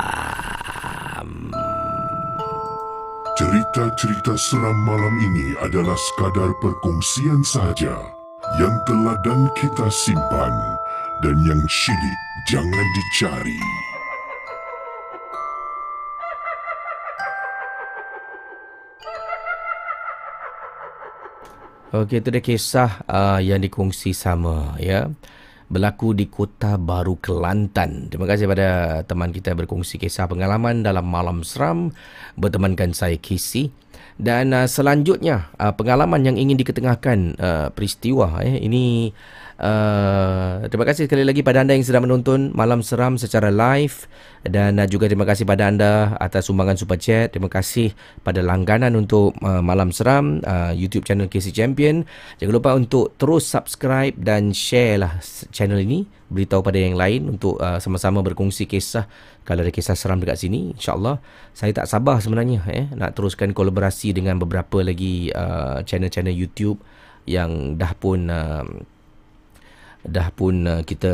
Cerita-cerita 3.35 4.39
seram 4.39 4.79
malam 4.87 5.15
ini 5.19 5.59
adalah 5.67 5.99
sekadar 5.99 6.55
perkongsian 6.63 7.43
sahaja 7.43 7.99
yang 8.63 8.75
telah 8.87 9.19
dan 9.27 9.51
kita 9.59 9.91
simpan 9.91 10.55
dan 11.27 11.37
yang 11.43 11.63
syilid 11.67 12.19
jangan 12.47 12.87
dicari. 12.95 13.92
Okey, 21.93 22.25
itu 22.25 22.33
dia 22.33 22.41
kisah 22.41 23.05
uh, 23.05 23.37
yang 23.37 23.61
dikongsi 23.61 24.17
sama 24.17 24.81
ya. 24.81 25.13
Berlaku 25.69 26.17
di 26.17 26.25
Kota 26.25 26.81
Baru 26.81 27.21
Kelantan. 27.21 28.09
Terima 28.09 28.25
kasih 28.25 28.49
pada 28.49 29.05
teman 29.05 29.29
kita 29.29 29.53
berkongsi 29.53 30.01
kisah 30.01 30.25
pengalaman 30.25 30.81
dalam 30.81 31.05
malam 31.05 31.45
seram 31.45 31.93
bertemankan 32.41 32.97
saya 32.97 33.21
Kisi. 33.21 33.69
Dan 34.17 34.57
uh, 34.57 34.65
selanjutnya 34.65 35.53
uh, 35.61 35.77
pengalaman 35.77 36.25
yang 36.25 36.41
ingin 36.41 36.57
diketengahkan 36.57 37.37
uh, 37.37 37.69
peristiwa 37.77 38.41
eh 38.41 38.57
ini 38.57 39.13
Uh, 39.61 40.65
terima 40.73 40.89
kasih 40.89 41.07
sekali 41.07 41.25
lagi 41.29 41.45
pada 41.45 41.61
anda 41.61 41.77
yang 41.77 41.85
sedang 41.85 42.09
menonton 42.09 42.53
Malam 42.57 42.81
Seram 42.81 43.21
secara 43.21 43.53
live 43.53 44.09
dan 44.49 44.81
uh, 44.81 44.89
juga 44.89 45.07
terima 45.07 45.29
kasih 45.29 45.45
pada 45.45 45.69
anda 45.69 46.17
atas 46.17 46.49
sumbangan 46.49 46.81
super 46.81 46.97
chat. 46.97 47.37
Terima 47.37 47.53
kasih 47.53 47.93
pada 48.25 48.41
langganan 48.41 48.97
untuk 48.97 49.37
uh, 49.45 49.61
Malam 49.61 49.93
Seram 49.93 50.41
uh, 50.43 50.73
YouTube 50.73 51.05
channel 51.05 51.29
KC 51.29 51.53
Champion. 51.53 52.09
Jangan 52.41 52.55
lupa 52.55 52.71
untuk 52.73 53.13
terus 53.21 53.45
subscribe 53.45 54.17
dan 54.17 54.57
share 54.57 55.03
lah 55.03 55.21
channel 55.53 55.79
ini. 55.81 56.09
Beritahu 56.33 56.65
pada 56.65 56.81
yang 56.81 56.97
lain 56.97 57.29
untuk 57.37 57.61
uh, 57.61 57.77
sama-sama 57.77 58.25
berkongsi 58.25 58.65
kisah 58.65 59.05
kalau 59.45 59.61
ada 59.61 59.69
kisah 59.69 59.93
seram 59.93 60.17
dekat 60.17 60.41
sini. 60.41 60.73
InsyaAllah 60.73 61.21
saya 61.53 61.77
tak 61.77 61.87
sabar 61.93 62.25
sebenarnya 62.25 62.65
eh, 62.73 62.89
nak 62.97 63.13
teruskan 63.13 63.53
kolaborasi 63.53 64.17
dengan 64.17 64.41
beberapa 64.41 64.81
lagi 64.81 65.29
uh, 65.29 65.85
channel-channel 65.85 66.33
YouTube 66.33 66.81
yang 67.29 67.79
dah 67.79 67.93
pun 67.95 68.33
uh, 68.33 68.67
dah 70.03 70.35
pun 70.35 70.67
uh, 70.67 70.83
kita 70.83 71.13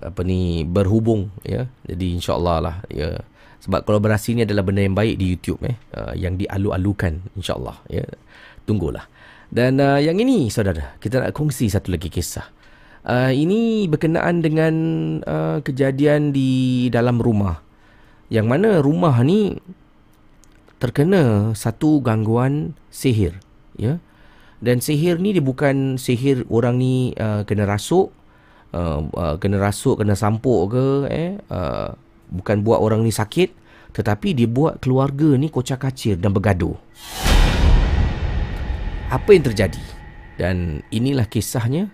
apa 0.00 0.20
ni 0.20 0.62
berhubung 0.62 1.32
ya. 1.42 1.68
Jadi 1.88 2.20
insyaallah 2.20 2.56
lah 2.60 2.76
ya. 2.92 3.20
Sebab 3.64 3.82
kolaborasi 3.88 4.36
ni 4.36 4.44
adalah 4.44 4.62
benda 4.62 4.84
yang 4.84 4.94
baik 4.94 5.16
di 5.16 5.32
YouTube 5.32 5.60
eh. 5.64 5.76
Uh, 5.96 6.12
yang 6.12 6.36
dialu-alukan 6.36 7.24
insyaallah 7.34 7.80
ya. 7.88 8.04
Tunggulah. 8.68 9.08
Dan 9.48 9.80
uh, 9.80 9.98
yang 9.98 10.20
ini 10.20 10.52
saudara 10.52 11.00
kita 11.00 11.24
nak 11.24 11.32
kongsi 11.32 11.72
satu 11.72 11.90
lagi 11.90 12.12
kisah. 12.12 12.44
Uh, 13.06 13.30
ini 13.30 13.86
berkenaan 13.86 14.42
dengan 14.42 14.74
uh, 15.24 15.58
kejadian 15.64 16.34
di 16.34 16.86
dalam 16.92 17.22
rumah. 17.22 17.62
Yang 18.28 18.46
mana 18.50 18.68
rumah 18.82 19.22
ni 19.22 19.56
terkena 20.76 21.54
satu 21.56 22.04
gangguan 22.04 22.76
sihir 22.92 23.40
ya. 23.80 23.96
Dan 24.60 24.80
sihir 24.82 25.20
ni 25.20 25.36
dia 25.36 25.44
bukan 25.44 25.96
sihir 25.96 26.44
orang 26.50 26.80
ni 26.80 27.14
uh, 27.16 27.46
kena 27.46 27.64
rasuk 27.64 28.12
uh, 28.74 29.04
uh, 29.04 29.34
kena 29.38 29.60
rasuk, 29.60 30.02
kena 30.02 30.16
sampuk 30.18 30.74
ke 30.74 30.86
eh 31.12 31.38
uh, 31.52 31.94
bukan 32.32 32.66
buat 32.66 32.82
orang 32.82 33.06
ni 33.06 33.14
sakit 33.14 33.66
tetapi 33.96 34.36
dia 34.36 34.44
buat 34.44 34.76
keluarga 34.84 35.40
ni 35.40 35.48
kocak 35.48 35.88
kacir 35.88 36.20
dan 36.20 36.36
bergaduh. 36.36 36.76
Apa 39.08 39.32
yang 39.32 39.48
terjadi? 39.48 39.80
Dan 40.36 40.84
inilah 40.92 41.24
kisahnya 41.24 41.88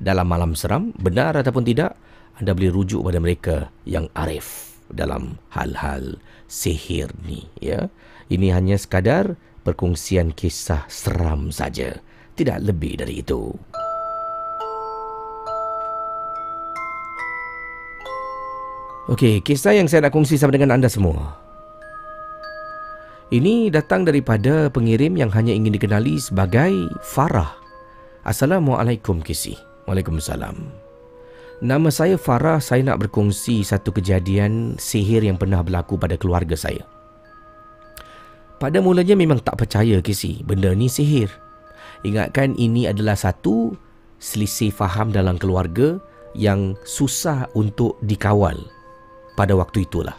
dalam 0.00 0.24
malam 0.24 0.56
seram, 0.56 0.96
benar 0.96 1.36
ataupun 1.36 1.68
tidak, 1.68 2.00
anda 2.40 2.56
boleh 2.56 2.72
rujuk 2.72 3.04
pada 3.04 3.20
mereka 3.20 3.56
yang 3.84 4.08
arif 4.16 4.80
dalam 4.88 5.36
hal-hal 5.52 6.16
sihir 6.48 7.12
ni 7.28 7.44
ya. 7.60 7.92
Ini 8.32 8.56
hanya 8.56 8.80
sekadar 8.80 9.36
perkongsian 9.68 10.32
kisah 10.32 10.88
seram 10.88 11.52
saja, 11.52 12.00
tidak 12.40 12.64
lebih 12.64 13.04
dari 13.04 13.20
itu. 13.20 13.52
Okey, 19.04 19.44
kisah 19.44 19.76
yang 19.76 19.84
saya 19.84 20.08
nak 20.08 20.16
kongsi 20.16 20.40
sama 20.40 20.56
dengan 20.56 20.72
anda 20.72 20.88
semua. 20.88 21.36
Ini 23.28 23.68
datang 23.68 24.08
daripada 24.08 24.72
pengirim 24.72 25.20
yang 25.20 25.28
hanya 25.28 25.52
ingin 25.52 25.76
dikenali 25.76 26.16
sebagai 26.16 26.88
Farah. 27.04 27.52
Assalamualaikum 28.24 29.20
Kisi. 29.20 29.60
Waalaikumsalam. 29.84 30.56
Nama 31.60 31.88
saya 31.92 32.16
Farah, 32.16 32.64
saya 32.64 32.80
nak 32.80 33.04
berkongsi 33.04 33.60
satu 33.60 33.92
kejadian 33.92 34.80
sihir 34.80 35.20
yang 35.20 35.36
pernah 35.36 35.60
berlaku 35.60 36.00
pada 36.00 36.16
keluarga 36.16 36.56
saya. 36.56 36.88
Pada 38.56 38.80
mulanya 38.80 39.12
memang 39.12 39.36
tak 39.44 39.60
percaya 39.60 40.00
Kisi, 40.00 40.40
benda 40.48 40.72
ni 40.72 40.88
sihir. 40.88 41.28
Ingatkan 42.08 42.56
ini 42.56 42.88
adalah 42.88 43.20
satu 43.20 43.76
selisih 44.16 44.72
faham 44.72 45.12
dalam 45.12 45.36
keluarga 45.36 46.00
yang 46.32 46.72
susah 46.88 47.52
untuk 47.52 48.00
dikawal 48.00 48.56
pada 49.34 49.54
waktu 49.54 49.86
itulah. 49.86 50.16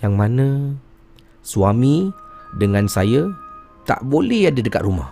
Yang 0.00 0.14
mana 0.14 0.46
suami 1.42 2.10
dengan 2.56 2.90
saya 2.90 3.30
tak 3.86 4.02
boleh 4.06 4.50
ada 4.50 4.60
dekat 4.62 4.82
rumah. 4.82 5.10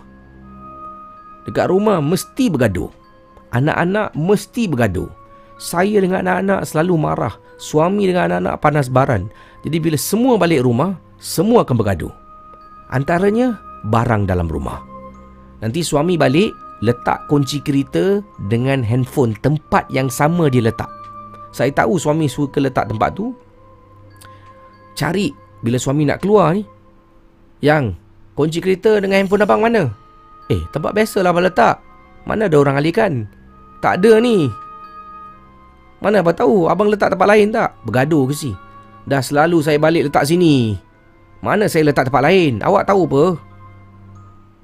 Dekat 1.47 1.71
rumah 1.71 2.03
mesti 2.03 2.51
bergaduh. 2.51 2.91
Anak-anak 3.49 4.13
mesti 4.13 4.69
bergaduh. 4.69 5.09
Saya 5.59 5.99
dengan 5.99 6.23
anak-anak 6.27 6.63
selalu 6.69 6.93
marah. 6.95 7.33
Suami 7.59 8.07
dengan 8.07 8.29
anak-anak 8.31 8.55
panas 8.61 8.87
baran. 8.87 9.27
Jadi 9.65 9.77
bila 9.81 9.97
semua 9.99 10.39
balik 10.39 10.63
rumah, 10.63 10.95
semua 11.19 11.67
akan 11.67 11.75
bergaduh. 11.75 12.13
Antaranya 12.93 13.59
barang 13.89 14.29
dalam 14.29 14.47
rumah. 14.47 14.79
Nanti 15.59 15.83
suami 15.83 16.15
balik, 16.15 16.55
letak 16.79 17.27
kunci 17.27 17.59
kereta 17.59 18.23
dengan 18.47 18.79
handphone 18.79 19.35
tempat 19.43 19.83
yang 19.91 20.07
sama 20.07 20.47
dia 20.47 20.63
letak. 20.63 20.87
Saya 21.49 21.73
tahu 21.73 21.97
suami 21.97 22.29
suka 22.29 22.61
letak 22.61 22.89
tempat 22.89 23.13
tu. 23.17 23.33
Cari 24.93 25.33
bila 25.63 25.77
suami 25.79 26.05
nak 26.05 26.21
keluar 26.21 26.53
ni. 26.53 26.63
Yang 27.59 27.97
kunci 28.37 28.63
kereta 28.63 29.01
dengan 29.03 29.19
handphone 29.19 29.43
abang 29.43 29.61
mana? 29.63 29.91
Eh, 30.47 30.61
tempat 30.71 30.95
biasa 30.95 31.21
lah 31.21 31.35
abang 31.35 31.45
letak. 31.45 31.81
Mana 32.23 32.47
ada 32.47 32.57
orang 32.57 32.79
alihkan? 32.79 33.27
Tak 33.83 34.01
ada 34.01 34.21
ni. 34.21 34.47
Mana 35.99 36.23
abang 36.23 36.35
tahu 36.35 36.71
abang 36.71 36.87
letak 36.87 37.11
tempat 37.11 37.27
lain 37.27 37.51
tak? 37.51 37.75
Bergaduh 37.83 38.29
ke 38.31 38.33
si? 38.35 38.51
Dah 39.09 39.19
selalu 39.19 39.59
saya 39.65 39.81
balik 39.81 40.07
letak 40.07 40.27
sini. 40.27 40.77
Mana 41.39 41.71
saya 41.71 41.87
letak 41.87 42.07
tempat 42.11 42.23
lain? 42.23 42.59
Awak 42.59 42.83
tahu 42.87 43.01
apa? 43.07 43.23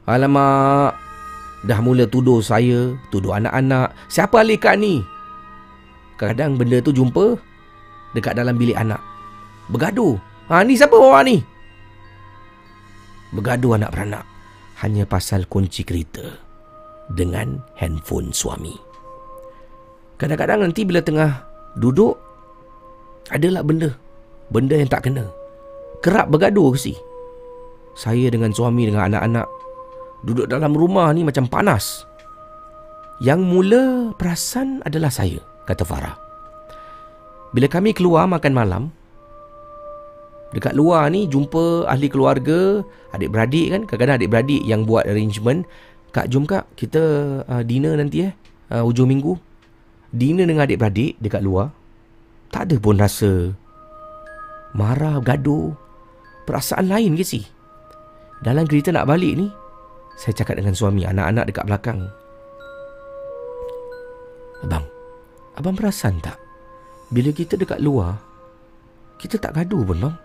Alamak. 0.05 0.91
Dah 1.65 1.81
mula 1.81 2.05
tuduh 2.05 2.45
saya, 2.45 2.93
tuduh 3.09 3.33
anak-anak. 3.33 3.95
Siapa 4.05 4.45
alihkan 4.45 4.77
ni? 4.77 5.01
Kadang 6.15 6.55
benda 6.55 6.79
tu 6.79 6.95
jumpa 6.95 7.35
dekat 8.15 8.39
dalam 8.39 8.55
bilik 8.55 8.75
anak. 8.79 8.99
Bergaduh. 9.67 10.15
Ha 10.47 10.61
ni 10.61 10.77
siapa 10.77 10.95
orang 10.95 11.25
ni? 11.25 11.37
Bergaduh 13.33 13.75
anak 13.75 13.91
beranak 13.91 14.23
hanya 14.79 15.03
pasal 15.03 15.43
kunci 15.49 15.81
kereta 15.81 16.39
dengan 17.11 17.59
handphone 17.75 18.31
suami. 18.31 18.77
Kadang-kadang 20.15 20.69
nanti 20.69 20.87
bila 20.87 21.03
tengah 21.03 21.43
duduk 21.75 22.15
adalah 23.33 23.65
benda 23.65 23.91
benda 24.53 24.79
yang 24.79 24.87
tak 24.87 25.09
kena. 25.09 25.27
Kerap 25.99 26.31
bergaduh 26.31 26.71
ke 26.77 26.79
si? 26.79 26.93
Saya 27.97 28.29
dengan 28.29 28.53
suami 28.53 28.87
dengan 28.87 29.11
anak-anak 29.11 29.47
duduk 30.23 30.47
dalam 30.47 30.71
rumah 30.71 31.11
ni 31.11 31.25
macam 31.25 31.49
panas. 31.49 32.05
Yang 33.23 33.41
mula 33.47 33.83
perasan 34.19 34.83
adalah 34.83 35.07
saya, 35.07 35.39
kata 35.65 35.83
Farah. 35.83 36.15
Bila 37.51 37.67
kami 37.71 37.95
keluar 37.95 38.27
makan 38.27 38.53
malam, 38.53 38.83
dekat 40.51 40.75
luar 40.75 41.07
ni 41.11 41.27
jumpa 41.27 41.87
ahli 41.87 42.07
keluarga, 42.11 42.83
adik-beradik 43.15 43.71
kan, 43.71 43.81
kadang-kadang 43.87 44.17
adik-beradik 44.23 44.61
yang 44.63 44.83
buat 44.83 45.07
arrangement, 45.07 45.63
kak 46.11 46.31
jom 46.31 46.47
kak 46.47 46.67
kita 46.79 47.03
uh, 47.47 47.63
dinner 47.63 47.95
nanti 47.99 48.27
eh, 48.27 48.33
uh, 48.71 48.83
hujung 48.83 49.07
minggu. 49.07 49.35
Dinner 50.15 50.47
dengan 50.47 50.63
adik-beradik 50.63 51.19
dekat 51.19 51.43
luar, 51.43 51.75
tak 52.51 52.71
ada 52.71 52.75
pun 52.79 52.95
rasa 52.95 53.51
marah, 54.75 55.19
gaduh, 55.23 55.71
perasaan 56.43 56.91
lain 56.91 57.15
ke 57.15 57.23
si? 57.23 57.43
Dalam 58.43 58.67
kereta 58.67 58.91
nak 58.91 59.07
balik 59.07 59.33
ni, 59.39 59.47
saya 60.19 60.35
cakap 60.35 60.59
dengan 60.59 60.75
suami, 60.75 61.07
anak-anak 61.07 61.47
dekat 61.47 61.63
belakang. 61.67 61.99
Abang, 64.63 64.87
abang 65.59 65.75
perasan 65.75 66.19
tak? 66.23 66.37
Bila 67.11 67.31
kita 67.31 67.55
dekat 67.55 67.79
luar, 67.79 68.17
kita 69.21 69.39
tak 69.39 69.55
gaduh 69.55 69.83
pun 69.85 69.97
bang. 70.09 70.15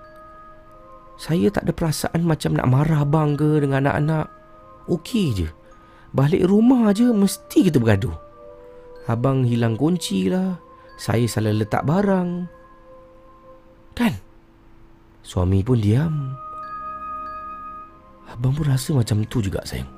Saya 1.21 1.53
tak 1.53 1.69
ada 1.69 1.73
perasaan 1.77 2.25
macam 2.25 2.57
nak 2.57 2.69
marah 2.73 3.05
abang 3.05 3.37
ke 3.37 3.61
dengan 3.61 3.85
anak-anak. 3.85 4.27
Okey 4.89 5.37
je. 5.37 5.49
Balik 6.17 6.49
rumah 6.49 6.91
je 6.97 7.13
mesti 7.13 7.69
kita 7.69 7.77
bergaduh. 7.77 8.17
Abang 9.05 9.45
hilang 9.45 9.77
kunci 9.77 10.33
lah. 10.33 10.57
Saya 10.97 11.29
salah 11.29 11.53
letak 11.53 11.85
barang. 11.85 12.49
Kan? 13.93 14.17
Suami 15.21 15.61
pun 15.61 15.77
diam. 15.77 16.33
Abang 18.33 18.57
pun 18.57 18.65
rasa 18.65 18.97
macam 18.97 19.21
tu 19.29 19.45
juga 19.45 19.61
sayang. 19.69 19.89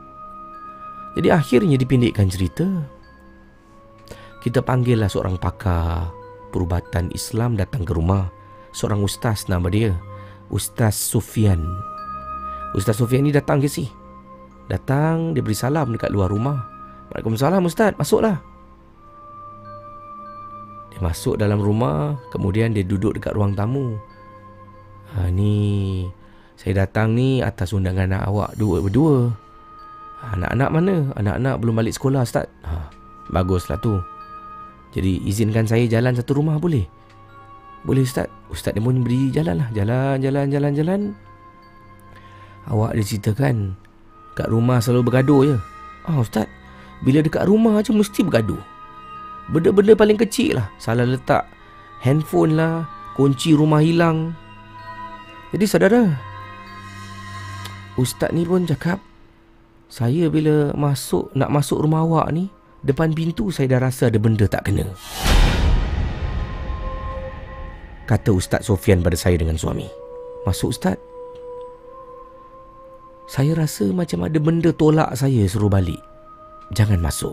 Jadi 1.14 1.28
akhirnya 1.30 1.76
dipindikkan 1.78 2.26
cerita. 2.26 2.66
Kita 4.42 4.58
panggillah 4.58 5.06
seorang 5.06 5.38
pakar 5.38 6.10
perubatan 6.50 7.14
Islam 7.14 7.54
datang 7.54 7.86
ke 7.86 7.94
rumah. 7.94 8.26
Seorang 8.74 8.98
ustaz 9.06 9.46
nama 9.46 9.70
dia. 9.70 9.94
Ustaz 10.50 10.98
Sufian. 10.98 11.62
Ustaz 12.74 12.98
Sufian 12.98 13.22
ni 13.22 13.30
datang 13.30 13.62
ke 13.62 13.70
si? 13.70 13.86
Datang, 14.66 15.30
dia 15.30 15.46
beri 15.46 15.54
salam 15.54 15.94
dekat 15.94 16.10
luar 16.10 16.26
rumah. 16.26 16.58
Waalaikumsalam 17.14 17.62
Ustaz, 17.68 17.94
masuklah. 17.94 18.40
Dia 20.90 21.00
masuk 21.04 21.38
dalam 21.38 21.60
rumah, 21.60 22.18
kemudian 22.32 22.74
dia 22.74 22.82
duduk 22.82 23.14
dekat 23.14 23.36
ruang 23.36 23.54
tamu. 23.54 24.00
Ha, 25.12 25.28
ni, 25.28 26.08
saya 26.58 26.82
datang 26.82 27.12
ni 27.12 27.44
atas 27.44 27.76
undangan 27.76 28.10
anak 28.10 28.22
awak 28.26 28.50
dua 28.56 28.80
berdua. 28.80 29.30
Anak-anak 30.34 30.70
mana? 30.72 30.94
Anak-anak 31.20 31.54
belum 31.60 31.74
balik 31.78 31.94
sekolah 31.94 32.24
Ustaz. 32.24 32.48
Ha, 32.64 32.88
baguslah 33.28 33.78
tu. 33.78 34.00
Jadi 34.92 35.24
izinkan 35.24 35.64
saya 35.64 35.88
jalan 35.88 36.12
satu 36.12 36.36
rumah 36.36 36.60
boleh? 36.60 36.84
Boleh 37.82 38.04
Ustaz. 38.04 38.28
Ustaz 38.52 38.76
dia 38.76 38.84
pun 38.84 39.00
beri 39.00 39.32
jalan 39.32 39.64
lah. 39.64 39.68
Jalan, 39.72 40.20
jalan, 40.20 40.46
jalan, 40.52 40.72
jalan. 40.76 41.00
Awak 42.70 42.94
dia 42.94 43.02
ceritakan 43.02 43.74
Kat 44.38 44.46
rumah 44.46 44.78
selalu 44.78 45.10
bergaduh 45.10 45.40
je. 45.48 45.56
Ah 46.06 46.20
Ustaz 46.22 46.46
Bila 47.02 47.18
dekat 47.24 47.42
rumah 47.50 47.82
je 47.82 47.90
mesti 47.90 48.22
bergaduh. 48.22 48.60
Benda-benda 49.50 49.98
paling 49.98 50.14
kecil 50.20 50.62
lah. 50.62 50.70
Salah 50.78 51.08
letak 51.08 51.48
Handphone 52.04 52.54
lah 52.54 52.86
Kunci 53.18 53.56
rumah 53.56 53.82
hilang. 53.82 54.36
Jadi 55.50 55.64
saudara 55.66 56.02
Ustaz 57.98 58.30
ni 58.30 58.46
pun 58.46 58.68
cakap 58.68 59.02
Saya 59.90 60.30
bila 60.30 60.70
masuk 60.76 61.34
Nak 61.34 61.50
masuk 61.50 61.82
rumah 61.82 62.06
awak 62.06 62.30
ni 62.30 62.46
Depan 62.82 63.14
pintu 63.14 63.54
saya 63.54 63.78
dah 63.78 63.86
rasa 63.86 64.10
ada 64.10 64.18
benda 64.18 64.50
tak 64.50 64.66
kena 64.66 64.90
kata 68.12 68.28
Ustaz 68.36 68.68
Sofian 68.68 69.00
pada 69.00 69.16
saya 69.16 69.40
dengan 69.40 69.56
suami. 69.56 69.88
Masuk 70.44 70.76
Ustaz. 70.76 71.00
Saya 73.30 73.56
rasa 73.56 73.88
macam 73.88 74.28
ada 74.28 74.36
benda 74.36 74.68
tolak 74.76 75.08
saya 75.16 75.48
suruh 75.48 75.72
balik. 75.72 75.96
Jangan 76.76 77.00
masuk. 77.00 77.32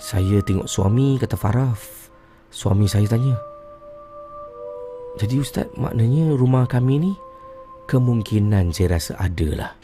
Saya 0.00 0.40
tengok 0.40 0.64
suami 0.64 1.20
kata 1.20 1.36
Faraf. 1.36 2.08
Suami 2.48 2.88
saya 2.88 3.04
tanya. 3.04 3.36
Jadi 5.20 5.36
Ustaz 5.36 5.68
maknanya 5.76 6.32
rumah 6.32 6.64
kami 6.64 6.96
ni 6.96 7.12
kemungkinan 7.84 8.72
saya 8.72 8.96
rasa 8.96 9.12
ada 9.20 9.48
lah. 9.52 9.79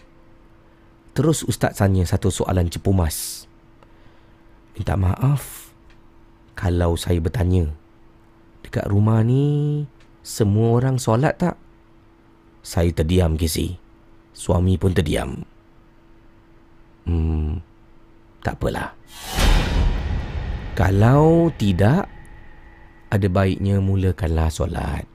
Terus 1.17 1.49
Ustaz 1.49 1.81
tanya 1.81 2.05
satu 2.05 2.29
soalan 2.29 2.69
cepumas. 2.69 3.49
Minta 4.77 5.01
maaf 5.01 5.73
kalau 6.53 6.93
saya 7.01 7.17
bertanya 7.25 7.73
dekat 8.61 8.85
rumah 8.85 9.25
ni 9.25 9.89
semua 10.21 10.77
orang 10.77 11.01
solat 11.01 11.41
tak? 11.41 11.57
Saya 12.61 12.93
terdiam 12.93 13.33
Kisi. 13.41 13.81
Suami 14.37 14.77
pun 14.77 14.93
terdiam. 14.93 15.41
Hmm, 17.09 17.65
tak 18.45 18.61
apalah. 18.61 18.93
Kalau 20.77 21.49
tidak, 21.57 22.05
ada 23.09 23.29
baiknya 23.33 23.81
mulakanlah 23.81 24.53
solat. 24.53 25.09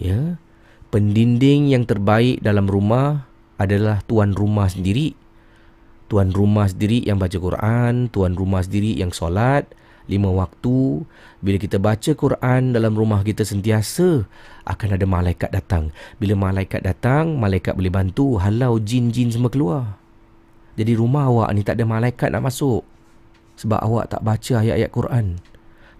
Ya, 0.00 0.40
pendinding 0.88 1.68
yang 1.68 1.84
terbaik 1.84 2.40
dalam 2.40 2.64
rumah 2.64 3.29
adalah 3.60 4.00
tuan 4.08 4.32
rumah 4.32 4.72
sendiri. 4.72 5.12
Tuan 6.08 6.32
rumah 6.32 6.66
sendiri 6.66 7.04
yang 7.04 7.20
baca 7.20 7.36
Quran, 7.36 8.08
tuan 8.08 8.34
rumah 8.34 8.64
sendiri 8.64 8.96
yang 8.96 9.12
solat, 9.12 9.68
lima 10.10 10.32
waktu. 10.32 11.04
Bila 11.38 11.56
kita 11.60 11.78
baca 11.78 12.10
Quran 12.16 12.74
dalam 12.74 12.96
rumah 12.96 13.20
kita 13.22 13.44
sentiasa 13.46 14.26
akan 14.64 14.88
ada 14.96 15.06
malaikat 15.06 15.52
datang. 15.52 15.92
Bila 16.18 16.34
malaikat 16.34 16.82
datang 16.82 17.38
malaikat 17.38 17.78
boleh 17.78 17.92
bantu 17.92 18.40
halau 18.42 18.80
jin-jin 18.80 19.30
semua 19.30 19.52
keluar. 19.52 20.00
Jadi 20.74 20.96
rumah 20.96 21.28
awak 21.28 21.52
ni 21.54 21.62
tak 21.62 21.76
ada 21.78 21.84
malaikat 21.84 22.32
nak 22.32 22.50
masuk 22.50 22.82
sebab 23.60 23.78
awak 23.84 24.08
tak 24.10 24.24
baca 24.24 24.64
ayat-ayat 24.64 24.90
Quran. 24.90 25.26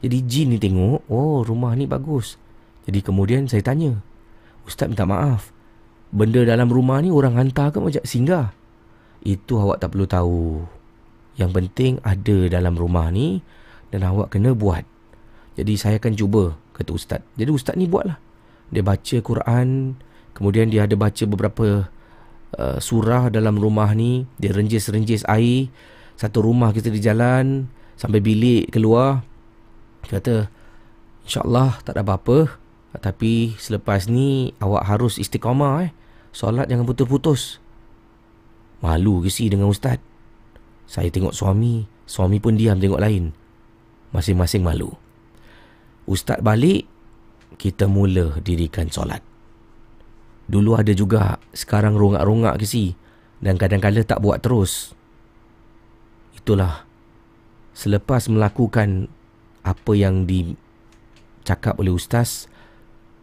Jadi 0.00 0.16
jin 0.24 0.56
ni 0.56 0.58
tengok 0.58 1.04
oh 1.12 1.44
rumah 1.44 1.76
ni 1.76 1.84
bagus. 1.84 2.40
Jadi 2.88 3.04
kemudian 3.04 3.46
saya 3.46 3.60
tanya 3.60 4.00
ustaz 4.64 4.88
minta 4.88 5.04
maaf 5.04 5.59
benda 6.10 6.42
dalam 6.42 6.70
rumah 6.70 6.98
ni 6.98 7.10
orang 7.10 7.38
hantar 7.38 7.70
ke 7.70 7.78
macam 7.78 8.02
singgah 8.02 8.50
Itu 9.22 9.60
awak 9.60 9.84
tak 9.84 9.94
perlu 9.94 10.06
tahu. 10.08 10.44
Yang 11.36 11.50
penting 11.56 11.92
ada 12.04 12.48
dalam 12.48 12.74
rumah 12.76 13.08
ni 13.12 13.40
dan 13.92 14.04
awak 14.04 14.32
kena 14.32 14.52
buat. 14.52 14.84
Jadi 15.60 15.76
saya 15.76 15.96
akan 16.00 16.16
cuba, 16.16 16.56
kata 16.72 16.90
ustaz. 16.94 17.20
Jadi 17.36 17.50
ustaz 17.52 17.76
ni 17.76 17.84
buatlah. 17.84 18.16
Dia 18.70 18.80
baca 18.80 19.16
Quran, 19.20 19.98
kemudian 20.32 20.70
dia 20.70 20.86
ada 20.88 20.94
baca 20.96 21.24
beberapa 21.26 21.90
uh, 22.56 22.78
surah 22.80 23.28
dalam 23.28 23.58
rumah 23.58 23.92
ni, 23.92 24.24
dia 24.40 24.54
renjis-renjis 24.54 25.26
air. 25.28 25.68
Satu 26.16 26.44
rumah 26.44 26.72
kita 26.72 26.88
di 26.92 27.00
jalan 27.00 27.68
sampai 27.96 28.20
bilik 28.24 28.72
keluar. 28.72 29.20
Dia 30.06 30.20
kata, 30.20 30.48
InsyaAllah 31.28 31.82
tak 31.84 31.96
ada 31.96 32.04
apa-apa. 32.04 32.59
Tapi 32.98 33.54
selepas 33.54 34.10
ni 34.10 34.50
awak 34.58 34.82
harus 34.90 35.22
istiqamah 35.22 35.86
eh. 35.86 35.90
Solat 36.34 36.66
jangan 36.66 36.86
putus-putus. 36.86 37.62
Malu 38.82 39.22
ke 39.22 39.30
si 39.30 39.46
dengan 39.46 39.70
ustaz? 39.70 40.02
Saya 40.90 41.06
tengok 41.06 41.30
suami, 41.30 41.86
suami 42.02 42.42
pun 42.42 42.58
diam 42.58 42.78
tengok 42.78 42.98
lain. 42.98 43.30
Masing-masing 44.10 44.66
malu. 44.66 44.90
Ustaz 46.10 46.42
balik, 46.42 46.90
kita 47.54 47.86
mula 47.86 48.42
dirikan 48.42 48.90
solat. 48.90 49.22
Dulu 50.50 50.74
ada 50.74 50.90
juga, 50.90 51.38
sekarang 51.54 51.94
rongak-rongak 51.94 52.58
ke 52.58 52.66
si. 52.66 52.98
Dan 53.38 53.54
kadang-kadang 53.54 54.02
tak 54.02 54.18
buat 54.18 54.42
terus. 54.42 54.98
Itulah. 56.34 56.82
Selepas 57.70 58.26
melakukan 58.26 59.06
apa 59.62 59.92
yang 59.94 60.26
dicakap 60.26 61.78
oleh 61.78 61.94
ustaz, 61.94 62.50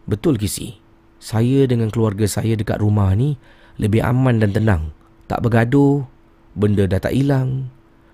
betul 0.08 0.40
ke 0.40 0.50
si? 0.50 0.80
Saya 1.22 1.68
dengan 1.70 1.92
keluarga 1.92 2.26
saya 2.26 2.56
dekat 2.56 2.80
rumah 2.80 3.14
ni 3.14 3.38
lebih 3.78 4.02
aman 4.02 4.42
dan 4.42 4.56
tenang 4.56 4.98
tak 5.28 5.44
bergaduh, 5.44 6.08
benda 6.56 6.88
dah 6.88 7.04
tak 7.04 7.12
hilang. 7.12 7.68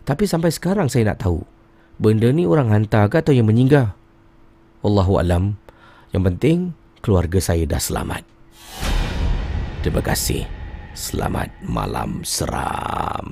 Tapi 0.04 0.26
sampai 0.26 0.50
sekarang 0.50 0.90
saya 0.90 1.14
nak 1.14 1.22
tahu, 1.22 1.46
benda 2.02 2.28
ni 2.34 2.44
orang 2.44 2.74
hantar 2.74 3.08
ke 3.08 3.22
atau 3.22 3.32
yang 3.32 3.48
menyinggah? 3.48 3.94
Allahu 4.84 5.22
alam. 5.22 5.56
Yang 6.12 6.24
penting 6.34 6.58
keluarga 7.06 7.40
saya 7.40 7.64
dah 7.70 7.80
selamat. 7.80 8.26
Terima 9.86 10.02
kasih. 10.02 10.44
Selamat 10.94 11.50
malam 11.66 12.22
seram. 12.22 13.30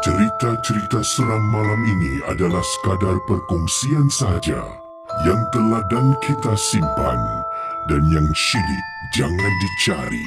Cerita-cerita 0.00 1.04
seram 1.04 1.44
malam 1.52 1.80
ini 1.84 2.24
adalah 2.28 2.64
sekadar 2.64 3.16
perkongsian 3.28 4.08
sahaja 4.08 4.79
yang 5.28 5.40
telah 5.52 5.84
dan 5.92 6.16
kita 6.24 6.56
simpan 6.56 7.20
dan 7.92 8.02
yang 8.08 8.28
syilid 8.32 8.84
jangan 9.12 9.52
dicari. 9.60 10.26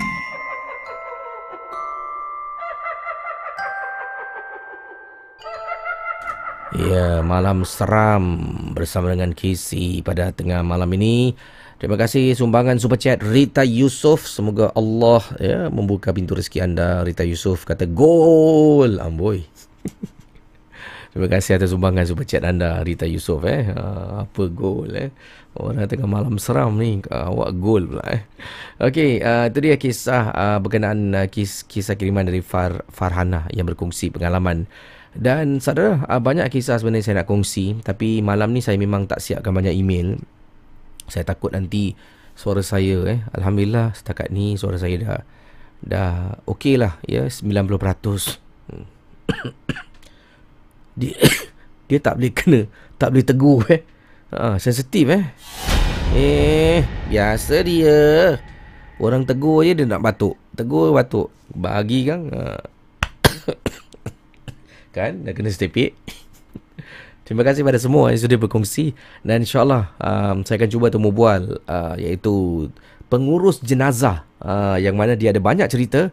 Ya, 6.74 7.22
malam 7.22 7.66
seram 7.66 8.38
bersama 8.74 9.14
dengan 9.14 9.34
Casey 9.38 10.02
pada 10.02 10.34
tengah 10.34 10.66
malam 10.66 10.90
ini. 10.98 11.38
Terima 11.78 11.98
kasih 11.98 12.34
sumbangan 12.38 12.78
super 12.82 12.98
chat 12.98 13.22
Rita 13.22 13.62
Yusof. 13.66 14.26
Semoga 14.26 14.74
Allah 14.78 15.22
ya 15.38 15.60
membuka 15.74 16.14
pintu 16.14 16.38
rezeki 16.38 16.66
anda. 16.66 17.02
Rita 17.02 17.26
Yusof 17.26 17.66
kata 17.66 17.90
gol. 17.90 18.98
Amboi. 18.98 19.46
Terima 21.14 21.30
kasih 21.30 21.62
atas 21.62 21.70
sumbangan 21.70 22.10
super 22.10 22.26
chat 22.26 22.42
anda 22.42 22.82
Rita 22.82 23.06
Yusof 23.06 23.46
eh. 23.46 23.70
Uh, 23.70 24.26
apa 24.26 24.44
gol 24.50 24.90
eh. 24.98 25.14
Orang 25.54 25.86
tengah 25.86 26.10
malam 26.10 26.42
seram 26.42 26.74
ni 26.82 27.06
uh, 27.06 27.30
awak 27.30 27.54
gol 27.62 27.86
pula 27.86 28.02
eh. 28.10 28.26
Okey, 28.82 29.22
uh, 29.22 29.46
itu 29.46 29.60
dia 29.62 29.78
kisah 29.78 30.34
uh, 30.34 30.58
berkenaan 30.58 31.14
uh, 31.14 31.30
kis, 31.30 31.70
kisah 31.70 31.94
kiriman 31.94 32.26
dari 32.26 32.42
Far, 32.42 32.82
Farhana 32.90 33.46
yang 33.54 33.70
berkongsi 33.70 34.10
pengalaman 34.10 34.66
dan 35.14 35.62
saudara, 35.62 36.02
ah, 36.10 36.18
banyak 36.18 36.50
kisah 36.50 36.82
sebenarnya 36.82 37.06
saya 37.06 37.16
nak 37.22 37.30
kongsi. 37.30 37.78
Tapi 37.86 38.26
malam 38.26 38.50
ni 38.50 38.66
saya 38.66 38.82
memang 38.82 39.06
tak 39.06 39.22
siapkan 39.22 39.54
banyak 39.54 39.78
email. 39.78 40.18
Saya 41.06 41.22
takut 41.22 41.54
nanti 41.54 41.94
suara 42.34 42.66
saya 42.66 43.06
eh. 43.06 43.22
Alhamdulillah 43.38 43.94
setakat 43.94 44.34
ni 44.34 44.58
suara 44.58 44.82
saya 44.82 44.98
dah 44.98 45.22
dah 45.86 46.14
okey 46.50 46.82
lah 46.82 46.98
ya 47.06 47.30
90%. 47.30 47.62
dia 50.98 51.16
dia 51.90 51.98
tak 52.00 52.20
boleh 52.20 52.34
kena, 52.34 52.62
tak 52.98 53.14
boleh 53.14 53.26
tegur 53.26 53.62
eh. 53.70 53.82
Ha, 54.34 54.58
sensitif 54.58 55.10
eh. 55.14 55.24
Eh, 56.14 56.82
biasa 57.10 57.62
dia. 57.62 58.38
Orang 58.98 59.26
tegur 59.30 59.66
je 59.66 59.78
dia 59.78 59.86
nak 59.86 60.02
batuk. 60.02 60.38
Tegur 60.58 60.94
batuk. 60.94 61.30
Bagi 61.54 62.10
kan. 62.10 62.30
Ha 62.34 62.74
kan 64.96 65.26
dah 65.26 65.34
kena 65.34 65.50
stepik 65.50 65.98
terima 67.26 67.44
kasih 67.46 67.66
pada 67.66 67.80
semua 67.82 68.14
yang 68.14 68.22
sudah 68.22 68.38
berkongsi 68.40 68.94
dan 69.26 69.44
insyaallah 69.44 69.94
um, 70.00 70.46
saya 70.46 70.62
akan 70.62 70.70
cuba 70.70 70.88
temu 70.94 71.10
bual 71.10 71.60
uh, 71.66 71.96
iaitu 71.98 72.68
pengurus 73.10 73.62
jenazah 73.62 74.26
uh, 74.42 74.78
yang 74.80 74.98
mana 74.98 75.18
dia 75.18 75.34
ada 75.34 75.42
banyak 75.42 75.68
cerita 75.70 76.10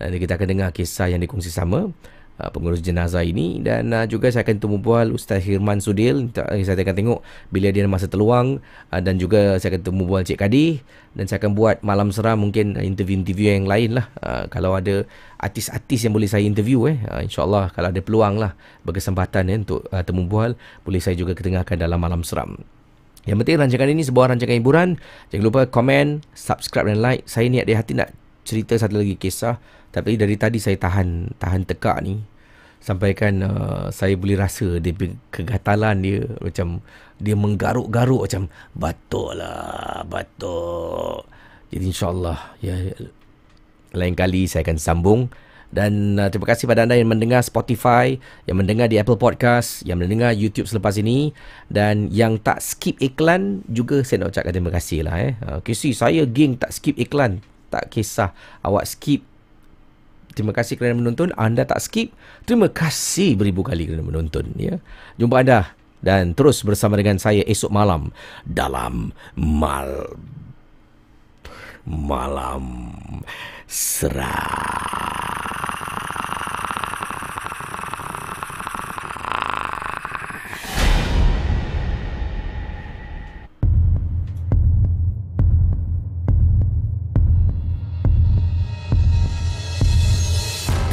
dan 0.00 0.18
kita 0.18 0.34
akan 0.34 0.48
dengar 0.48 0.68
kisah 0.74 1.12
yang 1.12 1.20
dikongsi 1.22 1.52
sama 1.52 1.92
uh, 2.38 2.48
pengurus 2.54 2.80
jenazah 2.80 3.26
ini. 3.26 3.60
Dan 3.60 3.92
uh, 3.92 4.06
juga 4.06 4.30
saya 4.32 4.46
akan 4.46 4.56
temu 4.62 4.76
bual 4.78 5.10
Ustaz 5.12 5.42
Hirman 5.42 5.82
Sudil. 5.82 6.30
Saya 6.36 6.78
akan 6.78 6.96
tengok 6.96 7.18
bila 7.50 7.68
dia 7.74 7.84
ada 7.84 7.90
masa 7.90 8.06
terluang. 8.06 8.62
Uh, 8.88 9.00
dan 9.02 9.18
juga 9.18 9.58
saya 9.60 9.76
akan 9.76 9.82
temu 9.82 10.02
bual 10.06 10.22
Cik 10.22 10.38
Kadi. 10.38 10.80
Dan 11.12 11.28
saya 11.28 11.44
akan 11.44 11.52
buat 11.52 11.84
malam 11.84 12.08
seram 12.08 12.40
mungkin 12.40 12.78
interview-interview 12.78 13.52
yang 13.52 13.68
lain 13.68 14.00
lah. 14.00 14.06
Uh, 14.24 14.48
kalau 14.48 14.72
ada 14.72 15.04
artis-artis 15.42 16.06
yang 16.06 16.14
boleh 16.14 16.30
saya 16.30 16.46
interview 16.46 16.86
eh. 16.86 17.02
Uh, 17.10 17.26
insyaallah 17.26 17.74
kalau 17.74 17.90
ada 17.90 17.98
peluang 17.98 18.38
lah 18.38 18.54
berkesempatan 18.86 19.50
eh, 19.50 19.58
untuk 19.58 19.82
uh, 19.90 20.00
temu 20.06 20.24
bual 20.30 20.54
boleh 20.86 21.02
saya 21.02 21.18
juga 21.18 21.34
ketengahkan 21.34 21.74
dalam 21.74 21.98
malam 21.98 22.22
seram. 22.22 22.56
Yang 23.26 23.42
penting 23.42 23.56
rancangan 23.58 23.90
ini 23.90 24.02
sebuah 24.06 24.26
rancangan 24.34 24.56
hiburan. 24.56 24.88
Jangan 25.34 25.44
lupa 25.44 25.60
komen 25.66 26.22
subscribe 26.34 26.86
dan 26.90 27.02
like. 27.02 27.26
Saya 27.26 27.50
niat 27.50 27.66
di 27.66 27.74
hati 27.74 27.92
nak 27.98 28.14
cerita 28.42 28.74
satu 28.78 28.98
lagi 28.98 29.14
kisah 29.18 29.58
tapi 29.92 30.16
dari 30.16 30.34
tadi 30.40 30.56
saya 30.58 30.80
tahan 30.80 31.36
tahan 31.36 31.68
tekak 31.68 32.00
ni 32.02 32.24
sampaikan 32.82 33.46
uh, 33.46 33.86
saya 33.94 34.18
boleh 34.18 34.34
rasa 34.34 34.82
dia 34.82 34.90
kegatalan 35.30 36.02
dia 36.02 36.26
macam 36.42 36.82
dia 37.22 37.38
menggaruk-garuk 37.38 38.26
macam 38.26 38.50
batuk 38.74 39.38
lah 39.38 40.02
batuk 40.08 41.28
jadi 41.70 41.84
insyaAllah 41.86 42.58
ya, 42.58 42.74
lain 43.94 44.16
kali 44.18 44.50
saya 44.50 44.66
akan 44.66 44.78
sambung 44.82 45.20
dan 45.72 46.20
uh, 46.20 46.28
terima 46.28 46.52
kasih 46.52 46.68
pada 46.68 46.84
anda 46.84 47.00
yang 47.00 47.08
mendengar 47.08 47.40
Spotify, 47.40 48.20
yang 48.44 48.60
mendengar 48.60 48.92
di 48.92 49.00
Apple 49.00 49.16
Podcast, 49.16 49.80
yang 49.88 50.04
mendengar 50.04 50.36
YouTube 50.36 50.68
selepas 50.68 51.00
ini 51.00 51.32
dan 51.72 52.12
yang 52.12 52.36
tak 52.36 52.60
skip 52.60 53.00
iklan 53.00 53.64
juga 53.72 54.04
saya 54.04 54.20
nak 54.20 54.36
ucapkan 54.36 54.52
terima 54.52 54.68
kasih 54.68 55.08
lah 55.08 55.16
eh. 55.16 55.32
Uh, 55.40 55.64
saya 55.96 56.28
geng 56.28 56.60
tak 56.60 56.76
skip 56.76 56.92
iklan. 57.00 57.40
Tak 57.72 57.88
kisah 57.88 58.36
awak 58.60 58.84
skip 58.84 59.24
Terima 60.32 60.56
kasih 60.56 60.80
kerana 60.80 60.96
menonton. 60.96 61.30
Anda 61.36 61.68
tak 61.68 61.80
skip. 61.84 62.12
Terima 62.48 62.68
kasih 62.72 63.36
beribu 63.36 63.62
kali 63.64 63.88
kerana 63.88 64.04
menonton. 64.04 64.48
Ya. 64.56 64.80
Jumpa 65.20 65.44
anda 65.44 65.76
dan 66.02 66.34
terus 66.34 66.66
bersama 66.66 66.98
dengan 66.98 67.16
saya 67.22 67.46
esok 67.46 67.70
malam 67.70 68.10
dalam 68.42 69.14
mal 69.38 70.10
malam 71.86 72.90
seram. 73.70 74.92